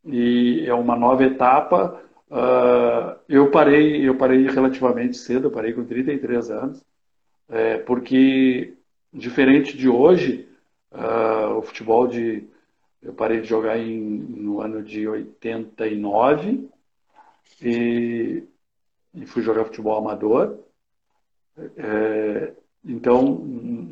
e 0.08 0.66
é 0.66 0.74
uma 0.74 0.96
nova 0.96 1.24
etapa. 1.24 2.02
Uh, 2.30 3.20
eu 3.30 3.52
parei, 3.52 4.08
eu 4.08 4.16
parei 4.16 4.48
relativamente 4.48 5.18
cedo, 5.18 5.48
eu 5.48 5.52
parei 5.52 5.74
com 5.74 5.86
33 5.86 6.50
anos, 6.50 6.84
é, 7.50 7.78
porque 7.78 8.74
diferente 9.14 9.78
de 9.78 9.88
hoje, 9.88 10.48
uh, 10.92 11.58
o 11.58 11.62
futebol 11.62 12.08
de 12.08 12.48
eu 13.02 13.14
parei 13.14 13.42
de 13.42 13.48
jogar 13.48 13.78
em, 13.78 14.00
no 14.00 14.60
ano 14.60 14.84
de 14.84 15.08
89 15.08 16.68
e, 17.62 18.44
e 19.14 19.26
fui 19.26 19.42
jogar 19.42 19.66
futebol 19.66 19.98
amador. 19.98 20.60
É, 21.78 22.54
então, 22.84 23.42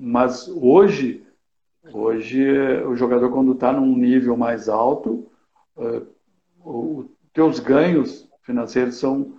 mas 0.01 0.47
hoje, 0.49 1.23
hoje 1.93 2.45
o 2.81 2.95
jogador 2.95 3.31
quando 3.31 3.53
está 3.53 3.71
num 3.71 3.95
nível 3.95 4.35
mais 4.35 4.67
alto, 4.67 5.29
os 6.63 7.05
teus 7.33 7.59
ganhos 7.59 8.29
financeiros 8.43 8.95
são 8.95 9.33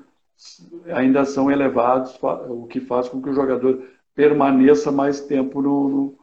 ainda 0.93 1.25
são 1.25 1.51
elevados, 1.51 2.19
o 2.49 2.67
que 2.67 2.81
faz 2.81 3.09
com 3.09 3.23
que 3.23 3.31
o 3.31 3.35
jogador 3.35 3.83
permaneça 4.15 4.93
mais 4.93 5.21
tempo 5.21 5.63
no, 5.63 5.89
no, 5.89 6.19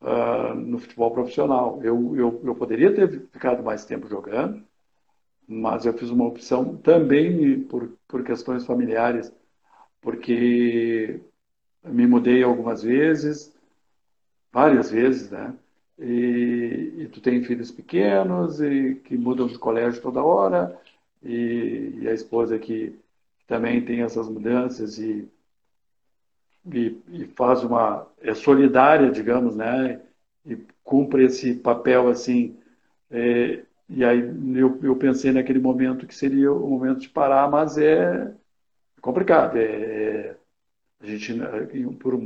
uh, 0.00 0.54
no 0.54 0.78
futebol 0.78 1.10
profissional. 1.10 1.80
Eu, 1.82 2.16
eu, 2.16 2.40
eu 2.44 2.54
poderia 2.54 2.94
ter 2.94 3.28
ficado 3.30 3.62
mais 3.62 3.84
tempo 3.84 4.08
jogando, 4.08 4.62
mas 5.46 5.84
eu 5.84 5.92
fiz 5.92 6.10
uma 6.10 6.26
opção 6.26 6.76
também 6.76 7.62
por, 7.62 7.90
por 8.06 8.22
questões 8.22 8.64
familiares, 8.64 9.32
porque 10.00 11.20
me 11.84 12.06
mudei 12.06 12.42
algumas 12.42 12.82
vezes, 12.82 13.54
várias 14.52 14.90
vezes, 14.90 15.30
né? 15.30 15.54
E, 15.98 16.94
e, 16.98 17.08
tu 17.12 17.20
tem 17.20 17.42
filhos 17.42 17.70
pequenos 17.72 18.60
e 18.60 18.94
que 19.04 19.16
mudam 19.16 19.46
de 19.48 19.58
colégio 19.58 20.00
toda 20.00 20.22
hora. 20.22 20.78
E, 21.22 21.98
e 22.02 22.08
a 22.08 22.14
esposa 22.14 22.58
que 22.58 22.98
também 23.46 23.84
tem 23.84 24.02
essas 24.02 24.28
mudanças 24.28 24.98
e, 24.98 25.28
e, 26.72 26.96
e, 27.08 27.24
faz 27.36 27.64
uma 27.64 28.06
é 28.20 28.34
solidária 28.34 29.10
digamos 29.10 29.56
né? 29.56 30.00
E 30.46 30.56
cumpre 30.84 31.24
esse 31.24 31.54
papel 31.54 32.08
assim. 32.08 32.56
É, 33.10 33.64
e 33.88 34.04
aí 34.04 34.20
eu, 34.56 34.78
eu 34.82 34.96
pensei 34.96 35.32
naquele 35.32 35.58
momento 35.58 36.06
que 36.06 36.14
seria 36.14 36.52
o 36.52 36.68
momento 36.68 37.00
de 37.00 37.08
parar 37.08 37.50
mas 37.50 37.78
é 37.78 38.32
complicado. 39.00 39.56
É, 39.58 39.64
é 39.64 40.36
a 41.00 41.06
gente, 41.06 41.32
por 42.00 42.14
o 42.14 42.18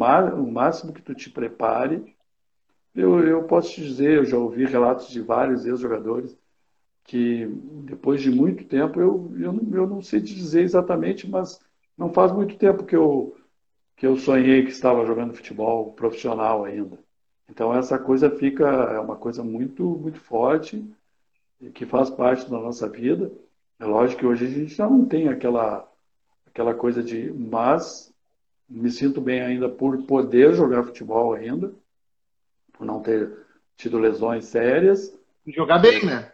máximo 0.51 0.93
que 0.93 1.03
tu 1.03 1.15
te 1.15 1.31
prepare, 1.31 2.12
eu, 2.95 3.21
eu 3.27 3.45
posso 3.45 3.73
te 3.73 3.83
dizer, 3.83 4.19
eu 4.19 4.25
já 4.25 4.37
ouvi 4.39 4.65
relatos 4.65 5.09
de 5.09 5.21
vários 5.21 5.65
ex-jogadores 5.67 6.37
que 7.05 7.47
depois 7.85 8.23
de 8.23 8.31
muito 8.31 8.65
tempo, 8.65 9.01
eu, 9.01 9.33
eu, 9.39 9.53
não, 9.53 9.77
eu 9.77 9.87
não 9.87 10.03
sei 10.03 10.21
te 10.21 10.35
dizer 10.35 10.63
exatamente, 10.63 11.29
mas 11.29 11.61
não 11.97 12.13
faz 12.13 12.33
muito 12.33 12.57
tempo 12.57 12.85
que 12.85 12.97
eu, 12.97 13.37
que 13.97 14.07
eu 14.07 14.17
sonhei 14.17 14.65
que 14.65 14.71
estava 14.71 15.05
jogando 15.07 15.35
futebol 15.35 15.93
profissional 15.93 16.65
ainda. 16.65 16.99
Então 17.49 17.75
essa 17.75 17.99
coisa 17.99 18.31
fica, 18.31 18.67
é 18.67 18.99
uma 19.01 19.17
coisa 19.17 19.43
muito, 19.43 19.85
muito 19.85 20.21
forte 20.21 20.85
que 21.75 21.87
faz 21.87 22.11
parte 22.11 22.51
da 22.51 22.59
nossa 22.59 22.89
vida. 22.89 23.33
É 23.79 23.85
lógico 23.85 24.21
que 24.21 24.27
hoje 24.27 24.47
a 24.47 24.49
gente 24.49 24.75
já 24.75 24.89
não 24.89 25.05
tem 25.05 25.29
aquela, 25.29 25.89
aquela 26.47 26.75
coisa 26.75 27.03
de, 27.03 27.33
mas 27.33 28.13
me 28.69 28.91
sinto 28.91 29.21
bem 29.21 29.41
ainda 29.41 29.69
por 29.69 30.03
poder 30.05 30.55
jogar 30.55 30.85
futebol 30.85 31.35
ainda, 31.35 31.75
por 32.83 32.87
não 32.87 33.01
ter 33.01 33.31
tido 33.77 33.97
lesões 33.99 34.47
sérias. 34.47 35.17
Jogar 35.47 35.79
bem, 35.79 36.05
né? 36.05 36.33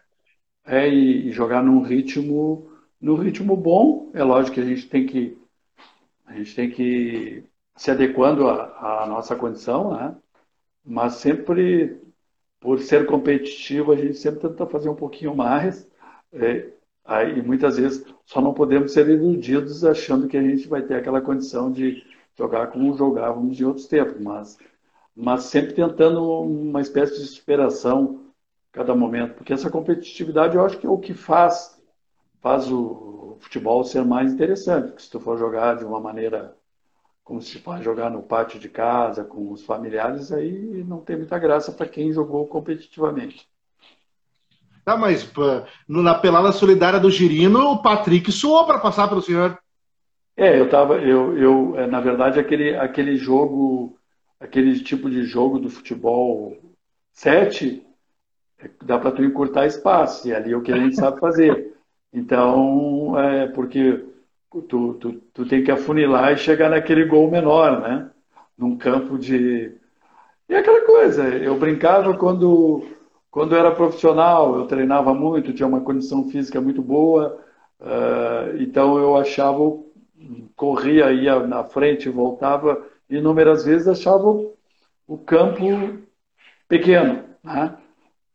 É, 0.64 0.88
e, 0.88 1.28
e 1.28 1.30
jogar 1.30 1.62
num 1.62 1.82
ritmo, 1.82 2.70
num 2.98 3.16
ritmo 3.16 3.54
bom. 3.54 4.10
É 4.14 4.24
lógico 4.24 4.54
que 4.54 4.60
a 4.60 4.64
gente 4.64 4.88
tem 4.88 5.06
que 5.06 5.38
a 6.26 6.34
gente 6.34 6.54
tem 6.54 6.70
que 6.70 7.44
se 7.76 7.90
adequando 7.90 8.48
à, 8.48 9.02
à 9.02 9.06
nossa 9.06 9.36
condição, 9.36 9.94
né? 9.94 10.16
Mas 10.84 11.14
sempre 11.14 12.00
por 12.60 12.80
ser 12.80 13.06
competitivo, 13.06 13.92
a 13.92 13.96
gente 13.96 14.14
sempre 14.14 14.40
tenta 14.40 14.66
fazer 14.66 14.88
um 14.88 14.94
pouquinho 14.94 15.34
mais. 15.34 15.88
É, 16.32 16.70
aí 17.04 17.42
muitas 17.42 17.76
vezes 17.76 18.04
só 18.24 18.40
não 18.40 18.52
podemos 18.54 18.92
ser 18.92 19.08
iludidos 19.08 19.84
achando 19.84 20.26
que 20.26 20.36
a 20.36 20.42
gente 20.42 20.66
vai 20.66 20.82
ter 20.82 20.94
aquela 20.94 21.20
condição 21.20 21.70
de 21.70 22.02
jogar 22.36 22.68
como 22.68 22.96
jogávamos 22.96 23.60
em 23.60 23.64
outros 23.64 23.86
tempos, 23.86 24.20
mas, 24.20 24.58
mas 25.20 25.44
sempre 25.44 25.72
tentando 25.72 26.22
uma 26.42 26.80
espécie 26.80 27.20
de 27.20 27.26
superação 27.26 28.26
cada 28.70 28.94
momento, 28.94 29.34
porque 29.34 29.52
essa 29.52 29.68
competitividade 29.68 30.56
eu 30.56 30.64
acho 30.64 30.78
que 30.78 30.86
é 30.86 30.90
o 30.90 30.98
que 30.98 31.12
faz 31.12 31.76
faz 32.40 32.70
o 32.70 33.36
futebol 33.40 33.82
ser 33.82 34.04
mais 34.04 34.32
interessante, 34.32 34.88
porque 34.88 35.02
se 35.02 35.10
tu 35.10 35.18
for 35.18 35.36
jogar 35.36 35.76
de 35.76 35.84
uma 35.84 35.98
maneira 35.98 36.56
como 37.24 37.42
se 37.42 37.58
faz 37.58 37.84
jogar 37.84 38.10
no 38.10 38.22
pátio 38.22 38.60
de 38.60 38.68
casa 38.68 39.24
com 39.24 39.52
os 39.52 39.64
familiares, 39.64 40.30
aí 40.30 40.84
não 40.86 41.00
tem 41.00 41.16
muita 41.16 41.36
graça 41.36 41.72
para 41.72 41.88
quem 41.88 42.12
jogou 42.12 42.46
competitivamente. 42.46 43.46
Tá, 44.84 44.96
mas 44.96 45.30
na 45.88 46.14
pelada 46.14 46.52
solidária 46.52 47.00
do 47.00 47.10
Girino, 47.10 47.72
o 47.72 47.82
Patrick 47.82 48.30
suou 48.30 48.64
para 48.64 48.78
passar 48.78 49.08
pelo 49.08 49.20
senhor. 49.20 49.58
É, 50.36 50.58
eu 50.58 50.70
tava, 50.70 50.96
eu, 50.98 51.36
eu, 51.36 51.76
é, 51.76 51.86
na 51.88 52.00
verdade, 52.00 52.38
aquele, 52.38 52.76
aquele 52.76 53.16
jogo, 53.16 53.97
aquele 54.40 54.78
tipo 54.80 55.10
de 55.10 55.24
jogo 55.24 55.58
do 55.58 55.68
futebol 55.68 56.56
7, 57.12 57.84
é, 58.60 58.70
dá 58.84 58.98
para 58.98 59.12
tu 59.12 59.24
encurtar 59.24 59.66
espaço, 59.66 60.28
e 60.28 60.34
ali 60.34 60.52
é 60.52 60.56
o 60.56 60.62
que 60.62 60.72
a 60.72 60.76
gente 60.76 60.96
sabe 60.96 61.20
fazer. 61.20 61.74
Então, 62.12 63.18
é 63.18 63.48
porque 63.48 64.04
tu, 64.68 64.94
tu, 64.94 65.12
tu 65.32 65.46
tem 65.46 65.62
que 65.62 65.70
afunilar 65.70 66.32
e 66.32 66.38
chegar 66.38 66.70
naquele 66.70 67.04
gol 67.04 67.30
menor, 67.30 67.80
né? 67.80 68.10
Num 68.56 68.76
campo 68.76 69.18
de. 69.18 69.72
E 70.48 70.54
aquela 70.54 70.84
coisa, 70.86 71.28
eu 71.28 71.58
brincava 71.58 72.16
quando, 72.16 72.86
quando 73.30 73.54
era 73.54 73.74
profissional, 73.74 74.56
eu 74.56 74.66
treinava 74.66 75.12
muito, 75.12 75.52
tinha 75.52 75.68
uma 75.68 75.82
condição 75.82 76.28
física 76.30 76.60
muito 76.60 76.80
boa, 76.80 77.38
uh, 77.80 78.56
então 78.58 78.98
eu 78.98 79.16
achava 79.16 79.60
corria, 80.56 81.12
ia 81.12 81.38
na 81.46 81.64
frente, 81.64 82.08
voltava, 82.08 82.82
inúmeras 83.08 83.64
vezes 83.64 83.88
achava 83.88 84.26
o 85.06 85.18
campo 85.18 85.98
pequeno. 86.68 87.24
Né? 87.42 87.76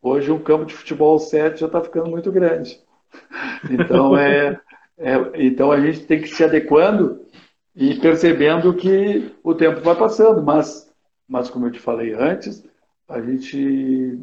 Hoje 0.01 0.31
um 0.31 0.39
campo 0.39 0.65
de 0.65 0.73
futebol 0.73 1.17
7 1.19 1.59
já 1.59 1.67
está 1.67 1.81
ficando 1.81 2.09
muito 2.09 2.31
grande. 2.31 2.79
Então, 3.71 4.17
é, 4.17 4.59
é, 4.97 5.13
então 5.35 5.71
a 5.71 5.79
gente 5.79 6.05
tem 6.05 6.19
que 6.19 6.27
se 6.27 6.43
adequando 6.43 7.25
e 7.73 7.95
percebendo 7.95 8.73
que 8.73 9.33
o 9.41 9.55
tempo 9.55 9.79
vai 9.79 9.95
passando, 9.95 10.43
mas, 10.43 10.91
mas 11.27 11.49
como 11.49 11.67
eu 11.67 11.71
te 11.71 11.79
falei 11.79 12.13
antes, 12.13 12.61
a 13.07 13.21
gente 13.21 14.19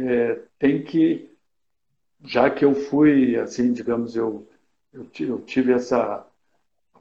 é, 0.00 0.38
tem 0.58 0.82
que, 0.82 1.28
já 2.24 2.48
que 2.48 2.64
eu 2.64 2.74
fui, 2.74 3.36
assim, 3.36 3.72
digamos, 3.72 4.14
eu, 4.14 4.46
eu 4.92 5.04
tive 5.40 5.72
essa 5.72 6.24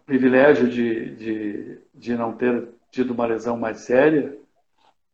privilégio 0.05 0.67
de, 0.67 1.15
de, 1.15 1.77
de 1.93 2.15
não 2.15 2.33
ter 2.33 2.67
tido 2.93 3.11
uma 3.11 3.25
lesão 3.25 3.57
mais 3.57 3.79
séria, 3.79 4.37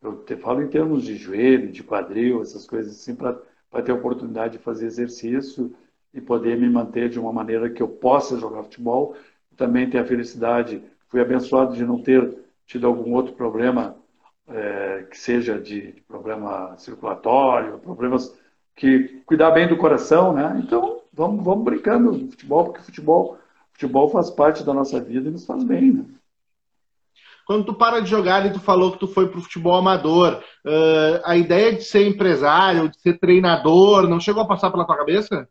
eu 0.02 0.18
te 0.26 0.36
falo 0.36 0.62
em 0.62 0.68
termos 0.68 1.06
de 1.06 1.16
joelho, 1.16 1.72
de 1.72 1.82
quadril, 1.82 2.42
essas 2.42 2.68
coisas 2.68 2.94
assim, 2.94 3.16
para 3.16 3.82
ter 3.82 3.94
oportunidade 3.94 4.58
de 4.58 4.64
fazer 4.64 4.86
exercício 4.86 5.74
e 6.14 6.20
poder 6.20 6.58
me 6.58 6.70
manter 6.70 7.08
de 7.08 7.18
uma 7.18 7.32
maneira 7.32 7.70
que 7.70 7.82
eu 7.82 7.88
possa 7.88 8.38
jogar 8.38 8.64
futebol. 8.64 9.16
Também 9.56 9.90
ter 9.90 9.98
a 9.98 10.06
felicidade, 10.06 10.84
fui 11.08 11.22
abençoado 11.22 11.74
de 11.74 11.86
não 11.86 12.04
ter 12.04 12.38
tido 12.66 12.86
algum 12.86 13.14
outro 13.14 13.34
problema 13.34 13.96
é, 14.50 15.08
que 15.10 15.18
seja 15.18 15.58
de, 15.58 15.94
de, 15.94 16.02
problema 16.02 16.76
circulatório, 16.78 17.80
problemas 17.80 18.38
que 18.76 19.22
cuidar 19.26 19.52
bem 19.52 19.70
do 19.70 19.78
coração, 19.78 20.34
né? 20.34 20.62
Então 20.62 21.02
vamos, 21.14 21.46
vamos 21.46 21.64
brincando 21.64 22.30
futebol, 22.30 22.66
porque 22.66 22.82
futebol, 22.82 23.38
futebol 23.72 24.10
faz 24.10 24.30
parte 24.30 24.66
da 24.66 24.74
nossa 24.74 25.00
vida 25.00 25.30
e 25.30 25.32
nos 25.32 25.46
faz 25.46 25.64
bem, 25.64 25.94
né? 25.94 26.06
Quando 27.50 27.66
tu 27.66 27.74
para 27.74 28.00
de 28.00 28.08
jogar 28.08 28.46
e 28.46 28.54
tu 28.54 28.60
falou 28.60 28.92
que 28.92 29.00
tu 29.00 29.08
foi 29.08 29.28
pro 29.28 29.42
futebol 29.42 29.74
amador, 29.74 30.40
uh, 30.64 31.20
a 31.26 31.36
ideia 31.36 31.74
de 31.74 31.82
ser 31.84 32.06
empresário, 32.06 32.90
de 32.90 33.02
ser 33.02 33.18
treinador, 33.18 34.08
não 34.08 34.20
chegou 34.20 34.44
a 34.44 34.48
passar 34.48 34.70
pela 34.70 34.86
tua 34.86 34.96
cabeça? 34.96 35.50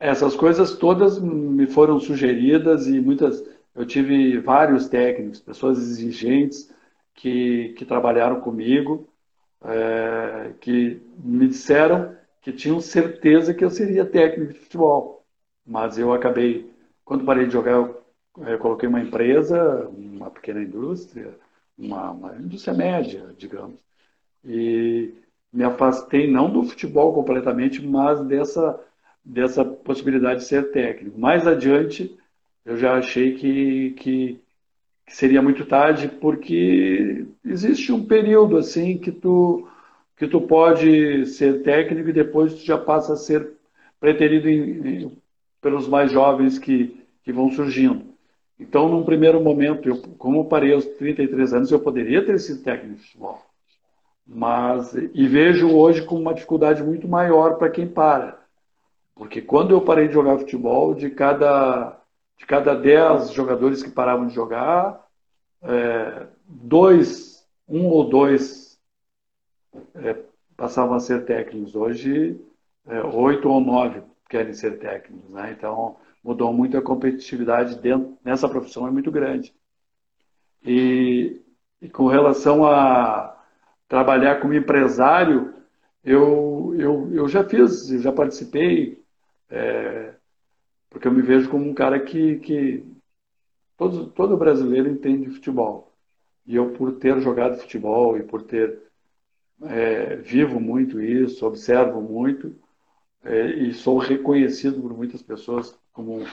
Essas 0.00 0.34
coisas 0.34 0.76
todas 0.76 1.20
me 1.20 1.66
foram 1.66 2.00
sugeridas 2.00 2.86
e 2.86 2.98
muitas. 3.02 3.44
Eu 3.74 3.84
tive 3.84 4.38
vários 4.38 4.88
técnicos, 4.88 5.38
pessoas 5.38 5.76
exigentes 5.76 6.72
que, 7.14 7.74
que 7.76 7.84
trabalharam 7.84 8.40
comigo, 8.40 9.06
é, 9.62 10.52
que 10.58 11.02
me 11.18 11.48
disseram 11.48 12.16
que 12.40 12.50
tinham 12.50 12.80
certeza 12.80 13.52
que 13.52 13.62
eu 13.62 13.68
seria 13.68 14.06
técnico 14.06 14.54
de 14.54 14.60
futebol. 14.60 15.22
Mas 15.66 15.98
eu 15.98 16.14
acabei, 16.14 16.72
quando 17.04 17.26
parei 17.26 17.44
de 17.44 17.52
jogar, 17.52 17.72
eu 17.72 18.05
eu 18.38 18.58
coloquei 18.58 18.88
uma 18.88 19.00
empresa, 19.00 19.88
uma 19.88 20.30
pequena 20.30 20.62
indústria, 20.62 21.34
uma, 21.78 22.10
uma 22.10 22.36
indústria 22.36 22.74
média, 22.74 23.34
digamos, 23.38 23.80
e 24.44 25.14
me 25.52 25.64
afastei 25.64 26.30
não 26.30 26.50
do 26.50 26.64
futebol 26.64 27.14
completamente, 27.14 27.84
mas 27.84 28.20
dessa 28.26 28.80
dessa 29.26 29.64
possibilidade 29.64 30.40
de 30.40 30.46
ser 30.46 30.70
técnico. 30.70 31.18
Mais 31.18 31.46
adiante, 31.46 32.16
eu 32.64 32.76
já 32.76 32.96
achei 32.96 33.34
que, 33.34 33.90
que, 33.98 34.40
que, 35.06 35.14
seria 35.14 35.42
muito 35.42 35.66
tarde, 35.66 36.08
porque 36.08 37.26
existe 37.44 37.92
um 37.92 38.06
período 38.06 38.56
assim 38.56 38.98
que 38.98 39.10
tu 39.12 39.68
que 40.16 40.26
tu 40.26 40.40
pode 40.40 41.26
ser 41.26 41.62
técnico 41.62 42.08
e 42.08 42.12
depois 42.12 42.54
tu 42.54 42.64
já 42.64 42.78
passa 42.78 43.12
a 43.14 43.16
ser 43.16 43.52
preterido 44.00 44.48
em, 44.48 45.04
em, 45.04 45.18
pelos 45.60 45.86
mais 45.88 46.10
jovens 46.10 46.58
que, 46.58 47.04
que 47.22 47.32
vão 47.32 47.50
surgindo. 47.50 48.15
Então, 48.58 48.88
num 48.88 49.04
primeiro 49.04 49.40
momento, 49.40 49.88
eu, 49.88 50.02
como 50.16 50.40
eu 50.40 50.44
parei 50.44 50.72
aos 50.72 50.84
33 50.84 51.52
anos, 51.52 51.70
eu 51.70 51.80
poderia 51.80 52.24
ter 52.24 52.38
sido 52.38 52.62
técnico 52.62 52.96
de 52.96 53.02
futebol. 53.02 53.42
Mas, 54.26 54.94
e 54.94 55.28
vejo 55.28 55.70
hoje 55.76 56.02
com 56.02 56.18
uma 56.18 56.34
dificuldade 56.34 56.82
muito 56.82 57.06
maior 57.06 57.56
para 57.58 57.70
quem 57.70 57.86
para. 57.86 58.38
Porque 59.14 59.40
quando 59.40 59.70
eu 59.70 59.80
parei 59.80 60.08
de 60.08 60.14
jogar 60.14 60.38
futebol, 60.38 60.94
de 60.94 61.10
cada, 61.10 61.98
de 62.36 62.46
cada 62.46 62.74
10 62.74 63.30
jogadores 63.30 63.82
que 63.82 63.90
paravam 63.90 64.26
de 64.26 64.34
jogar, 64.34 65.06
é, 65.62 66.26
dois, 66.46 67.46
um 67.68 67.86
ou 67.86 68.08
dois 68.08 68.78
é, 69.94 70.16
passavam 70.56 70.94
a 70.94 71.00
ser 71.00 71.24
técnicos. 71.24 71.74
Hoje, 71.74 72.40
é, 72.86 73.02
oito 73.02 73.48
ou 73.48 73.60
nove 73.60 74.02
querem 74.28 74.52
ser 74.52 74.78
técnicos. 74.78 75.30
Né? 75.30 75.54
Então, 75.56 75.96
mudou 76.26 76.52
muito 76.52 76.76
a 76.76 76.82
competitividade 76.82 77.78
dentro, 77.78 78.18
nessa 78.24 78.48
profissão 78.48 78.86
é 78.88 78.90
muito 78.90 79.12
grande. 79.12 79.54
E, 80.64 81.40
e 81.80 81.88
com 81.88 82.08
relação 82.08 82.66
a 82.66 83.40
trabalhar 83.86 84.40
como 84.40 84.52
empresário, 84.52 85.54
eu, 86.02 86.74
eu, 86.76 87.14
eu 87.14 87.28
já 87.28 87.44
fiz, 87.44 87.92
eu 87.92 88.00
já 88.00 88.12
participei, 88.12 89.00
é, 89.48 90.14
porque 90.90 91.06
eu 91.06 91.12
me 91.12 91.22
vejo 91.22 91.48
como 91.48 91.64
um 91.64 91.74
cara 91.74 92.00
que, 92.00 92.40
que 92.40 92.84
todo, 93.76 94.08
todo 94.08 94.36
brasileiro 94.36 94.90
entende 94.90 95.30
futebol. 95.30 95.92
E 96.44 96.56
eu, 96.56 96.72
por 96.72 96.94
ter 96.94 97.20
jogado 97.20 97.60
futebol 97.60 98.18
e 98.18 98.24
por 98.24 98.42
ter 98.42 98.82
é, 99.62 100.16
vivo 100.16 100.58
muito 100.58 101.00
isso, 101.00 101.46
observo 101.46 102.00
muito, 102.00 102.52
é, 103.22 103.46
e 103.46 103.72
sou 103.72 103.98
reconhecido 103.98 104.80
por 104.80 104.92
muitas 104.96 105.22
pessoas 105.22 105.76
como, 105.96 106.26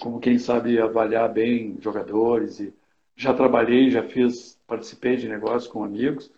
como 0.00 0.18
quem 0.18 0.38
sabe 0.38 0.80
avaliar 0.80 1.30
bem 1.30 1.76
jogadores. 1.78 2.58
E 2.58 2.74
já 3.14 3.34
trabalhei, 3.34 3.90
já 3.90 4.02
fiz, 4.02 4.58
participei 4.66 5.16
de 5.16 5.28
negócios 5.28 5.70
com 5.70 5.84
amigos, 5.84 6.32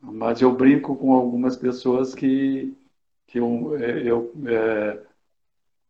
mas 0.00 0.40
eu 0.40 0.54
brinco 0.54 0.94
com 0.94 1.12
algumas 1.12 1.56
pessoas 1.56 2.14
que, 2.14 2.72
que 3.26 3.40
eu, 3.40 3.76
é, 3.76 4.02
eu, 4.08 4.32
é, 4.46 5.00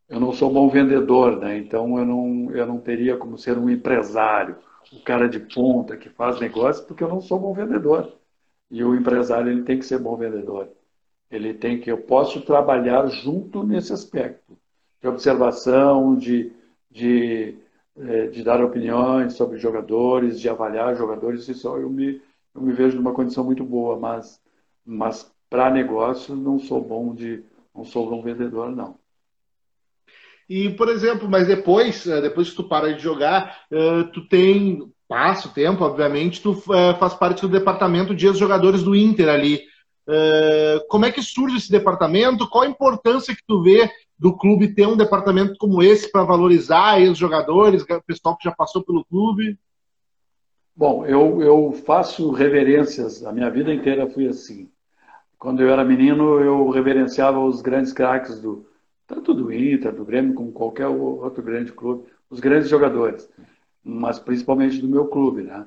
eu 0.09 0.19
não 0.19 0.33
sou 0.33 0.51
bom 0.51 0.71
vendedor, 0.71 1.39
né? 1.39 1.59
então 1.59 1.99
eu 1.99 2.07
não, 2.07 2.51
eu 2.53 2.67
não 2.67 2.81
teria 2.81 3.19
como 3.19 3.37
ser 3.37 3.59
um 3.59 3.69
empresário, 3.69 4.57
o 4.91 5.03
cara 5.03 5.29
de 5.29 5.39
ponta 5.39 5.99
que 5.99 6.09
faz 6.09 6.41
negócio, 6.41 6.87
porque 6.87 7.05
eu 7.05 7.09
não 7.09 7.21
sou 7.21 7.39
bom 7.39 7.53
vendedor. 7.53 8.17
E 8.71 8.83
o 8.83 8.95
empresário 8.95 9.51
ele 9.51 9.63
tem 9.63 9.79
que 9.79 9.85
ser 9.85 9.99
bom 9.99 10.17
vendedor. 10.17 10.71
Ele 11.31 11.53
tem 11.53 11.79
que, 11.79 11.91
eu 11.91 11.99
posso 11.99 12.41
trabalhar 12.43 13.07
junto 13.09 13.63
nesse 13.63 13.93
aspecto 13.93 14.57
de 15.01 15.09
observação, 15.09 16.17
de, 16.17 16.53
de, 16.91 17.55
é, 17.97 18.27
de 18.27 18.43
dar 18.43 18.63
opiniões 18.63 19.35
sobre 19.35 19.59
jogadores, 19.59 20.41
de 20.41 20.49
avaliar 20.49 20.97
jogadores, 20.97 21.49
isso 21.49 21.69
eu 21.77 21.89
me, 21.89 22.21
eu 22.55 22.61
me 22.61 22.73
vejo 22.73 22.97
numa 22.97 23.13
condição 23.13 23.45
muito 23.45 23.65
boa, 23.65 23.99
mas, 23.99 24.41
mas 24.85 25.31
para 25.49 25.71
negócio 25.71 26.35
não 26.35 26.59
sou 26.59 26.81
bom 26.81 27.15
de 27.15 27.43
não 27.75 27.85
sou 27.85 28.11
bom 28.11 28.23
vendedor 28.23 28.75
não. 28.75 28.97
E 30.49 30.71
por 30.71 30.89
exemplo, 30.89 31.29
mas 31.29 31.47
depois 31.47 32.07
é, 32.07 32.21
depois 32.21 32.51
que 32.51 32.57
tu 32.57 32.65
para 32.65 32.93
de 32.93 33.03
jogar, 33.03 33.65
é, 33.71 34.03
tu 34.05 34.27
tem 34.29 34.93
passa 35.07 35.49
o 35.49 35.53
tempo, 35.53 35.85
obviamente, 35.85 36.43
tu 36.43 36.55
faz 36.55 37.15
parte 37.15 37.41
do 37.41 37.49
departamento 37.49 38.15
de 38.15 38.31
jogadores 38.35 38.83
do 38.83 38.95
Inter 38.95 39.31
ali. 39.31 39.63
Como 40.91 41.07
é 41.07 41.11
que 41.11 41.23
surge 41.23 41.57
esse 41.57 41.71
departamento? 41.71 42.47
Qual 42.47 42.65
a 42.65 42.69
importância 42.69 43.35
que 43.35 43.43
tu 43.47 43.63
vê 43.63 43.91
do 44.19 44.37
clube 44.37 44.75
ter 44.75 44.87
um 44.87 44.97
departamento 44.97 45.57
como 45.59 45.83
esse 45.83 46.11
para 46.11 46.25
valorizar 46.25 47.01
os 47.01 47.17
jogadores, 47.17 47.83
o 47.83 48.03
pessoal 48.03 48.37
que 48.37 48.45
já 48.45 48.53
passou 48.53 48.83
pelo 48.83 49.05
clube? 49.05 49.59
Bom, 50.75 51.07
eu, 51.07 51.43
eu 51.43 51.73
faço 51.73 52.31
reverências, 52.31 53.25
a 53.25 53.33
minha 53.33 53.51
vida 53.51 53.73
inteira 53.73 54.09
fui 54.09 54.27
assim. 54.27 54.71
Quando 55.39 55.63
eu 55.63 55.71
era 55.71 55.85
menino, 55.85 56.41
eu 56.41 56.69
reverenciava 56.69 57.39
os 57.39 57.63
grandes 57.63 57.93
craques 57.93 58.41
do 58.41 58.67
tanto 59.07 59.33
do 59.33 59.53
Inter, 59.53 59.95
do 59.95 60.05
Grêmio, 60.05 60.35
como 60.35 60.53
qualquer 60.53 60.87
outro 60.87 61.43
grande 61.43 61.73
clube, 61.73 62.05
os 62.29 62.41
grandes 62.41 62.69
jogadores, 62.69 63.29
mas 63.83 64.19
principalmente 64.19 64.83
do 64.83 64.89
meu 64.89 65.07
clube, 65.07 65.43
né? 65.43 65.67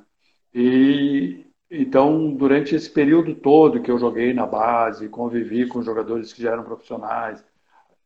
E 0.53 1.45
então, 1.73 2.33
durante 2.35 2.75
esse 2.75 2.89
período 2.89 3.33
todo 3.33 3.81
que 3.81 3.89
eu 3.89 3.97
joguei 3.97 4.33
na 4.33 4.45
base, 4.45 5.07
convivi 5.07 5.65
com 5.65 5.81
jogadores 5.81 6.33
que 6.33 6.41
já 6.41 6.51
eram 6.51 6.65
profissionais, 6.65 7.41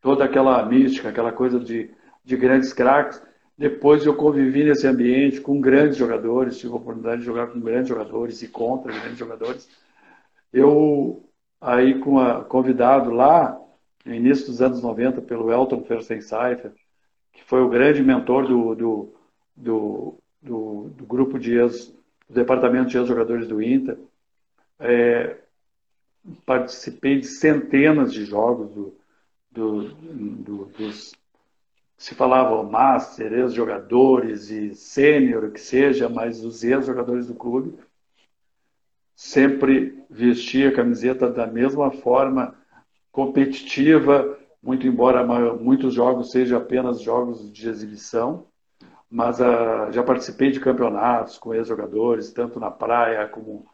toda 0.06 0.24
aquela 0.24 0.64
mística, 0.64 1.10
aquela 1.10 1.32
coisa 1.32 1.60
de, 1.60 1.90
de 2.24 2.38
grandes 2.38 2.72
craques. 2.72 3.20
Depois 3.58 4.06
eu 4.06 4.14
convivi 4.14 4.64
nesse 4.64 4.86
ambiente 4.86 5.42
com 5.42 5.60
grandes 5.60 5.98
jogadores, 5.98 6.60
tive 6.60 6.74
a 6.74 6.76
oportunidade 6.76 7.22
de 7.22 7.26
jogar 7.26 7.48
com 7.48 7.60
grandes 7.60 7.90
jogadores 7.90 8.40
e 8.44 8.48
contra 8.48 8.94
grandes 8.94 9.18
jogadores. 9.18 9.68
Eu, 10.54 11.28
aí, 11.60 11.98
com 12.00 12.20
a, 12.20 12.44
convidado 12.44 13.10
lá, 13.10 13.60
no 14.06 14.14
início 14.14 14.46
dos 14.46 14.62
anos 14.62 14.80
90, 14.80 15.24
pelo 15.24 15.52
Elton 15.52 15.84
Fersenseifer, 15.86 16.72
que 17.34 17.44
foi 17.44 17.62
o 17.64 17.70
grande 17.70 18.04
mentor 18.04 18.48
do, 18.48 18.76
do, 18.76 19.14
do, 19.56 20.18
do, 20.40 20.90
do 20.96 21.04
grupo 21.04 21.40
de 21.40 21.58
ex, 21.58 21.88
do 22.30 22.36
departamento 22.36 22.90
de 22.90 22.98
ex-jogadores 23.00 23.48
do 23.48 23.60
Inter. 23.60 23.98
É, 24.80 25.38
participei 26.46 27.20
de 27.20 27.26
centenas 27.26 28.14
de 28.14 28.24
jogos 28.24 28.70
do, 28.70 28.94
do, 29.56 29.90
do, 29.90 30.66
dos 30.78 31.14
se 31.98 32.14
falava 32.14 32.62
master, 32.62 33.32
ex-jogadores 33.32 34.50
e 34.50 34.76
sênior, 34.76 35.50
que 35.52 35.62
seja, 35.62 36.10
mas 36.10 36.44
os 36.44 36.64
ex-jogadores 36.64 37.28
do 37.28 37.34
clube 37.34 37.80
sempre 39.16 40.04
vestia 40.10 40.70
a 40.70 40.76
camiseta 40.76 41.30
da 41.30 41.48
mesma 41.48 41.90
forma, 41.92 42.54
competitiva, 43.12 44.38
muito 44.62 44.86
embora 44.86 45.24
muitos 45.56 45.94
jogos 45.94 46.32
sejam 46.32 46.58
apenas 46.58 47.02
jogos 47.02 47.52
de 47.52 47.70
exibição, 47.70 48.46
mas 49.10 49.40
uh, 49.40 49.90
já 49.92 50.04
participei 50.04 50.52
de 50.52 50.60
campeonatos 50.60 51.38
com 51.38 51.54
ex-jogadores, 51.54 52.34
tanto 52.34 52.60
na 52.60 52.70
praia 52.70 53.26
como 53.28 53.66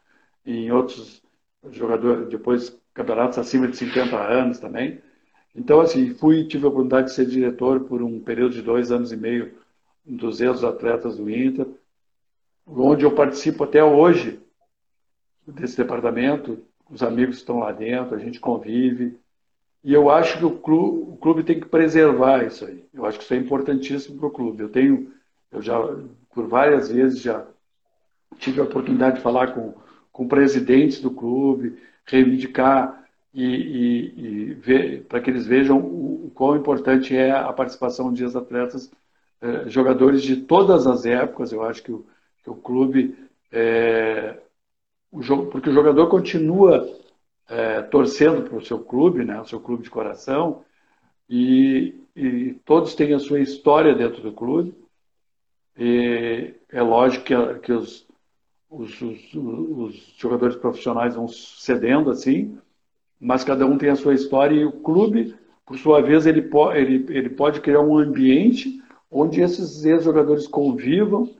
em 0.46 0.70
outros 0.70 1.22
jogadores, 1.70 2.28
depois 2.28 2.80
campeonatos 2.94 3.38
acima 3.38 3.66
de 3.66 3.76
50 3.76 4.16
anos 4.16 4.60
também. 4.60 5.02
Então, 5.54 5.80
assim, 5.80 6.14
fui, 6.14 6.44
tive 6.44 6.64
a 6.64 6.68
oportunidade 6.68 7.08
de 7.08 7.14
ser 7.14 7.26
diretor 7.26 7.80
por 7.80 8.02
um 8.02 8.18
período 8.20 8.54
de 8.54 8.62
dois 8.62 8.90
anos 8.90 9.12
e 9.12 9.16
meio 9.16 9.52
dos 10.04 10.40
ex-atletas 10.40 11.16
do 11.16 11.30
Inter, 11.30 11.66
onde 12.66 13.04
eu 13.04 13.14
participo 13.14 13.64
até 13.64 13.84
hoje 13.84 14.40
desse 15.46 15.76
departamento, 15.76 16.58
os 16.90 17.02
amigos 17.02 17.36
estão 17.36 17.58
lá 17.58 17.72
dentro, 17.72 18.14
a 18.14 18.18
gente 18.18 18.40
convive, 18.40 19.18
e 19.84 19.92
eu 19.92 20.10
acho 20.10 20.38
que 20.38 20.44
o 20.44 20.58
clube, 20.58 21.10
o 21.12 21.16
clube 21.16 21.42
tem 21.42 21.58
que 21.58 21.66
preservar 21.66 22.44
isso 22.44 22.64
aí. 22.64 22.84
Eu 22.94 23.04
acho 23.04 23.18
que 23.18 23.24
isso 23.24 23.34
é 23.34 23.36
importantíssimo 23.36 24.18
para 24.18 24.28
o 24.28 24.30
clube. 24.30 24.62
Eu 24.62 24.68
tenho, 24.68 25.12
eu 25.50 25.60
já, 25.60 25.76
por 26.32 26.46
várias 26.46 26.88
vezes, 26.88 27.20
já 27.20 27.44
tive 28.38 28.60
a 28.60 28.64
oportunidade 28.64 29.16
de 29.16 29.22
falar 29.22 29.52
com, 29.52 29.74
com 30.12 30.28
presidentes 30.28 31.00
do 31.00 31.10
clube, 31.10 31.78
reivindicar 32.04 33.01
e, 33.32 33.44
e, 33.44 34.52
e 34.52 35.00
para 35.08 35.20
que 35.20 35.30
eles 35.30 35.46
vejam 35.46 35.78
o, 35.78 36.26
o 36.26 36.30
quão 36.34 36.56
importante 36.56 37.16
é 37.16 37.30
a 37.30 37.52
participação 37.52 38.12
de 38.12 38.24
atletas, 38.24 38.90
eh, 39.40 39.68
jogadores 39.68 40.22
de 40.22 40.36
todas 40.36 40.86
as 40.86 41.04
épocas. 41.06 41.52
Eu 41.52 41.62
acho 41.62 41.82
que 41.82 41.92
o, 41.92 42.06
que 42.42 42.50
o 42.50 42.54
clube, 42.54 43.16
é, 43.50 44.38
o 45.10 45.22
jogo, 45.22 45.46
porque 45.50 45.70
o 45.70 45.72
jogador 45.72 46.08
continua 46.08 46.88
é, 47.48 47.82
torcendo 47.82 48.42
para 48.42 48.56
o 48.56 48.64
seu 48.64 48.78
clube, 48.78 49.24
né, 49.24 49.40
o 49.40 49.46
seu 49.46 49.60
clube 49.60 49.82
de 49.82 49.90
coração, 49.90 50.64
e, 51.28 51.94
e, 52.16 52.54
todos 52.64 52.94
têm 52.94 53.14
a 53.14 53.18
sua 53.18 53.40
história 53.40 53.94
dentro 53.94 54.22
do 54.22 54.32
clube. 54.32 54.74
E 55.76 56.54
é 56.70 56.82
lógico 56.82 57.24
que, 57.24 57.34
que 57.60 57.72
os, 57.72 58.06
os, 58.68 59.00
os, 59.00 59.34
os, 59.34 60.14
jogadores 60.18 60.56
profissionais 60.56 61.14
vão 61.14 61.28
cedendo 61.28 62.10
assim, 62.10 62.58
mas 63.22 63.44
cada 63.44 63.64
um 63.64 63.78
tem 63.78 63.88
a 63.88 63.94
sua 63.94 64.14
história 64.14 64.56
e 64.56 64.64
o 64.64 64.72
clube, 64.72 65.36
por 65.64 65.78
sua 65.78 66.02
vez, 66.02 66.26
ele, 66.26 66.42
po 66.42 66.72
ele, 66.72 67.06
ele 67.08 67.30
pode 67.30 67.60
criar 67.60 67.80
um 67.80 67.96
ambiente 67.96 68.82
onde 69.08 69.40
esses 69.40 69.84
ex-jogadores 69.84 70.48
convivam 70.48 71.30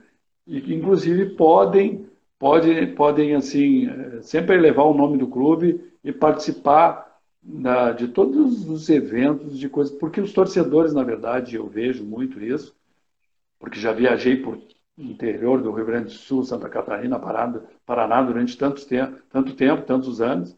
e 0.47 0.73
inclusive, 0.73 1.35
podem, 1.35 2.07
podem, 2.39 2.95
podem 2.95 3.35
assim, 3.35 3.89
sempre 4.21 4.57
levar 4.57 4.83
o 4.83 4.93
nome 4.93 5.17
do 5.17 5.27
clube 5.27 5.83
e 6.01 6.13
participar 6.13 7.19
da, 7.41 7.91
de 7.91 8.07
todos 8.07 8.69
os 8.69 8.89
eventos, 8.89 9.59
de 9.59 9.67
coisas, 9.67 9.93
porque 9.93 10.21
os 10.21 10.31
torcedores, 10.31 10.93
na 10.93 11.03
verdade, 11.03 11.57
eu 11.57 11.67
vejo 11.67 12.05
muito 12.05 12.41
isso, 12.41 12.73
porque 13.59 13.77
já 13.77 13.91
viajei 13.91 14.37
por 14.37 14.57
interior 14.97 15.61
do 15.61 15.71
Rio 15.71 15.85
Grande 15.85 16.05
do 16.05 16.11
Sul, 16.11 16.45
Santa 16.45 16.69
Catarina, 16.69 17.19
Paraná, 17.85 18.21
durante 18.21 18.57
tanto 18.57 18.85
tempo, 18.87 19.17
tanto 19.29 19.53
tempo, 19.53 19.81
tantos 19.83 20.21
anos. 20.21 20.55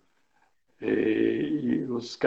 E, 0.81 0.87
e 0.87 1.83
os, 1.89 2.17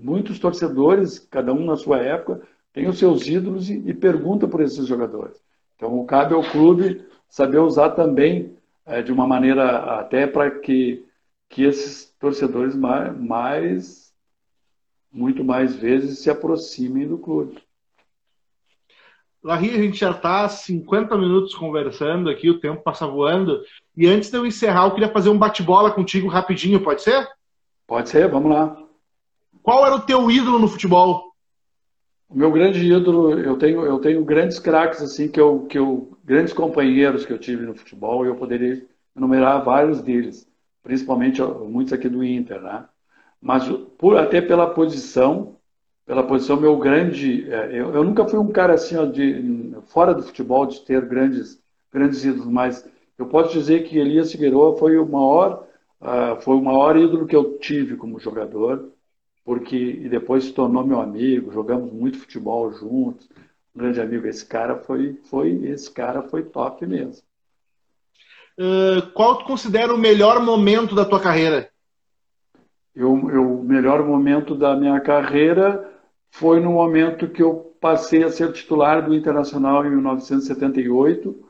muitos 0.00 0.38
torcedores, 0.38 1.18
cada 1.18 1.52
um 1.52 1.64
na 1.64 1.76
sua 1.76 1.98
época, 1.98 2.42
têm 2.72 2.88
os 2.88 2.98
seus 2.98 3.26
ídolos 3.26 3.68
e, 3.68 3.82
e 3.86 3.94
pergunta 3.94 4.46
por 4.46 4.60
esses 4.60 4.86
jogadores. 4.86 5.40
Então, 5.76 6.04
cabe 6.06 6.34
ao 6.34 6.42
clube 6.42 7.04
saber 7.28 7.58
usar 7.58 7.90
também 7.90 8.56
é, 8.86 9.02
de 9.02 9.12
uma 9.12 9.26
maneira 9.26 9.98
até 9.98 10.26
para 10.26 10.50
que, 10.50 11.04
que 11.48 11.62
esses 11.62 12.14
torcedores 12.18 12.74
mais, 12.74 13.16
mais, 13.16 14.14
muito 15.12 15.44
mais 15.44 15.76
vezes 15.76 16.20
se 16.20 16.30
aproximem 16.30 17.06
do 17.06 17.18
clube. 17.18 17.62
Larry, 19.42 19.70
a 19.70 19.82
gente 19.82 19.98
já 19.98 20.10
está 20.10 20.48
50 20.48 21.16
minutos 21.16 21.54
conversando 21.54 22.28
aqui, 22.28 22.50
o 22.50 22.58
tempo 22.58 22.82
passa 22.82 23.06
voando. 23.06 23.62
E 23.96 24.06
antes 24.06 24.30
de 24.30 24.36
eu 24.36 24.44
encerrar, 24.44 24.86
eu 24.86 24.90
queria 24.90 25.12
fazer 25.12 25.28
um 25.28 25.38
bate-bola 25.38 25.92
contigo 25.92 26.28
rapidinho, 26.28 26.82
pode 26.82 27.02
ser? 27.02 27.28
Pode 27.88 28.08
ser, 28.08 28.28
vamos 28.28 28.52
lá. 28.52 28.76
Qual 29.62 29.84
era 29.84 29.96
o 29.96 30.02
teu 30.02 30.30
ídolo 30.30 30.60
no 30.60 30.68
futebol? 30.68 31.32
O 32.28 32.38
meu 32.38 32.52
grande 32.52 32.86
ídolo, 32.86 33.36
eu 33.40 33.56
tenho, 33.56 33.84
eu 33.84 33.98
tenho 33.98 34.24
grandes 34.24 34.60
craques 34.60 35.02
assim 35.02 35.26
que 35.26 35.40
eu, 35.40 35.66
que 35.66 35.78
eu, 35.78 36.16
grandes 36.22 36.52
companheiros 36.52 37.26
que 37.26 37.32
eu 37.32 37.38
tive 37.38 37.66
no 37.66 37.74
futebol 37.74 38.24
e 38.24 38.28
eu 38.28 38.36
poderia 38.36 38.86
enumerar 39.16 39.64
vários 39.64 40.00
deles, 40.00 40.46
principalmente 40.84 41.42
muitos 41.42 41.92
aqui 41.92 42.08
do 42.08 42.22
Inter, 42.22 42.60
né? 42.60 42.84
Mas 43.40 43.66
por 43.96 44.16
até 44.16 44.40
pela 44.40 44.70
posição 44.70 45.58
pela 46.08 46.26
posição, 46.26 46.58
meu 46.58 46.78
grande. 46.78 47.52
É, 47.52 47.66
eu, 47.66 47.94
eu 47.94 48.02
nunca 48.02 48.26
fui 48.26 48.38
um 48.38 48.48
cara 48.48 48.72
assim, 48.72 48.96
ó, 48.96 49.04
de, 49.04 49.76
fora 49.88 50.14
do 50.14 50.22
futebol, 50.22 50.64
de 50.64 50.80
ter 50.80 51.04
grandes, 51.04 51.62
grandes 51.92 52.24
ídolos, 52.24 52.46
mas 52.46 52.88
eu 53.18 53.26
posso 53.26 53.52
dizer 53.52 53.84
que 53.84 53.98
Elias 53.98 54.32
Figueiredo 54.32 54.74
foi 54.78 54.96
o 54.96 55.06
maior, 55.06 55.67
uh, 56.00 56.40
foi 56.40 56.56
o 56.56 56.62
maior 56.62 56.96
ídolo 56.96 57.26
que 57.26 57.36
eu 57.36 57.58
tive 57.58 57.96
como 57.96 58.20
jogador, 58.20 58.92
porque 59.44 59.76
e 59.76 60.08
depois 60.08 60.44
se 60.44 60.52
tornou 60.52 60.86
meu 60.86 61.00
amigo, 61.00 61.52
jogamos 61.52 61.92
muito 61.92 62.18
futebol 62.18 62.72
juntos, 62.72 63.28
um 63.74 63.78
grande 63.78 64.00
amigo. 64.00 64.26
Esse 64.26 64.44
cara 64.44 64.76
foi, 64.76 65.18
foi 65.30 65.50
esse 65.64 65.90
cara 65.90 66.22
foi 66.22 66.42
top 66.42 66.86
mesmo. 66.86 67.22
Uh, 68.58 69.10
qual 69.12 69.38
tu 69.38 69.44
considera 69.44 69.94
o 69.94 69.98
melhor 69.98 70.42
momento 70.42 70.94
da 70.94 71.04
tua 71.04 71.20
carreira? 71.20 71.70
Eu, 72.94 73.30
eu, 73.30 73.60
o 73.60 73.64
melhor 73.64 74.04
momento 74.04 74.56
da 74.56 74.74
minha 74.74 75.00
carreira 75.00 75.88
foi 76.30 76.58
no 76.58 76.72
momento 76.72 77.28
que 77.28 77.42
eu 77.42 77.76
passei 77.80 78.24
a 78.24 78.30
ser 78.30 78.52
titular 78.52 79.04
do 79.04 79.14
Internacional 79.14 79.86
em 79.86 79.90
1978, 79.90 81.48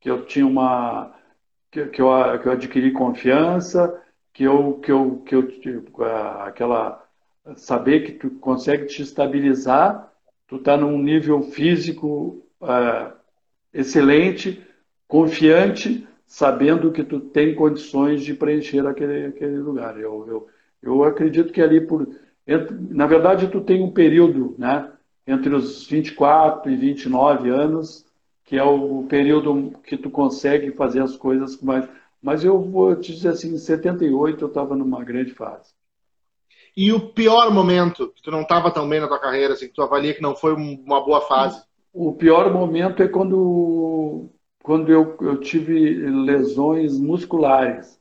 que 0.00 0.10
eu 0.10 0.24
tinha 0.24 0.46
uma 0.46 1.12
que, 1.70 1.86
que, 1.86 2.00
eu, 2.00 2.08
que 2.40 2.48
eu 2.48 2.52
adquiri 2.52 2.92
confiança, 2.92 4.02
que 4.32 4.44
eu 4.44 4.74
que 4.74 4.92
eu 4.92 5.22
que 5.24 5.34
eu 5.34 5.48
tipo, 5.48 6.02
aquela 6.02 7.04
saber 7.56 8.00
que 8.00 8.12
tu 8.12 8.30
consegue 8.30 8.86
te 8.86 9.02
estabilizar, 9.02 10.12
tu 10.46 10.56
está 10.56 10.76
num 10.76 10.98
nível 10.98 11.42
físico 11.42 12.44
uh, 12.60 13.12
excelente, 13.72 14.62
confiante, 15.06 16.06
sabendo 16.26 16.90
que 16.90 17.04
tu 17.04 17.20
tem 17.20 17.54
condições 17.54 18.22
de 18.22 18.34
preencher 18.34 18.86
aquele, 18.86 19.26
aquele 19.26 19.58
lugar. 19.58 19.98
Eu, 19.98 20.26
eu, 20.28 20.48
eu 20.82 21.04
acredito 21.04 21.52
que 21.52 21.62
ali 21.62 21.80
por 21.80 22.06
na 22.90 23.06
verdade, 23.06 23.48
tu 23.48 23.60
tem 23.60 23.82
um 23.82 23.90
período, 23.90 24.54
né, 24.56 24.90
entre 25.26 25.52
os 25.52 25.86
24 25.86 26.70
e 26.70 26.76
29 26.76 27.50
anos, 27.50 28.05
que 28.46 28.56
é 28.56 28.62
o 28.62 29.02
período 29.08 29.72
que 29.84 29.98
tu 29.98 30.08
consegue 30.08 30.70
fazer 30.70 31.02
as 31.02 31.16
coisas 31.16 31.60
mais. 31.60 31.86
Mas 32.22 32.44
eu 32.44 32.60
vou 32.60 32.94
te 32.94 33.12
dizer 33.12 33.30
assim, 33.30 33.52
em 33.52 33.58
78 33.58 34.42
eu 34.42 34.48
estava 34.48 34.76
numa 34.76 35.04
grande 35.04 35.32
fase. 35.32 35.74
E 36.76 36.92
o 36.92 37.12
pior 37.12 37.52
momento, 37.52 38.08
que 38.08 38.22
tu 38.22 38.30
não 38.30 38.42
estava 38.42 38.70
tão 38.70 38.88
bem 38.88 39.00
na 39.00 39.08
tua 39.08 39.18
carreira, 39.18 39.54
assim, 39.54 39.66
que 39.66 39.74
tu 39.74 39.82
avalia 39.82 40.14
que 40.14 40.22
não 40.22 40.36
foi 40.36 40.54
uma 40.54 41.04
boa 41.04 41.22
fase? 41.22 41.62
O 41.92 42.12
pior 42.12 42.52
momento 42.52 43.02
é 43.02 43.08
quando, 43.08 44.28
quando 44.62 44.92
eu, 44.92 45.16
eu 45.22 45.40
tive 45.40 45.94
lesões 46.08 46.98
musculares. 46.98 47.98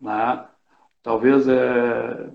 Né? 0.00 0.44
Talvez 1.02 1.46
é, 1.46 2.30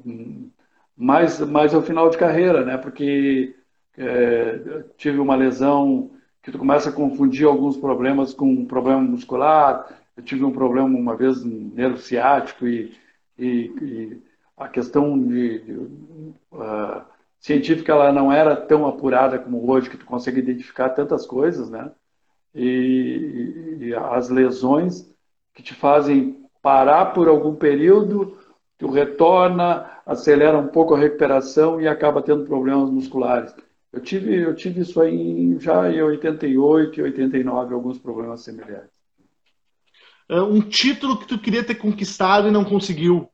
mais, 0.95 1.39
mais 1.39 1.73
ao 1.73 1.81
final 1.81 2.09
de 2.09 2.17
carreira, 2.17 2.63
né? 2.63 2.77
Porque 2.77 3.55
é, 3.97 4.83
tive 4.95 5.19
uma 5.19 5.35
lesão 5.35 6.11
que 6.49 6.53
tu 6.53 6.57
começa 6.57 6.89
a 6.89 6.93
confundir 6.93 7.45
alguns 7.45 7.77
problemas 7.77 8.33
com 8.33 8.49
um 8.49 8.65
problema 8.65 8.99
muscular. 9.01 9.87
Eu 10.17 10.23
tive 10.23 10.43
um 10.43 10.51
problema 10.51 10.87
uma 10.87 11.15
vez 11.15 11.43
um 11.45 11.71
nervo 11.75 11.99
ciático 11.99 12.67
e, 12.67 12.91
e, 13.37 13.71
e 13.81 14.23
a 14.57 14.67
questão 14.67 15.17
de, 15.17 15.59
de 15.59 15.73
uh, 15.73 17.01
científica 17.39 17.91
ela 17.91 18.11
não 18.11 18.31
era 18.31 18.55
tão 18.55 18.87
apurada 18.87 19.37
como 19.37 19.69
hoje 19.69 19.91
que 19.91 19.97
tu 19.97 20.05
consegue 20.05 20.39
identificar 20.39 20.89
tantas 20.89 21.25
coisas, 21.25 21.69
né? 21.69 21.91
E, 22.53 23.77
e, 23.79 23.93
as 23.93 24.29
lesões 24.29 25.07
que 25.53 25.61
te 25.61 25.75
fazem 25.75 26.43
parar 26.63 27.13
por 27.13 27.27
algum 27.27 27.53
período, 27.53 28.35
tu 28.75 28.89
retorna, 28.89 29.85
acelera 30.03 30.57
um 30.57 30.67
pouco 30.67 30.95
a 30.95 30.99
recuperação 30.99 31.79
e 31.79 31.87
acaba 31.87 32.23
tendo 32.23 32.45
problemas 32.45 32.89
musculares. 32.89 33.53
Eu 33.91 34.01
tive, 34.01 34.35
eu 34.35 34.55
tive 34.55 34.81
isso 34.81 35.01
aí 35.01 35.57
já 35.59 35.91
em 35.91 36.01
88 36.01 36.99
e 36.99 37.03
89, 37.03 37.73
alguns 37.73 37.97
problemas 37.97 38.43
semelhantes. 38.43 38.91
É 40.27 40.39
um 40.41 40.61
título 40.61 41.17
que 41.17 41.27
tu 41.27 41.39
queria 41.39 41.63
ter 41.63 41.75
conquistado 41.75 42.47
e 42.47 42.51
não 42.51 42.63
conseguiu? 42.63 43.27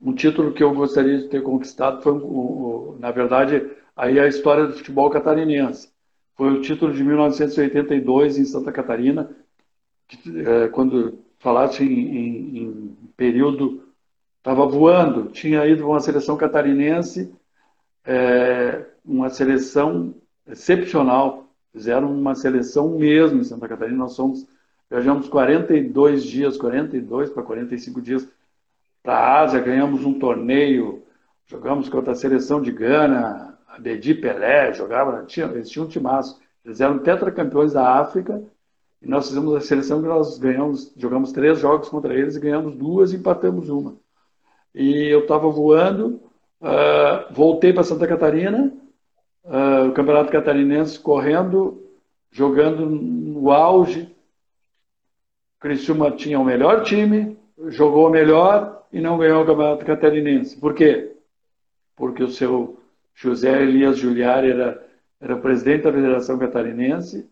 Um 0.00 0.14
título 0.14 0.52
que 0.52 0.62
eu 0.62 0.74
gostaria 0.74 1.18
de 1.18 1.28
ter 1.28 1.42
conquistado 1.42 2.02
foi, 2.02 2.14
na 2.98 3.10
verdade, 3.10 3.70
aí 3.94 4.18
a 4.18 4.26
história 4.26 4.66
do 4.66 4.74
futebol 4.74 5.10
catarinense. 5.10 5.90
Foi 6.34 6.52
o 6.52 6.60
título 6.62 6.92
de 6.92 7.04
1982 7.04 8.38
em 8.38 8.44
Santa 8.44 8.72
Catarina, 8.72 9.30
é, 10.46 10.68
quando 10.68 11.18
falasse 11.38 11.82
em, 11.82 12.16
em, 12.16 12.58
em 12.58 12.96
período 13.16 13.82
estava 14.38 14.64
voando, 14.64 15.30
tinha 15.30 15.66
ido 15.66 15.88
uma 15.88 15.98
seleção 15.98 16.36
catarinense, 16.36 17.34
é, 18.06 18.84
uma 19.04 19.28
seleção 19.28 20.14
excepcional, 20.46 21.48
fizeram 21.72 22.10
uma 22.12 22.34
seleção 22.34 22.96
mesmo 22.96 23.40
em 23.40 23.44
Santa 23.44 23.68
Catarina, 23.68 23.98
nós 23.98 24.12
somos, 24.12 24.46
viajamos 24.88 25.28
42 25.28 26.24
dias, 26.24 26.56
42 26.56 27.30
para 27.30 27.42
45 27.42 28.00
dias 28.00 28.28
para 29.02 29.18
a 29.18 29.40
Ásia, 29.42 29.60
ganhamos 29.60 30.04
um 30.04 30.18
torneio, 30.18 31.02
jogamos 31.46 31.88
contra 31.88 32.12
a 32.12 32.16
seleção 32.16 32.60
de 32.60 32.72
Gana, 32.72 33.56
a 33.68 33.78
Bedi 33.78 34.14
Pelé, 34.14 34.72
jogava, 34.72 35.24
tinha, 35.24 35.46
eles 35.46 35.68
tinham 35.68 35.86
um 35.86 35.88
timaço, 35.88 36.40
Eles 36.64 36.80
eram 36.80 36.98
tetracampeões 36.98 37.72
da 37.72 38.00
África. 38.00 38.42
E 39.00 39.06
nós 39.06 39.28
fizemos 39.28 39.54
a 39.54 39.60
seleção 39.60 40.02
que 40.02 40.08
nós 40.08 40.38
ganhamos, 40.38 40.92
jogamos 40.96 41.30
três 41.30 41.60
jogos 41.60 41.88
contra 41.88 42.14
eles 42.14 42.34
e 42.34 42.40
ganhamos 42.40 42.74
duas 42.74 43.12
e 43.12 43.16
empatamos 43.16 43.68
uma. 43.68 43.96
E 44.74 45.06
eu 45.06 45.20
estava 45.20 45.48
voando, 45.48 46.20
uh, 46.60 47.32
voltei 47.32 47.72
para 47.72 47.82
Santa 47.82 48.06
Catarina, 48.06 48.72
uh, 49.44 49.88
o 49.88 49.92
Campeonato 49.92 50.30
Catarinense 50.30 50.98
correndo, 50.98 51.82
jogando 52.30 52.86
no 52.86 53.50
auge. 53.50 54.14
O 55.56 55.60
Criciúma 55.60 56.10
tinha 56.10 56.38
o 56.38 56.44
melhor 56.44 56.82
time, 56.82 57.38
jogou 57.68 58.10
melhor 58.10 58.86
e 58.92 59.00
não 59.00 59.18
ganhou 59.18 59.42
o 59.42 59.46
Campeonato 59.46 59.84
Catarinense. 59.84 60.58
Por 60.58 60.74
quê? 60.74 61.16
Porque 61.96 62.22
o 62.22 62.28
seu 62.28 62.78
José 63.14 63.62
Elias 63.62 63.96
Juliar 63.96 64.44
era, 64.44 64.86
era 65.20 65.36
presidente 65.36 65.84
da 65.84 65.92
Federação 65.92 66.38
Catarinense 66.38 67.28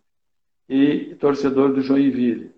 e 0.67 1.15
torcedor 1.19 1.73
do 1.73 1.81
Joinville. 1.81 2.51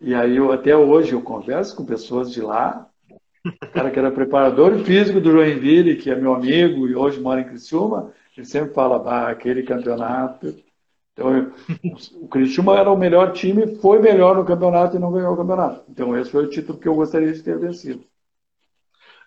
E 0.00 0.14
aí 0.14 0.36
eu 0.36 0.52
até 0.52 0.76
hoje 0.76 1.12
eu 1.12 1.20
converso 1.20 1.76
com 1.76 1.84
pessoas 1.84 2.30
de 2.30 2.40
lá, 2.40 2.87
cara 3.72 3.90
que 3.90 3.98
era 3.98 4.10
preparador 4.10 4.78
físico 4.80 5.20
do 5.20 5.32
Joinville, 5.32 5.96
que 5.96 6.10
é 6.10 6.16
meu 6.16 6.34
amigo 6.34 6.86
e 6.86 6.94
hoje 6.94 7.20
mora 7.20 7.40
em 7.40 7.44
Criciúma, 7.44 8.12
ele 8.36 8.46
sempre 8.46 8.72
fala, 8.72 8.98
bah, 8.98 9.28
aquele 9.28 9.62
campeonato. 9.62 10.54
Então, 11.12 11.36
eu, 11.36 11.52
o 12.20 12.28
Criciúma 12.28 12.78
era 12.78 12.90
o 12.90 12.96
melhor 12.96 13.32
time, 13.32 13.76
foi 13.76 13.98
melhor 13.98 14.36
no 14.36 14.44
campeonato 14.44 14.96
e 14.96 15.00
não 15.00 15.12
ganhou 15.12 15.34
o 15.34 15.36
campeonato. 15.36 15.82
Então, 15.88 16.16
esse 16.16 16.30
foi 16.30 16.44
o 16.44 16.50
título 16.50 16.78
que 16.78 16.86
eu 16.86 16.94
gostaria 16.94 17.32
de 17.32 17.42
ter 17.42 17.58
vencido. 17.58 18.04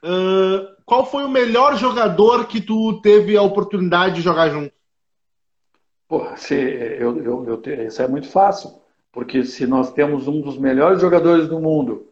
Uh, 0.03 0.75
qual 0.85 1.05
foi 1.05 1.23
o 1.23 1.29
melhor 1.29 1.77
jogador 1.77 2.47
que 2.47 2.59
tu 2.59 3.01
teve 3.01 3.37
a 3.37 3.41
oportunidade 3.41 4.15
de 4.15 4.21
jogar 4.21 4.49
junto? 4.49 4.73
Pô, 6.07 6.25
se, 6.35 6.55
eu, 6.55 7.23
eu, 7.23 7.45
eu, 7.45 7.85
isso 7.85 8.01
é 8.01 8.07
muito 8.07 8.27
fácil, 8.27 8.81
porque 9.11 9.43
se 9.43 9.67
nós 9.67 9.93
temos 9.93 10.27
um 10.27 10.41
dos 10.41 10.57
melhores 10.57 10.99
jogadores 10.99 11.47
do 11.47 11.59
mundo, 11.59 12.09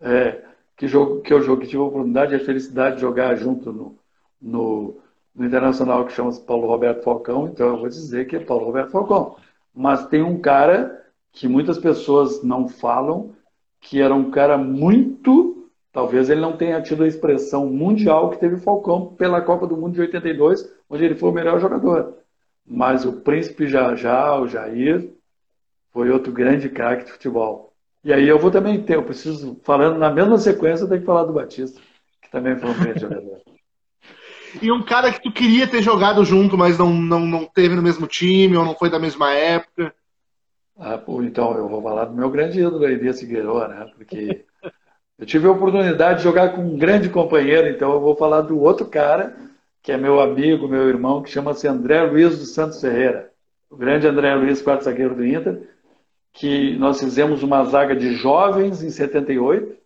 é, 0.00 0.42
que, 0.78 0.88
jogo, 0.88 1.20
que 1.20 1.32
eu 1.32 1.42
jogo, 1.42 1.60
que 1.60 1.68
tive 1.68 1.82
a 1.82 1.86
oportunidade 1.86 2.32
e 2.32 2.36
a 2.36 2.44
felicidade 2.44 2.96
de 2.96 3.02
jogar 3.02 3.34
junto 3.34 3.70
no, 3.72 3.98
no, 4.40 5.00
no 5.34 5.44
Internacional, 5.44 6.06
que 6.06 6.12
chama-se 6.12 6.40
Paulo 6.40 6.66
Roberto 6.66 7.02
Falcão, 7.02 7.48
então 7.48 7.66
eu 7.68 7.78
vou 7.78 7.88
dizer 7.88 8.26
que 8.26 8.36
é 8.36 8.40
Paulo 8.40 8.64
Roberto 8.64 8.92
Falcão. 8.92 9.36
Mas 9.74 10.06
tem 10.06 10.22
um 10.22 10.40
cara 10.40 11.04
que 11.32 11.46
muitas 11.46 11.78
pessoas 11.78 12.42
não 12.42 12.66
falam, 12.66 13.34
que 13.80 14.00
era 14.00 14.14
um 14.14 14.30
cara 14.30 14.56
muito. 14.56 15.68
Talvez 15.92 16.30
ele 16.30 16.40
não 16.40 16.56
tenha 16.56 16.80
tido 16.80 17.04
a 17.04 17.08
expressão 17.08 17.66
mundial 17.66 18.30
que 18.30 18.38
teve 18.38 18.56
Falcão 18.56 19.14
pela 19.14 19.42
Copa 19.42 19.66
do 19.66 19.76
Mundo 19.76 19.94
de 19.94 20.00
82, 20.00 20.72
onde 20.88 21.04
ele 21.04 21.14
foi 21.16 21.28
o 21.28 21.34
melhor 21.34 21.60
jogador 21.60 22.18
mas 22.68 23.04
o 23.06 23.20
Príncipe 23.22 23.66
Jajá, 23.66 24.38
o 24.38 24.46
Jair, 24.46 25.10
foi 25.90 26.10
outro 26.10 26.32
grande 26.32 26.68
craque 26.68 27.06
de 27.06 27.12
futebol. 27.12 27.72
E 28.04 28.12
aí 28.12 28.28
eu 28.28 28.38
vou 28.38 28.50
também 28.50 28.82
ter, 28.82 28.96
eu 28.96 29.02
preciso, 29.02 29.60
falando 29.64 29.98
na 29.98 30.10
mesma 30.10 30.38
sequência, 30.38 30.84
eu 30.84 30.88
tenho 30.88 31.00
que 31.00 31.06
falar 31.06 31.24
do 31.24 31.32
Batista, 31.32 31.80
que 32.22 32.30
também 32.30 32.56
foi 32.56 32.70
um 32.70 32.78
grande 32.78 33.00
jogador. 33.00 33.40
E 34.62 34.72
um 34.72 34.82
cara 34.82 35.12
que 35.12 35.22
tu 35.22 35.30
queria 35.30 35.68
ter 35.68 35.82
jogado 35.82 36.24
junto, 36.24 36.56
mas 36.56 36.78
não, 36.78 36.90
não, 36.90 37.20
não 37.20 37.44
teve 37.44 37.74
no 37.76 37.82
mesmo 37.82 38.06
time, 38.06 38.56
ou 38.56 38.64
não 38.64 38.74
foi 38.74 38.88
da 38.88 38.98
mesma 38.98 39.30
época? 39.34 39.94
Ah, 40.74 40.96
pô, 40.96 41.22
então 41.22 41.54
eu 41.54 41.68
vou 41.68 41.82
falar 41.82 42.06
do 42.06 42.14
meu 42.14 42.30
grande 42.30 42.58
ídolo, 42.58 42.86
Elias 42.86 43.20
Figueiredo, 43.20 43.68
né? 43.68 43.90
Porque 43.94 44.46
eu 45.18 45.26
tive 45.26 45.46
a 45.46 45.50
oportunidade 45.50 46.20
de 46.20 46.24
jogar 46.24 46.54
com 46.54 46.62
um 46.62 46.78
grande 46.78 47.10
companheiro, 47.10 47.68
então 47.68 47.92
eu 47.92 48.00
vou 48.00 48.16
falar 48.16 48.40
do 48.40 48.58
outro 48.58 48.86
cara 48.86 49.36
que 49.82 49.92
é 49.92 49.96
meu 49.96 50.20
amigo, 50.20 50.68
meu 50.68 50.88
irmão, 50.88 51.22
que 51.22 51.30
chama-se 51.30 51.66
André 51.66 52.02
Luiz 52.02 52.38
dos 52.38 52.52
Santos 52.52 52.80
Ferreira. 52.80 53.30
O 53.70 53.76
grande 53.76 54.06
André 54.06 54.34
Luiz, 54.34 54.60
quarto 54.60 54.84
zagueiro 54.84 55.14
do 55.14 55.24
Inter, 55.24 55.62
que 56.38 56.76
nós 56.76 57.00
fizemos 57.00 57.42
uma 57.42 57.64
zaga 57.64 57.96
de 57.96 58.14
jovens 58.14 58.80
em 58.82 58.90
78, 58.90 59.76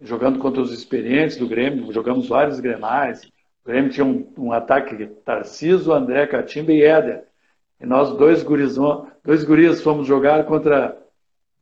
jogando 0.00 0.38
contra 0.38 0.62
os 0.62 0.72
experientes 0.72 1.36
do 1.36 1.46
Grêmio, 1.46 1.92
jogamos 1.92 2.26
vários 2.26 2.58
grenais. 2.58 3.22
O 3.62 3.68
Grêmio 3.68 3.90
tinha 3.90 4.06
um, 4.06 4.32
um 4.38 4.52
ataque 4.52 5.06
Tarciso, 5.24 5.92
André 5.92 6.26
Catimba 6.26 6.72
e 6.72 6.82
Éder. 6.82 7.24
E 7.78 7.84
nós, 7.84 8.16
dois, 8.16 8.42
gurizão, 8.42 9.08
dois 9.22 9.44
guris, 9.44 9.82
fomos 9.82 10.06
jogar 10.06 10.46
contra, 10.46 10.96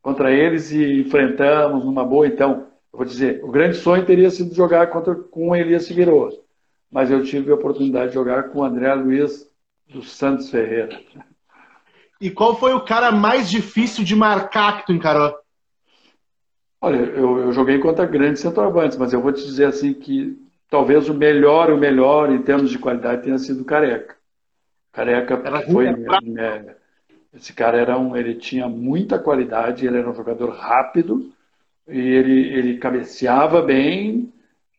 contra 0.01 0.31
eles 0.31 0.71
e 0.71 1.01
enfrentamos 1.01 1.83
numa 1.83 2.05
boa. 2.05 2.25
Então, 2.25 2.67
eu 2.93 2.99
vou 2.99 3.05
dizer, 3.05 3.43
o 3.43 3.51
grande 3.51 3.75
sonho 3.75 4.05
teria 4.05 4.29
sido 4.29 4.55
jogar 4.55 4.87
contra, 4.87 5.15
com 5.15 5.49
o 5.49 5.55
Elias 5.55 5.85
Figueiredo 5.85 6.47
mas 6.89 7.11
eu 7.11 7.21
tive 7.25 7.51
a 7.51 7.55
oportunidade 7.55 8.07
de 8.07 8.13
jogar 8.13 8.51
com 8.51 8.59
o 8.59 8.63
André 8.63 8.93
Luiz 8.93 9.51
dos 9.89 10.11
Santos 10.13 10.49
Ferreira. 10.49 10.97
E 12.19 12.29
qual 12.31 12.57
foi 12.57 12.73
o 12.73 12.83
cara 12.83 13.11
mais 13.11 13.49
difícil 13.49 14.03
de 14.03 14.15
marcar 14.15 14.79
que 14.79 14.87
tu 14.87 14.93
encarou? 14.93 15.35
Olha, 16.81 16.97
eu, 16.97 17.39
eu 17.39 17.51
joguei 17.51 17.79
contra 17.79 18.05
grandes 18.05 18.41
centroavantes, 18.41 18.97
mas 18.97 19.13
eu 19.13 19.21
vou 19.21 19.31
te 19.31 19.43
dizer 19.43 19.65
assim 19.65 19.93
que 19.93 20.37
talvez 20.69 21.09
o 21.09 21.13
melhor, 21.13 21.71
o 21.71 21.77
melhor 21.77 22.31
em 22.31 22.41
termos 22.41 22.69
de 22.69 22.79
qualidade 22.79 23.23
tenha 23.23 23.37
sido 23.37 23.61
o 23.61 23.65
Careca. 23.65 24.15
Careca 24.91 25.41
era 25.43 25.61
foi 25.61 25.87
é, 25.87 26.75
esse 27.33 27.53
cara 27.53 27.77
era 27.77 27.97
um, 27.97 28.15
ele 28.15 28.35
tinha 28.35 28.67
muita 28.67 29.19
qualidade, 29.19 29.85
ele 29.85 29.97
era 29.97 30.09
um 30.09 30.15
jogador 30.15 30.49
rápido 30.49 31.31
e 31.87 31.99
ele, 31.99 32.53
ele 32.53 32.77
cabeceava 32.77 33.61
bem 33.61 34.31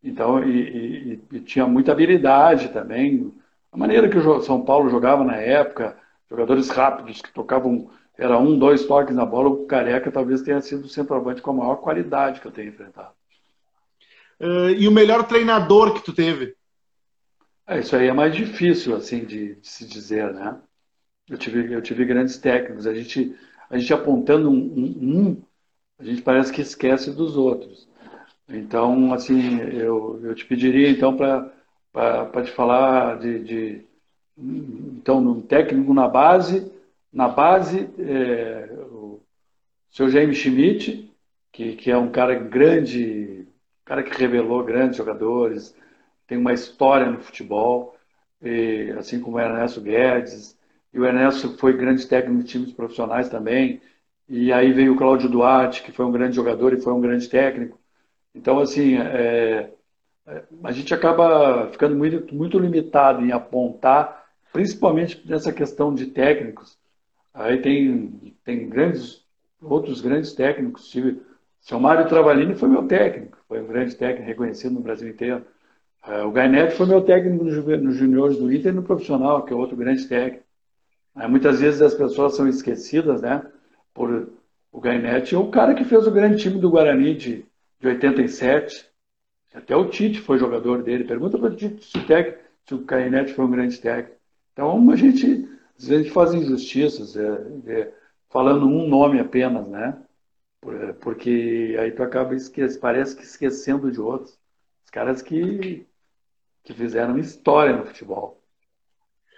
então, 0.02 0.42
e, 0.44 1.20
e, 1.32 1.36
e, 1.36 1.40
tinha 1.40 1.66
muita 1.66 1.92
habilidade 1.92 2.68
também. 2.68 3.32
A 3.72 3.76
maneira 3.76 4.08
que 4.08 4.16
o 4.16 4.40
São 4.40 4.64
Paulo 4.64 4.88
jogava 4.88 5.24
na 5.24 5.36
época, 5.36 5.96
jogadores 6.30 6.68
rápidos 6.68 7.22
que 7.22 7.32
tocavam, 7.32 7.90
era 8.16 8.38
um, 8.38 8.58
dois 8.58 8.84
toques 8.84 9.14
na 9.14 9.24
bola, 9.24 9.48
o 9.48 9.66
Careca 9.66 10.10
talvez 10.10 10.42
tenha 10.42 10.60
sido 10.60 10.84
o 10.84 10.88
centroavante 10.88 11.40
com 11.40 11.50
a 11.50 11.54
maior 11.54 11.76
qualidade 11.76 12.40
que 12.40 12.46
eu 12.46 12.52
tenho 12.52 12.68
enfrentado. 12.68 13.12
Uh, 14.40 14.70
e 14.70 14.86
o 14.86 14.92
melhor 14.92 15.26
treinador 15.26 15.94
que 15.94 16.04
tu 16.04 16.12
teve? 16.12 16.54
É, 17.66 17.80
isso 17.80 17.94
aí 17.96 18.06
é 18.06 18.12
mais 18.12 18.34
difícil, 18.34 18.94
assim, 18.94 19.24
de, 19.24 19.56
de, 19.56 19.68
se 19.68 19.86
dizer, 19.86 20.32
né? 20.32 20.58
Eu 21.28 21.36
tive, 21.36 21.72
eu 21.72 21.82
tive 21.82 22.04
grandes 22.04 22.38
técnicos. 22.38 22.86
A 22.86 22.94
gente, 22.94 23.36
a 23.68 23.76
gente 23.76 23.92
apontando 23.92 24.48
um, 24.48 24.54
um, 24.54 24.96
um 25.02 25.42
a 25.98 26.04
gente 26.04 26.22
parece 26.22 26.52
que 26.52 26.62
esquece 26.62 27.10
dos 27.10 27.36
outros. 27.36 27.88
Então, 28.48 29.12
assim, 29.12 29.60
eu, 29.60 30.20
eu 30.22 30.34
te 30.34 30.46
pediria, 30.46 30.88
então, 30.88 31.16
para 31.16 32.42
te 32.42 32.52
falar 32.52 33.18
de, 33.18 33.44
de, 33.44 33.87
então, 34.38 35.18
um 35.18 35.40
técnico 35.40 35.92
na 35.92 36.06
base, 36.06 36.70
na 37.12 37.28
base, 37.28 37.90
é, 37.98 38.70
o 38.90 39.20
seu 39.90 40.08
James 40.08 40.36
Schmidt, 40.36 41.12
que, 41.52 41.74
que 41.74 41.90
é 41.90 41.96
um 41.96 42.10
cara 42.10 42.34
grande, 42.34 43.46
um 43.82 43.84
cara 43.84 44.02
que 44.02 44.16
revelou 44.16 44.62
grandes 44.62 44.96
jogadores, 44.96 45.74
tem 46.26 46.38
uma 46.38 46.52
história 46.52 47.10
no 47.10 47.18
futebol, 47.20 47.96
e, 48.42 48.94
assim 48.98 49.20
como 49.20 49.36
o 49.36 49.40
Ernesto 49.40 49.80
Guedes, 49.80 50.56
e 50.92 51.00
o 51.00 51.04
Ernesto 51.04 51.56
foi 51.58 51.76
grande 51.76 52.06
técnico 52.06 52.42
de 52.42 52.48
times 52.48 52.72
profissionais 52.72 53.28
também, 53.28 53.80
e 54.28 54.52
aí 54.52 54.72
veio 54.72 54.92
o 54.94 54.96
Cláudio 54.96 55.28
Duarte, 55.28 55.82
que 55.82 55.90
foi 55.90 56.04
um 56.04 56.12
grande 56.12 56.36
jogador 56.36 56.72
e 56.74 56.80
foi 56.80 56.92
um 56.92 57.00
grande 57.00 57.28
técnico. 57.28 57.78
Então, 58.34 58.58
assim, 58.60 58.96
é, 58.98 59.70
é, 60.26 60.42
a 60.62 60.70
gente 60.72 60.92
acaba 60.92 61.68
ficando 61.72 61.96
muito, 61.96 62.34
muito 62.34 62.58
limitado 62.58 63.24
em 63.24 63.32
apontar, 63.32 64.17
principalmente 64.52 65.22
nessa 65.28 65.52
questão 65.52 65.94
de 65.94 66.06
técnicos. 66.06 66.78
Aí 67.32 67.60
tem, 67.60 68.34
tem 68.44 68.68
grandes, 68.68 69.24
outros 69.60 70.00
grandes 70.00 70.32
técnicos. 70.32 70.94
O 70.94 71.20
seu 71.60 71.80
Mário 71.80 72.08
Travalini 72.08 72.54
foi 72.54 72.68
meu 72.68 72.86
técnico, 72.86 73.38
foi 73.46 73.60
um 73.60 73.66
grande 73.66 73.94
técnico 73.94 74.26
reconhecido 74.26 74.74
no 74.74 74.80
Brasil 74.80 75.08
inteiro. 75.08 75.44
É, 76.06 76.22
o 76.22 76.30
Gainete 76.30 76.74
foi 76.74 76.86
meu 76.86 77.02
técnico 77.02 77.44
nos 77.44 77.96
juniores 77.96 78.38
do 78.38 78.52
Inter 78.52 78.72
e 78.72 78.76
no 78.76 78.82
profissional, 78.82 79.44
que 79.44 79.52
é 79.52 79.56
outro 79.56 79.76
grande 79.76 80.06
técnico. 80.06 80.44
muitas 81.28 81.60
vezes 81.60 81.82
as 81.82 81.94
pessoas 81.94 82.36
são 82.36 82.48
esquecidas, 82.48 83.20
né? 83.22 83.44
Por 83.92 84.30
o 84.70 84.80
Gainete 84.80 85.34
é 85.34 85.38
o 85.38 85.50
cara 85.50 85.74
que 85.74 85.84
fez 85.84 86.06
o 86.06 86.10
grande 86.10 86.40
time 86.42 86.60
do 86.60 86.70
Guarani 86.70 87.14
de 87.14 87.48
de 87.80 87.88
87. 87.88 88.86
Até 89.54 89.74
o 89.76 89.88
Tite 89.88 90.20
foi 90.20 90.38
jogador 90.38 90.82
dele. 90.82 91.04
Pergunta 91.04 91.38
para 91.38 91.48
o 91.48 91.56
Tite 91.56 91.84
se 91.84 91.98
o, 91.98 92.06
técnico, 92.06 92.40
o 92.72 92.84
Cainete 92.84 93.34
foi 93.34 93.44
um 93.44 93.50
grande 93.50 93.80
técnico. 93.80 94.17
Então, 94.58 94.90
a 94.90 94.96
gente, 94.96 95.48
às 95.78 95.86
vezes, 95.86 95.92
a 95.92 96.02
gente 96.02 96.10
faz 96.10 96.34
injustiças, 96.34 97.16
é, 97.16 97.46
é, 97.68 97.92
falando 98.28 98.66
um 98.66 98.88
nome 98.88 99.20
apenas, 99.20 99.68
né? 99.68 99.96
Porque 101.00 101.76
aí 101.78 101.92
tu 101.92 102.02
acaba 102.02 102.34
esquecendo, 102.34 102.80
parece 102.80 103.14
que 103.14 103.22
esquecendo 103.22 103.88
de 103.88 104.00
outros. 104.00 104.36
Os 104.84 104.90
caras 104.90 105.22
que, 105.22 105.86
que 106.64 106.74
fizeram 106.74 107.16
história 107.18 107.76
no 107.76 107.86
futebol. 107.86 108.42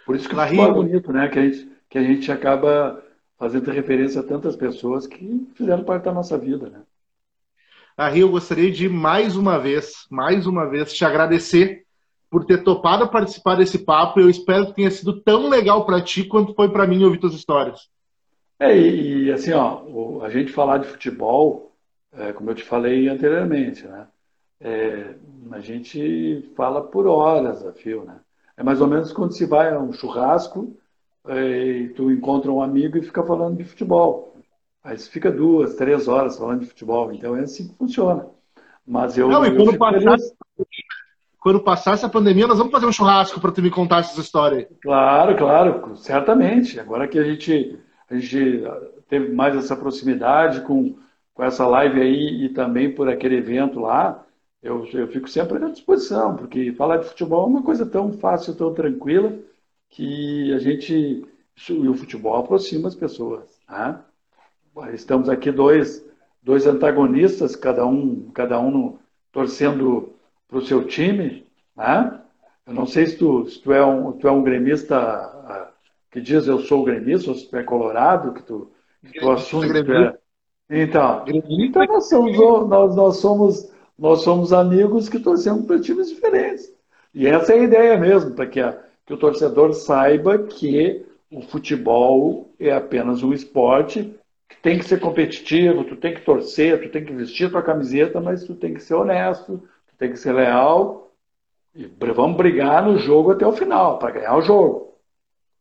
Por 0.06 0.16
isso 0.16 0.26
que 0.26 0.34
o 0.34 0.38
futebol 0.38 0.70
é 0.70 0.72
bonito, 0.72 1.12
né? 1.12 1.28
Que 1.28 1.38
a, 1.38 1.42
gente, 1.42 1.72
que 1.90 1.98
a 1.98 2.02
gente 2.02 2.32
acaba 2.32 3.04
fazendo 3.36 3.70
referência 3.70 4.22
a 4.22 4.24
tantas 4.24 4.56
pessoas 4.56 5.06
que 5.06 5.46
fizeram 5.54 5.84
parte 5.84 6.04
da 6.04 6.14
nossa 6.14 6.38
vida, 6.38 6.70
né? 6.70 8.08
Rio, 8.10 8.28
eu 8.28 8.30
gostaria 8.30 8.72
de 8.72 8.88
mais 8.88 9.36
uma 9.36 9.58
vez, 9.58 10.06
mais 10.10 10.46
uma 10.46 10.64
vez, 10.64 10.94
te 10.94 11.04
agradecer 11.04 11.84
por 12.30 12.44
ter 12.44 12.62
topado 12.62 13.08
participar 13.08 13.56
desse 13.56 13.78
papo. 13.78 14.20
Eu 14.20 14.30
espero 14.30 14.66
que 14.66 14.74
tenha 14.74 14.90
sido 14.90 15.20
tão 15.20 15.48
legal 15.48 15.84
para 15.84 16.00
ti 16.00 16.24
quanto 16.24 16.54
foi 16.54 16.70
para 16.70 16.86
mim 16.86 17.02
ouvir 17.02 17.18
tuas 17.18 17.34
histórias. 17.34 17.88
É, 18.58 18.76
e, 18.76 19.24
e 19.24 19.32
assim, 19.32 19.52
ó, 19.52 20.22
a 20.22 20.30
gente 20.30 20.52
falar 20.52 20.78
de 20.78 20.86
futebol, 20.86 21.72
é, 22.12 22.32
como 22.32 22.50
eu 22.50 22.54
te 22.54 22.62
falei 22.62 23.08
anteriormente, 23.08 23.84
né? 23.86 24.06
É, 24.60 25.14
a 25.50 25.60
gente 25.60 26.52
fala 26.54 26.82
por 26.82 27.06
horas 27.06 27.66
a 27.66 27.72
fio, 27.72 28.04
né? 28.04 28.20
É 28.56 28.62
mais 28.62 28.80
ou 28.80 28.86
menos 28.86 29.10
quando 29.12 29.32
se 29.32 29.46
vai 29.46 29.72
a 29.72 29.80
um 29.80 29.92
churrasco 29.92 30.76
é, 31.26 31.48
e 31.48 31.88
tu 31.88 32.10
encontra 32.10 32.52
um 32.52 32.62
amigo 32.62 32.98
e 32.98 33.02
fica 33.02 33.22
falando 33.22 33.56
de 33.56 33.64
futebol. 33.64 34.36
Aí 34.84 34.98
você 34.98 35.10
fica 35.10 35.30
duas, 35.30 35.74
três 35.74 36.08
horas 36.08 36.38
falando 36.38 36.60
de 36.60 36.66
futebol. 36.66 37.12
Então 37.12 37.36
é 37.36 37.40
assim 37.40 37.68
que 37.68 37.74
funciona. 37.74 38.26
Mas 38.86 39.16
eu. 39.16 39.28
Não, 39.28 39.44
e 39.44 39.54
quando, 39.54 39.78
passar, 39.78 40.16
quando 41.40 41.60
passar 41.60 41.94
essa 41.94 42.08
pandemia, 42.08 42.46
nós 42.46 42.58
vamos 42.58 42.70
fazer 42.70 42.86
um 42.86 42.92
churrasco 42.92 43.40
para 43.40 43.50
tu 43.50 43.62
me 43.62 43.70
contar 43.70 44.00
essas 44.00 44.18
histórias. 44.18 44.68
Claro, 44.82 45.36
claro, 45.36 45.96
certamente. 45.96 46.78
Agora 46.78 47.08
que 47.08 47.18
a 47.18 47.24
gente, 47.24 47.78
a 48.10 48.14
gente 48.14 48.62
teve 49.08 49.32
mais 49.32 49.56
essa 49.56 49.74
proximidade 49.74 50.60
com, 50.60 50.94
com 51.32 51.42
essa 51.42 51.66
live 51.66 51.98
aí 51.98 52.44
e 52.44 52.48
também 52.50 52.94
por 52.94 53.08
aquele 53.08 53.36
evento 53.36 53.80
lá, 53.80 54.22
eu, 54.62 54.86
eu 54.92 55.08
fico 55.08 55.28
sempre 55.28 55.64
à 55.64 55.68
disposição, 55.70 56.36
porque 56.36 56.72
falar 56.72 56.98
de 56.98 57.06
futebol 57.06 57.44
é 57.44 57.48
uma 57.48 57.62
coisa 57.62 57.86
tão 57.86 58.12
fácil, 58.12 58.54
tão 58.54 58.74
tranquila, 58.74 59.32
que 59.88 60.52
a 60.52 60.58
gente. 60.58 61.26
E 61.68 61.88
o 61.88 61.94
futebol 61.94 62.36
aproxima 62.36 62.88
as 62.88 62.94
pessoas. 62.94 63.60
Né? 63.68 63.98
Estamos 64.92 65.28
aqui 65.28 65.50
dois, 65.50 66.04
dois 66.42 66.66
antagonistas, 66.66 67.56
cada 67.56 67.84
um, 67.86 68.30
cada 68.30 68.58
um 68.60 68.98
torcendo 69.32 70.14
para 70.50 70.58
o 70.58 70.66
seu 70.66 70.84
time. 70.84 71.46
Né? 71.76 72.20
Eu 72.66 72.74
não 72.74 72.84
sei 72.84 73.06
se 73.06 73.16
tu, 73.16 73.46
se 73.48 73.62
tu, 73.62 73.72
é, 73.72 73.84
um, 73.84 74.12
tu 74.12 74.28
é 74.28 74.30
um 74.30 74.42
gremista 74.42 74.98
ah, 74.98 75.70
que 76.10 76.20
diz 76.20 76.46
eu 76.46 76.58
sou 76.58 76.84
gremista, 76.84 77.30
ou 77.30 77.36
se 77.36 77.48
tu 77.48 77.56
é 77.56 77.62
colorado, 77.62 78.34
que 78.34 78.42
tu, 78.42 78.70
que 79.04 79.18
tu 79.18 79.30
assume 79.30 79.72
que 79.72 79.84
tu 79.84 79.92
é. 79.92 80.18
Então, 80.68 81.24
então 81.26 81.84
nós 81.86 82.08
somos, 82.08 82.36
nós, 82.68 82.94
nós 82.94 83.16
somos 83.16 83.70
nós 84.00 84.22
somos 84.22 84.50
amigos 84.50 85.10
que 85.10 85.20
torcemos 85.20 85.66
para 85.66 85.78
times 85.78 86.08
diferentes. 86.08 86.72
E 87.12 87.26
essa 87.26 87.52
é 87.52 87.58
a 87.58 87.62
ideia 87.62 87.98
mesmo, 87.98 88.30
para 88.30 88.46
que, 88.46 88.60
que 89.04 89.12
o 89.12 89.18
torcedor 89.18 89.74
saiba 89.74 90.38
que 90.38 91.04
o 91.30 91.42
futebol 91.42 92.50
é 92.58 92.72
apenas 92.72 93.22
um 93.22 93.34
esporte 93.34 94.14
que 94.48 94.56
tem 94.62 94.78
que 94.78 94.86
ser 94.86 95.00
competitivo, 95.00 95.84
tu 95.84 95.96
tem 95.96 96.14
que 96.14 96.22
torcer, 96.22 96.80
tu 96.80 96.88
tem 96.88 97.04
que 97.04 97.12
vestir 97.12 97.48
a 97.48 97.50
tua 97.50 97.62
camiseta, 97.62 98.22
mas 98.22 98.44
tu 98.44 98.54
tem 98.54 98.72
que 98.72 98.82
ser 98.82 98.94
honesto, 98.94 99.62
tem 100.00 100.10
que 100.10 100.16
ser 100.16 100.32
leal 100.32 101.12
e 101.74 101.86
vamos 101.86 102.36
brigar 102.36 102.82
no 102.82 102.98
jogo 102.98 103.30
até 103.30 103.46
o 103.46 103.52
final, 103.52 103.98
para 103.98 104.12
ganhar 104.12 104.36
o 104.36 104.42
jogo. 104.42 104.98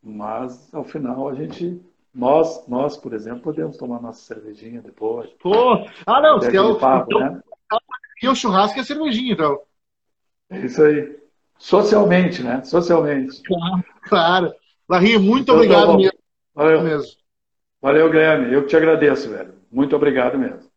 Mas 0.02 0.74
ao 0.74 0.84
final 0.84 1.28
a 1.28 1.36
gente 1.36 1.80
nós, 2.16 2.66
nós, 2.68 2.98
por 2.98 3.14
exemplo, 3.14 3.42
podemos 3.42 3.78
tomar 3.78 4.02
nossa 4.02 4.22
cervejinha 4.22 4.82
depois. 4.82 5.30
Pô, 5.42 5.74
ah 6.08 6.22
não, 6.22 6.42
se 6.42 6.56
é 6.56 6.62
o 6.62 6.80
papo, 6.80 7.12
então, 7.12 7.20
né? 7.20 7.42
E 8.24 8.28
o 8.28 8.36
churrasco 8.36 8.80
e 8.80 8.82
a 8.82 8.84
cervejinha, 8.84 9.34
então. 9.34 9.62
É 10.50 10.60
isso 10.62 10.82
aí. 10.82 11.20
Socialmente, 11.58 12.42
né? 12.42 12.64
Socialmente. 12.64 13.44
Claro. 13.44 13.84
claro. 14.04 14.54
Larry, 14.88 15.20
muito 15.20 15.44
então, 15.44 15.56
tá 15.56 15.62
obrigado 15.62 15.88
tá 15.88 15.98
mesmo. 15.98 16.20
Valeu. 16.56 16.82
mesmo. 16.82 17.12
Valeu, 17.82 18.10
Guilherme. 18.10 18.54
Eu 18.54 18.64
que 18.64 18.70
te 18.70 18.76
agradeço, 18.76 19.30
velho. 19.30 19.54
Muito 19.72 19.96
obrigado 19.96 20.38
mesmo. 20.38 20.70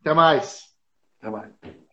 Até 0.00 0.12
mais. 0.12 0.74
Até 1.20 1.30
mais. 1.30 1.83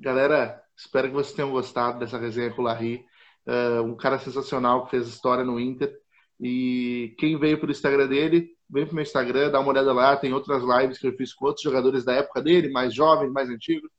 Galera, 0.00 0.62
espero 0.76 1.08
que 1.08 1.14
vocês 1.14 1.34
tenham 1.34 1.50
gostado 1.50 1.98
dessa 1.98 2.18
resenha 2.18 2.52
com 2.52 2.62
o 2.62 2.64
Larry. 2.64 3.04
Uh, 3.46 3.82
um 3.82 3.96
cara 3.96 4.18
sensacional 4.18 4.84
que 4.84 4.90
fez 4.90 5.08
história 5.08 5.42
no 5.42 5.58
Inter. 5.58 5.92
E 6.40 7.16
quem 7.18 7.36
veio 7.36 7.58
pelo 7.58 7.72
Instagram 7.72 8.06
dele, 8.06 8.50
vem 8.70 8.86
pro 8.86 8.94
meu 8.94 9.02
Instagram, 9.02 9.50
dá 9.50 9.58
uma 9.58 9.70
olhada 9.70 9.92
lá, 9.92 10.16
tem 10.16 10.32
outras 10.32 10.62
lives 10.62 10.98
que 10.98 11.08
eu 11.08 11.16
fiz 11.16 11.34
com 11.34 11.46
outros 11.46 11.64
jogadores 11.64 12.04
da 12.04 12.12
época 12.12 12.40
dele, 12.40 12.70
mais 12.70 12.94
jovens, 12.94 13.32
mais 13.32 13.50
antigos, 13.50 13.90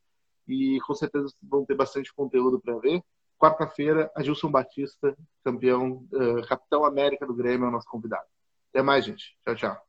e 0.47 0.79
com 0.87 0.93
certeza 0.93 1.27
vão 1.43 1.65
ter 1.65 1.75
bastante 1.75 2.13
conteúdo 2.13 2.61
para 2.61 2.77
ver. 2.77 3.03
Quarta-feira, 3.37 4.09
a 4.15 4.23
Gilson 4.23 4.49
Batista, 4.49 5.17
campeão, 5.43 6.07
uh, 6.13 6.47
capitão 6.47 6.85
América 6.85 7.25
do 7.25 7.33
Grêmio, 7.33 7.65
é 7.65 7.69
o 7.69 7.71
nosso 7.71 7.87
convidado. 7.89 8.25
Até 8.69 8.81
mais, 8.81 9.03
gente. 9.03 9.35
Tchau, 9.43 9.55
tchau. 9.55 9.88